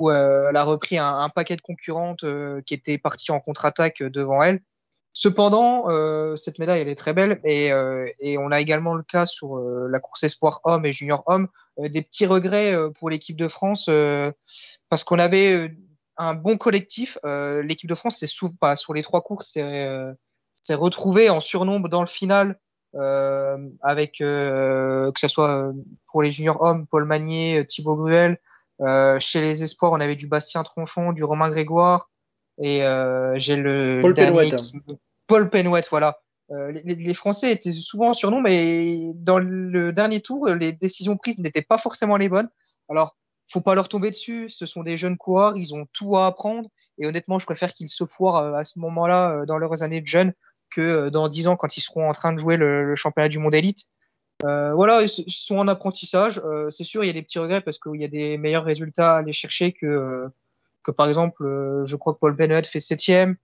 où 0.00 0.10
elle 0.10 0.56
a 0.56 0.64
repris 0.64 0.98
un, 0.98 1.20
un 1.20 1.30
paquet 1.30 1.56
de 1.56 1.62
concurrentes 1.62 2.24
qui 2.66 2.74
étaient 2.74 2.98
parties 2.98 3.32
en 3.32 3.40
contre-attaque 3.40 4.02
devant 4.02 4.42
elle 4.42 4.60
Cependant, 5.18 5.88
euh, 5.88 6.36
cette 6.36 6.58
médaille, 6.58 6.82
elle 6.82 6.88
est 6.88 6.94
très 6.94 7.14
belle 7.14 7.40
et, 7.42 7.72
euh, 7.72 8.06
et 8.20 8.36
on 8.36 8.50
a 8.50 8.60
également 8.60 8.94
le 8.94 9.02
cas 9.02 9.24
sur 9.24 9.56
euh, 9.56 9.88
la 9.88 9.98
course 9.98 10.24
espoir 10.24 10.60
homme 10.64 10.84
et 10.84 10.92
junior 10.92 11.22
homme, 11.24 11.48
euh, 11.78 11.88
des 11.88 12.02
petits 12.02 12.26
regrets 12.26 12.74
euh, 12.74 12.90
pour 12.90 13.08
l'équipe 13.08 13.38
de 13.38 13.48
France 13.48 13.88
parce 14.90 15.04
qu'on 15.04 15.18
avait 15.18 15.74
un 16.18 16.34
bon 16.34 16.58
collectif. 16.58 17.16
l'équipe 17.24 17.88
de 17.88 17.94
France, 17.94 18.18
c'est 18.18 18.28
pas 18.60 18.76
sur 18.76 18.92
les 18.92 19.02
trois 19.02 19.22
courses, 19.22 19.52
c'est 19.54 20.74
retrouvée 20.74 21.30
en 21.30 21.40
surnombre 21.40 21.88
dans 21.88 22.02
le 22.02 22.08
final 22.08 22.60
avec 23.82 24.18
que 24.18 25.12
ce 25.16 25.28
soit 25.28 25.72
pour 26.10 26.22
les 26.22 26.32
juniors 26.32 26.62
hommes, 26.62 26.86
Paul 26.86 27.04
Magnier, 27.04 27.64
Thibaut 27.66 27.96
Gruel. 27.96 28.38
chez 29.18 29.40
les 29.40 29.62
espoirs, 29.62 29.92
on 29.92 30.00
avait 30.00 30.16
du 30.16 30.26
Bastien 30.26 30.62
Tronchon, 30.62 31.12
du 31.12 31.24
Romain 31.24 31.50
Grégoire. 31.50 32.10
Et 32.58 32.80
j'ai 33.36 33.56
le, 33.56 33.98
Paul 34.00 34.14
Penouette. 34.14 34.62
Paul 35.26 35.50
Penouette, 35.50 35.88
voilà. 35.90 36.18
Les, 36.48 36.94
les, 36.94 37.14
Français 37.14 37.52
étaient 37.52 37.72
souvent 37.72 38.14
sur 38.14 38.30
nous, 38.30 38.40
mais 38.40 39.12
dans 39.14 39.38
le 39.38 39.92
dernier 39.92 40.20
tour, 40.20 40.46
les 40.48 40.72
décisions 40.72 41.16
prises 41.16 41.38
n'étaient 41.38 41.62
pas 41.62 41.78
forcément 41.78 42.16
les 42.16 42.28
bonnes. 42.28 42.48
Alors, 42.88 43.16
faut 43.48 43.60
pas 43.60 43.74
leur 43.74 43.88
tomber 43.88 44.10
dessus. 44.10 44.50
Ce 44.50 44.66
sont 44.66 44.82
des 44.82 44.96
jeunes 44.96 45.16
coureurs, 45.16 45.56
ils 45.56 45.74
ont 45.74 45.86
tout 45.92 46.16
à 46.16 46.26
apprendre. 46.26 46.68
Et 46.98 47.06
honnêtement, 47.06 47.38
je 47.38 47.46
préfère 47.46 47.72
qu'ils 47.72 47.88
se 47.88 48.04
foirent 48.04 48.36
euh, 48.36 48.54
à 48.54 48.64
ce 48.64 48.78
moment-là, 48.80 49.32
euh, 49.32 49.46
dans 49.46 49.58
leurs 49.58 49.82
années 49.82 50.00
de 50.00 50.06
jeunes, 50.06 50.32
que 50.70 50.80
euh, 50.80 51.10
dans 51.10 51.28
dix 51.28 51.48
ans, 51.48 51.56
quand 51.56 51.76
ils 51.76 51.80
seront 51.80 52.08
en 52.08 52.12
train 52.12 52.32
de 52.32 52.40
jouer 52.40 52.56
le, 52.56 52.96
championnat 52.96 53.28
du 53.28 53.38
monde 53.38 53.54
élite. 53.54 53.86
Euh, 54.44 54.74
voilà, 54.74 55.02
ils 55.02 55.32
sont 55.32 55.56
en 55.56 55.68
apprentissage. 55.68 56.40
Euh, 56.44 56.70
c'est 56.70 56.84
sûr, 56.84 57.02
il 57.02 57.06
y 57.06 57.10
a 57.10 57.14
des 57.14 57.22
petits 57.22 57.38
regrets 57.38 57.62
parce 57.62 57.78
qu'il 57.78 58.00
y 58.00 58.04
a 58.04 58.08
des 58.08 58.36
meilleurs 58.36 58.64
résultats 58.64 59.14
à 59.14 59.18
aller 59.18 59.32
chercher 59.32 59.72
que, 59.72 60.28
que 60.82 60.90
par 60.90 61.08
exemple, 61.08 61.42
je 61.86 61.96
crois 61.96 62.12
que 62.12 62.18
Paul 62.18 62.34
Bennett 62.34 62.66
fait 62.66 62.80
septième. 62.80 63.36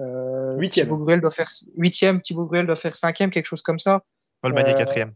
Euh, 0.00 0.56
huitième. 0.56 0.86
Thibaut 0.86 0.98
Gruel 0.98 1.20
doit 1.20 1.30
faire 1.30 1.48
huitième. 1.76 2.20
Thibaut 2.20 2.46
Gruel 2.46 2.66
doit 2.66 2.76
faire 2.76 2.96
cinquième, 2.96 3.30
quelque 3.30 3.46
chose 3.46 3.62
comme 3.62 3.78
ça. 3.78 4.02
Paul 4.40 4.54
Magnier 4.54 4.74
quatrième. 4.74 5.12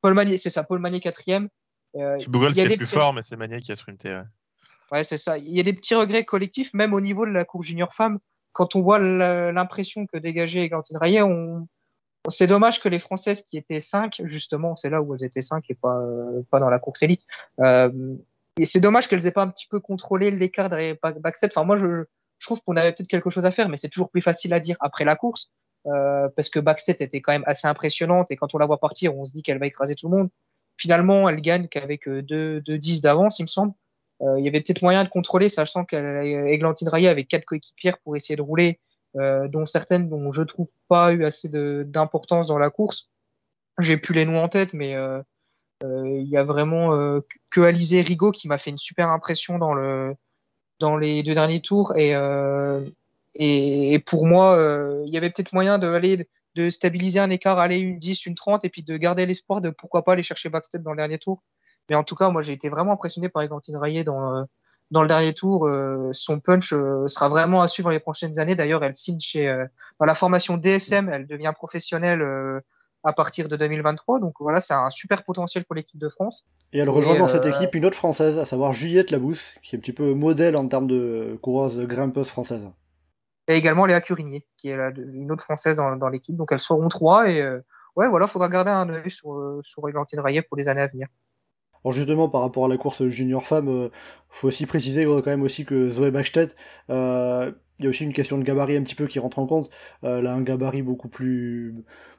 Paul 0.00 0.14
Magnier, 0.14 0.38
c'est 0.38 0.50
ça. 0.50 0.64
Paul 0.64 0.80
Magnier 0.80 1.00
quatrième. 1.00 1.48
Euh, 1.96 2.18
Google, 2.28 2.54
c'est 2.54 2.66
le 2.66 2.76
plus 2.76 2.86
fort, 2.86 3.12
mais 3.12 3.22
c'est 3.22 3.36
Magnier 3.36 3.60
qui 3.60 3.70
a 3.70 3.76
sprinté. 3.76 4.10
Ouais, 4.10 4.22
ouais 4.90 5.04
c'est 5.04 5.18
ça. 5.18 5.38
Il 5.38 5.52
y 5.54 5.60
a 5.60 5.62
des 5.62 5.72
petits 5.72 5.94
regrets 5.94 6.24
collectifs, 6.24 6.74
même 6.74 6.92
au 6.92 7.00
niveau 7.00 7.24
de 7.24 7.30
la 7.30 7.44
course 7.44 7.66
junior 7.66 7.94
femme. 7.94 8.18
Quand 8.54 8.76
on 8.76 8.82
voit 8.82 9.00
l'impression 9.00 10.06
que 10.06 10.16
dégageait 10.16 10.60
Églantine 10.60 10.96
Rayet, 10.96 11.22
on... 11.22 11.66
c'est 12.30 12.46
dommage 12.46 12.80
que 12.80 12.88
les 12.88 13.00
Françaises 13.00 13.42
qui 13.42 13.58
étaient 13.58 13.80
5, 13.80 14.22
justement, 14.24 14.76
c'est 14.76 14.90
là 14.90 15.02
où 15.02 15.14
elles 15.14 15.24
étaient 15.24 15.42
5 15.42 15.64
et 15.68 15.74
pas, 15.74 15.98
euh, 15.98 16.42
pas 16.50 16.60
dans 16.60 16.70
la 16.70 16.78
course 16.78 17.02
élite. 17.02 17.26
Euh, 17.60 17.90
et 18.58 18.64
c'est 18.64 18.78
dommage 18.80 19.08
qu'elles 19.08 19.26
aient 19.26 19.32
pas 19.32 19.42
un 19.42 19.48
petit 19.48 19.66
peu 19.68 19.80
contrôlé 19.80 20.30
l'écart 20.30 20.70
derrière 20.70 20.94
Backset. 21.02 21.48
Enfin, 21.48 21.64
moi, 21.64 21.76
je, 21.76 22.04
je 22.38 22.46
trouve 22.46 22.62
qu'on 22.62 22.76
avait 22.76 22.92
peut-être 22.92 23.08
quelque 23.08 23.28
chose 23.28 23.44
à 23.44 23.50
faire, 23.50 23.68
mais 23.68 23.76
c'est 23.76 23.88
toujours 23.88 24.10
plus 24.10 24.22
facile 24.22 24.54
à 24.54 24.60
dire 24.60 24.76
après 24.78 25.04
la 25.04 25.16
course. 25.16 25.50
Euh, 25.86 26.28
parce 26.34 26.48
que 26.48 26.60
Backset 26.60 26.96
était 27.00 27.20
quand 27.20 27.32
même 27.32 27.44
assez 27.46 27.66
impressionnante 27.66 28.30
et 28.30 28.36
quand 28.36 28.54
on 28.54 28.58
la 28.58 28.66
voit 28.66 28.78
partir, 28.78 29.14
on 29.18 29.26
se 29.26 29.32
dit 29.32 29.42
qu'elle 29.42 29.58
va 29.58 29.66
écraser 29.66 29.96
tout 29.96 30.08
le 30.08 30.16
monde. 30.16 30.30
Finalement, 30.76 31.28
elle 31.28 31.40
gagne 31.40 31.66
qu'avec 31.68 32.08
2 32.08 32.62
10 32.62 33.00
d'avance, 33.02 33.40
il 33.40 33.42
me 33.42 33.48
semble. 33.48 33.74
Euh, 34.24 34.38
il 34.38 34.44
y 34.44 34.48
avait 34.48 34.60
peut-être 34.60 34.82
moyen 34.82 35.04
de 35.04 35.08
contrôler, 35.08 35.48
sachant 35.48 35.84
qu'Eglantine 35.84 36.88
Rayet 36.88 37.08
avait 37.08 37.24
quatre 37.24 37.44
coéquipières 37.44 37.98
pour 37.98 38.16
essayer 38.16 38.36
de 38.36 38.42
rouler, 38.42 38.80
euh, 39.16 39.48
dont 39.48 39.66
certaines 39.66 40.08
dont 40.08 40.32
je 40.32 40.42
trouve 40.42 40.68
pas 40.88 41.12
eu 41.12 41.24
assez 41.24 41.48
d'importance 41.48 42.46
dans 42.46 42.58
la 42.58 42.70
course. 42.70 43.10
J'ai 43.78 43.96
plus 43.96 44.14
les 44.14 44.24
noms 44.24 44.42
en 44.42 44.48
tête, 44.48 44.72
mais 44.72 44.94
euh, 44.94 45.20
il 45.82 46.28
y 46.28 46.36
a 46.36 46.44
vraiment 46.44 46.90
que 47.50 47.60
Alizé 47.60 48.00
Rigaud 48.00 48.30
qui 48.30 48.48
m'a 48.48 48.56
fait 48.56 48.70
une 48.70 48.78
super 48.78 49.08
impression 49.08 49.58
dans 49.58 49.74
le 49.74 50.14
dans 50.80 50.96
les 50.96 51.22
deux 51.22 51.34
derniers 51.34 51.60
tours 51.60 51.94
et 51.96 52.14
et, 53.36 53.98
pour 54.06 54.26
moi, 54.26 54.56
il 55.06 55.12
y 55.12 55.16
avait 55.16 55.30
peut-être 55.30 55.52
moyen 55.52 55.78
d'aller 55.78 56.28
de 56.54 56.70
stabiliser 56.70 57.18
un 57.18 57.30
écart, 57.30 57.58
aller 57.58 57.78
une 57.78 57.98
10, 57.98 58.26
une 58.26 58.34
30, 58.34 58.64
et 58.64 58.68
puis 58.68 58.82
de 58.82 58.96
garder 58.96 59.26
l'espoir 59.26 59.60
de 59.60 59.70
pourquoi 59.70 60.04
pas 60.04 60.12
aller 60.12 60.22
chercher 60.22 60.48
backstep 60.48 60.82
dans 60.82 60.92
le 60.92 60.98
dernier 60.98 61.18
tour. 61.18 61.42
Mais 61.88 61.96
en 61.96 62.04
tout 62.04 62.14
cas, 62.14 62.30
moi, 62.30 62.42
j'ai 62.42 62.52
été 62.52 62.68
vraiment 62.68 62.92
impressionné 62.92 63.28
par 63.28 63.42
Eglantine 63.42 63.76
Rayet 63.76 64.04
dans, 64.04 64.36
euh, 64.36 64.42
dans 64.90 65.02
le 65.02 65.08
dernier 65.08 65.34
tour. 65.34 65.66
Euh, 65.66 66.10
son 66.12 66.40
punch 66.40 66.72
euh, 66.72 67.06
sera 67.08 67.28
vraiment 67.28 67.60
à 67.62 67.68
suivre 67.68 67.90
les 67.90 68.00
prochaines 68.00 68.38
années. 68.38 68.56
D'ailleurs, 68.56 68.82
elle 68.84 68.94
signe 68.94 69.20
chez 69.20 69.46
dans 69.98 70.06
la 70.06 70.14
formation 70.14 70.56
DSM, 70.56 71.08
elle 71.08 71.26
devient 71.26 71.52
professionnelle 71.54 72.24
à 73.02 73.12
partir 73.12 73.48
de 73.48 73.56
2023. 73.56 74.20
Donc 74.20 74.34
voilà, 74.40 74.60
c'est 74.60 74.74
un 74.74 74.90
super 74.90 75.24
potentiel 75.24 75.64
pour 75.64 75.74
l'équipe 75.74 76.00
de 76.00 76.08
France. 76.08 76.46
Et 76.72 76.78
elle 76.78 76.90
rejoint 76.90 77.18
dans 77.18 77.28
cette 77.28 77.46
équipe 77.46 77.74
une 77.74 77.84
autre 77.84 77.96
française, 77.96 78.38
à 78.38 78.44
savoir 78.44 78.72
Juliette 78.72 79.10
Labousse, 79.10 79.54
qui 79.62 79.76
est 79.76 79.78
un 79.78 79.80
petit 79.80 79.92
peu 79.92 80.14
modèle 80.14 80.56
en 80.56 80.66
termes 80.66 80.86
de 80.86 81.38
coureuse 81.42 81.78
grimpeuse 81.80 82.28
française 82.28 82.70
et 83.48 83.56
également 83.56 83.86
Léa 83.86 84.00
Curinier, 84.00 84.46
qui 84.56 84.70
est 84.70 84.78
une 84.96 85.30
autre 85.30 85.44
française 85.44 85.76
dans, 85.76 85.96
dans 85.96 86.08
l'équipe. 86.08 86.36
Donc 86.36 86.52
elles 86.52 86.60
seront 86.60 86.88
trois 86.88 87.28
et 87.30 87.42
euh, 87.42 87.60
ouais, 87.96 88.08
voilà, 88.08 88.26
faudra 88.26 88.48
garder 88.48 88.70
un 88.70 88.88
œil 88.88 89.10
sur, 89.10 89.60
sur 89.62 89.88
Eglantine 89.88 90.20
Rayet 90.20 90.42
pour 90.42 90.56
les 90.56 90.68
années 90.68 90.82
à 90.82 90.86
venir. 90.86 91.08
Alors 91.84 91.92
justement, 91.92 92.28
par 92.28 92.40
rapport 92.40 92.64
à 92.64 92.68
la 92.68 92.76
course 92.76 93.06
junior 93.08 93.44
femme, 93.46 93.68
euh, 93.68 93.88
faut 94.28 94.48
aussi 94.48 94.66
préciser 94.66 95.04
quand 95.04 95.26
même 95.26 95.42
aussi 95.42 95.64
que 95.64 95.88
Zoé 95.88 96.10
Bachstedt, 96.10 96.56
euh, 96.90 97.52
il 97.78 97.84
y 97.84 97.86
a 97.86 97.90
aussi 97.90 98.04
une 98.04 98.12
question 98.12 98.38
de 98.38 98.44
gabarit 98.44 98.76
un 98.76 98.82
petit 98.82 98.94
peu 98.94 99.06
qui 99.06 99.18
rentre 99.18 99.38
en 99.38 99.46
compte. 99.46 99.70
Euh, 100.04 100.20
elle 100.20 100.26
a 100.26 100.34
un 100.34 100.42
gabarit 100.42 100.82
beaucoup 100.82 101.08
plus 101.08 101.74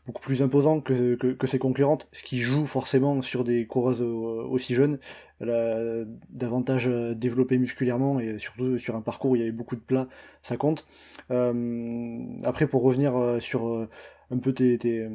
beaucoup 0.05 0.21
plus 0.21 0.43
imposant 0.43 0.81
que, 0.81 1.15
que, 1.15 1.47
ses 1.47 1.57
concurrentes, 1.57 2.07
ce 2.11 2.21
qui 2.21 2.37
joue 2.37 2.67
forcément 2.67 3.23
sur 3.23 3.43
des 3.43 3.65
coureuses 3.65 4.03
aussi 4.03 4.75
jeunes. 4.75 4.99
Elle 5.39 5.49
a 5.49 6.05
davantage 6.29 6.87
développé 7.15 7.57
musculairement 7.57 8.19
et 8.19 8.37
surtout 8.37 8.77
sur 8.77 8.95
un 8.95 9.01
parcours 9.01 9.31
où 9.31 9.35
il 9.35 9.39
y 9.39 9.41
avait 9.41 9.51
beaucoup 9.51 9.75
de 9.75 9.81
plats, 9.81 10.07
ça 10.43 10.57
compte. 10.57 10.85
Euh, 11.31 12.19
après, 12.43 12.67
pour 12.67 12.83
revenir 12.83 13.15
euh, 13.15 13.39
sur 13.39 13.67
euh, 13.67 13.89
un 14.31 14.37
peu 14.37 14.53
tes, 14.53 14.77
tes, 14.77 15.07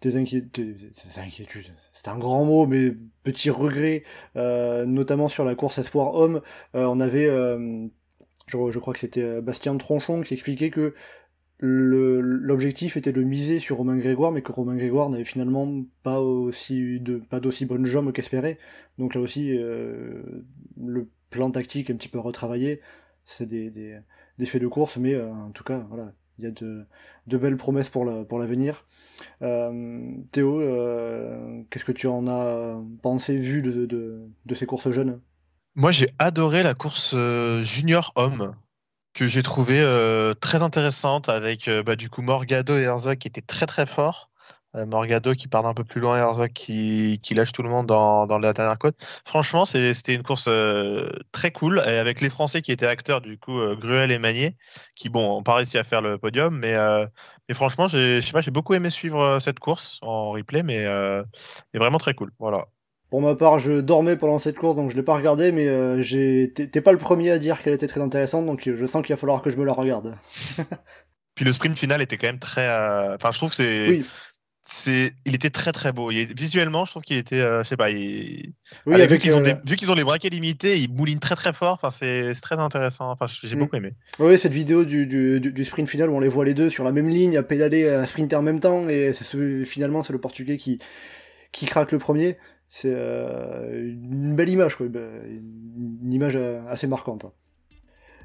tes 0.00 0.16
inquiétudes, 0.16 0.94
c'est 1.92 2.08
un 2.08 2.18
grand 2.18 2.44
mot, 2.44 2.66
mais 2.66 2.94
petit 3.24 3.50
regret, 3.50 4.04
notamment 4.34 5.28
sur 5.28 5.44
la 5.44 5.54
course 5.54 5.78
Espoir 5.78 6.14
Homme, 6.14 6.40
on 6.74 7.00
avait, 7.00 7.26
je, 8.46 8.70
je, 8.70 8.78
crois 8.78 8.94
que 8.94 9.00
c'était 9.00 9.40
Bastien 9.40 9.76
Tronchon 9.76 10.20
qui 10.20 10.34
expliquait 10.34 10.70
que 10.70 10.94
l'objectif 11.60 12.96
était 12.96 13.12
de 13.12 13.22
miser 13.22 13.58
sur 13.58 13.78
Romain 13.78 13.96
Grégoire, 13.96 14.30
mais 14.30 14.42
que 14.42 14.52
Romain 14.52 14.76
Grégoire 14.76 15.10
n'avait 15.10 15.24
finalement 15.24 15.84
pas 16.02 16.20
aussi 16.20 17.00
de 17.00 17.16
pas 17.16 17.40
d'aussi 17.40 17.66
bonnes 17.66 17.86
jambes 17.86 18.12
qu'espéré. 18.12 18.58
Donc 18.98 19.14
là 19.14 19.20
aussi, 19.20 19.56
euh, 19.56 20.22
le 20.80 21.08
plan 21.30 21.50
tactique 21.50 21.90
un 21.90 21.96
petit 21.96 22.08
peu 22.08 22.20
retravaillé, 22.20 22.80
c'est 23.24 23.46
des, 23.46 23.70
des, 23.70 23.98
des, 24.38 24.46
faits 24.46 24.62
de 24.62 24.68
course, 24.68 24.98
mais 24.98 25.14
euh, 25.14 25.30
en 25.30 25.50
tout 25.50 25.64
cas, 25.64 25.84
voilà, 25.88 26.12
il 26.38 26.44
y 26.44 26.48
a 26.48 26.50
de, 26.50 26.86
belles 27.38 27.56
promesses 27.56 27.88
pour 27.88 28.04
la, 28.04 28.24
pour 28.24 28.38
l'avenir. 28.38 28.84
Euh, 29.42 30.12
Théo, 30.32 30.60
euh, 30.60 31.62
qu'est-ce 31.70 31.84
que 31.84 31.92
tu 31.92 32.06
en 32.06 32.26
as 32.28 32.80
pensé, 33.02 33.36
vu 33.36 33.62
de, 33.62 34.54
ces 34.54 34.66
courses 34.66 34.90
jeunes? 34.90 35.20
Moi, 35.74 35.90
j'ai 35.90 36.08
adoré 36.18 36.62
la 36.62 36.74
course 36.74 37.12
euh, 37.14 37.62
junior 37.62 38.12
homme 38.16 38.54
que 39.14 39.28
j'ai 39.28 39.42
trouvé 39.42 39.80
euh, 39.80 40.32
très 40.34 40.62
intéressante 40.62 41.28
avec 41.28 41.68
bah, 41.84 41.96
du 41.96 42.08
coup 42.08 42.22
Morgado 42.22 42.76
et 42.76 42.82
Herzog 42.82 43.18
qui 43.18 43.28
étaient 43.28 43.40
très 43.40 43.66
très 43.66 43.86
forts. 43.86 44.27
Euh, 44.76 44.84
Morgado 44.86 45.32
qui 45.32 45.48
part 45.48 45.64
un 45.66 45.74
peu 45.74 45.84
plus 45.84 46.00
loin 46.00 46.16
et 46.18 46.20
Herzog 46.20 46.52
qui, 46.52 47.20
qui 47.22 47.34
lâche 47.34 47.52
tout 47.52 47.62
le 47.62 47.70
monde 47.70 47.86
dans, 47.86 48.26
dans 48.26 48.38
la 48.38 48.52
dernière 48.52 48.78
côte. 48.78 48.96
Franchement, 49.24 49.64
c'était 49.64 50.14
une 50.14 50.22
course 50.22 50.48
très 51.32 51.50
cool 51.50 51.82
et 51.86 51.98
avec 51.98 52.20
les 52.20 52.30
Français 52.30 52.60
qui 52.60 52.72
étaient 52.72 52.86
acteurs 52.86 53.20
du 53.20 53.38
coup 53.38 53.60
Gruel 53.76 54.10
et 54.10 54.18
Magnier 54.18 54.56
qui 54.94 55.08
bon, 55.08 55.38
ont 55.38 55.42
pas 55.42 55.54
réussi 55.54 55.78
à 55.78 55.84
faire 55.84 56.02
le 56.02 56.18
podium, 56.18 56.58
mais, 56.58 56.76
mais 57.48 57.54
franchement, 57.54 57.86
j'ai 57.88 58.50
beaucoup 58.50 58.74
aimé 58.74 58.90
suivre 58.90 59.38
cette 59.38 59.58
course 59.58 59.98
en 60.02 60.32
replay, 60.32 60.62
mais, 60.62 60.86
mais 61.72 61.80
vraiment 61.80 61.98
très 61.98 62.14
cool. 62.14 62.30
Voilà. 62.38 62.66
Pour 63.10 63.22
ma 63.22 63.34
part, 63.34 63.58
je 63.58 63.80
dormais 63.80 64.16
pendant 64.16 64.38
cette 64.38 64.58
course, 64.58 64.76
donc 64.76 64.90
je 64.90 64.96
l'ai 64.96 65.02
pas 65.02 65.14
regardé, 65.14 65.50
mais 65.50 65.66
euh, 65.66 66.46
t'es 66.54 66.80
pas 66.82 66.92
le 66.92 66.98
premier 66.98 67.30
à 67.30 67.38
dire 67.38 67.62
qu'elle 67.62 67.72
était 67.72 67.86
très 67.86 68.02
intéressante, 68.02 68.44
donc 68.44 68.62
je 68.68 68.86
sens 68.86 69.04
qu'il 69.04 69.14
va 69.14 69.18
falloir 69.18 69.40
que 69.40 69.48
je 69.48 69.56
me 69.56 69.64
la 69.64 69.72
regarde. 69.72 70.14
Puis 71.34 71.44
le 71.44 71.52
sprint 71.52 71.78
final 71.78 72.02
était 72.02 72.18
quand 72.18 72.26
même 72.26 72.38
très. 72.38 72.68
Euh, 72.68 73.14
enfin, 73.14 73.30
je 73.30 73.38
trouve 73.38 73.50
que 73.50 73.56
c'est. 73.56 73.88
Oui. 73.88 74.04
C'est, 74.70 75.14
il 75.24 75.34
était 75.34 75.48
très 75.48 75.72
très 75.72 75.92
beau. 75.92 76.10
Il, 76.10 76.34
visuellement, 76.34 76.84
je 76.84 76.90
trouve 76.90 77.02
qu'il 77.02 77.16
était, 77.16 77.40
euh, 77.40 77.62
je 77.62 77.68
sais 77.68 77.76
pas, 77.78 77.90
il... 77.90 78.52
oui, 78.84 79.06
vu 79.06 79.16
qu'ils 79.16 79.34
ont, 79.34 79.40
des... 79.40 79.54
vu 79.66 79.76
qu'ils 79.76 79.90
ont 79.90 79.94
les 79.94 80.04
braquets 80.04 80.28
limités, 80.28 80.76
ils 80.76 80.92
moulinent 80.92 81.20
très 81.20 81.36
très 81.36 81.54
fort. 81.54 81.72
Enfin, 81.72 81.88
c'est, 81.88 82.34
très 82.42 82.58
intéressant. 82.58 83.10
Enfin, 83.10 83.24
j'ai 83.26 83.56
mm. 83.56 83.58
beaucoup 83.58 83.76
aimé. 83.76 83.94
Oui, 84.18 84.38
cette 84.38 84.52
vidéo 84.52 84.84
du, 84.84 85.06
du, 85.06 85.40
du, 85.40 85.64
sprint 85.64 85.88
final 85.88 86.10
où 86.10 86.16
on 86.16 86.20
les 86.20 86.28
voit 86.28 86.44
les 86.44 86.52
deux 86.52 86.68
sur 86.68 86.84
la 86.84 86.92
même 86.92 87.08
ligne, 87.08 87.38
à 87.38 87.42
pédaler, 87.42 87.88
à 87.88 88.06
sprinter 88.06 88.36
en 88.36 88.42
même 88.42 88.60
temps, 88.60 88.88
et 88.88 89.12
finalement, 89.64 90.02
c'est 90.02 90.12
le 90.12 90.20
Portugais 90.20 90.58
qui, 90.58 90.78
qui 91.50 91.64
craque 91.64 91.92
le 91.92 91.98
premier 91.98 92.36
c'est 92.68 92.92
euh, 92.92 93.82
une 93.82 94.34
belle 94.34 94.50
image, 94.50 94.76
quoi, 94.76 94.86
une 94.86 96.12
image 96.12 96.36
euh, 96.36 96.60
assez 96.68 96.86
marquante. 96.86 97.26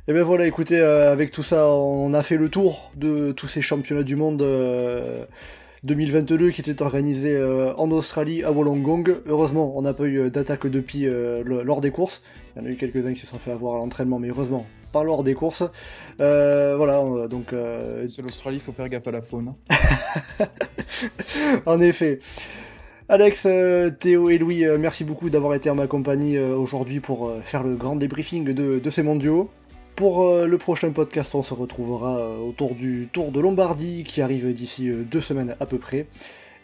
Et 0.08 0.14
ben 0.14 0.24
voilà, 0.24 0.46
écoutez, 0.46 0.80
euh, 0.80 1.12
avec 1.12 1.32
tout 1.32 1.44
ça, 1.44 1.70
on 1.70 2.14
a 2.14 2.24
fait 2.24 2.36
le 2.36 2.50
tour 2.50 2.92
de 2.96 3.32
tous 3.32 3.48
ces 3.48 3.62
championnats 3.62 4.04
du 4.04 4.18
monde 4.18 4.42
2022 5.84 6.52
qui 6.52 6.62
étaient 6.62 6.82
organisés 6.82 7.42
en 7.78 7.92
Australie 7.92 8.44
à 8.44 8.52
Wollongong. 8.52 9.22
Heureusement, 9.28 9.74
on 9.76 9.82
n'a 9.82 9.94
pas 9.94 10.06
eu 10.06 10.30
d'attaque 10.30 10.68
de 10.68 10.80
pie 10.80 11.06
lors 11.08 11.82
des 11.82 11.92
courses. 11.92 12.22
Il 12.56 12.62
y 12.62 12.66
en 12.66 12.68
a 12.68 12.72
eu 12.72 12.76
quelques-uns 12.76 13.14
qui 13.14 13.20
se 13.20 13.28
sont 13.28 13.40
fait 13.40 13.52
avoir 13.52 13.76
à 13.76 13.78
l'entraînement, 13.78 14.20
mais 14.20 14.30
heureusement, 14.30 14.66
pas 14.92 15.04
lors 15.04 15.24
des 15.24 15.34
courses. 15.34 15.64
voilà, 16.18 17.28
donc. 17.30 17.54
C'est 18.08 18.22
l'Australie, 18.22 18.58
il 18.58 18.62
faut 18.62 18.72
faire 18.72 18.90
gaffe 18.90 19.08
à 19.08 19.12
la 19.12 19.22
faune. 19.22 19.54
en 21.66 21.80
effet. 21.82 22.20
Alex, 23.10 23.44
euh, 23.46 23.90
Théo 23.90 24.30
et 24.30 24.38
Louis, 24.38 24.66
euh, 24.66 24.78
merci 24.80 25.04
beaucoup 25.04 25.30
d'avoir 25.30 25.54
été 25.56 25.70
en 25.70 25.76
ma 25.76 25.88
compagnie 25.88 26.38
euh, 26.38 26.56
aujourd'hui 26.56 27.02
pour 27.02 27.32
faire 27.44 27.62
le 27.64 27.76
grand 27.76 27.98
débriefing 27.98 28.46
de, 28.54 28.90
ces 28.90 29.04
mondiaux. 29.04 29.50
Pour 29.96 30.46
le 30.46 30.58
prochain 30.58 30.92
podcast, 30.92 31.36
on 31.36 31.44
se 31.44 31.54
retrouvera 31.54 32.40
autour 32.40 32.76
du 32.76 33.10
Tour 33.12 33.32
de 33.32 33.40
Lombardie 33.40 34.04
qui 34.04 34.22
arrive 34.22 34.52
d'ici 34.54 34.90
deux 34.90 35.22
semaines 35.22 35.56
à 35.60 35.66
peu 35.66 35.78
près. 35.78 36.08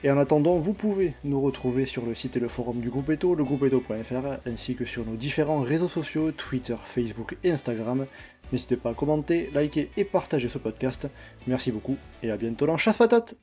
Et 0.03 0.09
en 0.09 0.17
attendant, 0.17 0.55
vous 0.55 0.73
pouvez 0.73 1.13
nous 1.25 1.41
retrouver 1.41 1.85
sur 1.85 2.05
le 2.05 2.13
site 2.13 2.37
et 2.37 2.39
le 2.39 2.47
forum 2.47 2.79
du 2.79 2.89
groupe 2.89 3.09
Eto, 3.09 3.35
le 3.35 3.43
groupe 3.43 3.63
Eto.fr, 3.63 4.39
ainsi 4.45 4.75
que 4.75 4.85
sur 4.85 5.05
nos 5.05 5.15
différents 5.15 5.61
réseaux 5.61 5.89
sociaux, 5.89 6.31
Twitter, 6.31 6.75
Facebook 6.85 7.35
et 7.43 7.51
Instagram. 7.51 8.05
N'hésitez 8.51 8.77
pas 8.77 8.91
à 8.91 8.93
commenter, 8.93 9.49
liker 9.53 9.89
et 9.97 10.05
partager 10.05 10.47
ce 10.47 10.57
podcast. 10.57 11.07
Merci 11.47 11.71
beaucoup 11.71 11.97
et 12.23 12.31
à 12.31 12.37
bientôt 12.37 12.65
dans 12.65 12.77
Chasse 12.77 12.97
Patate 12.97 13.35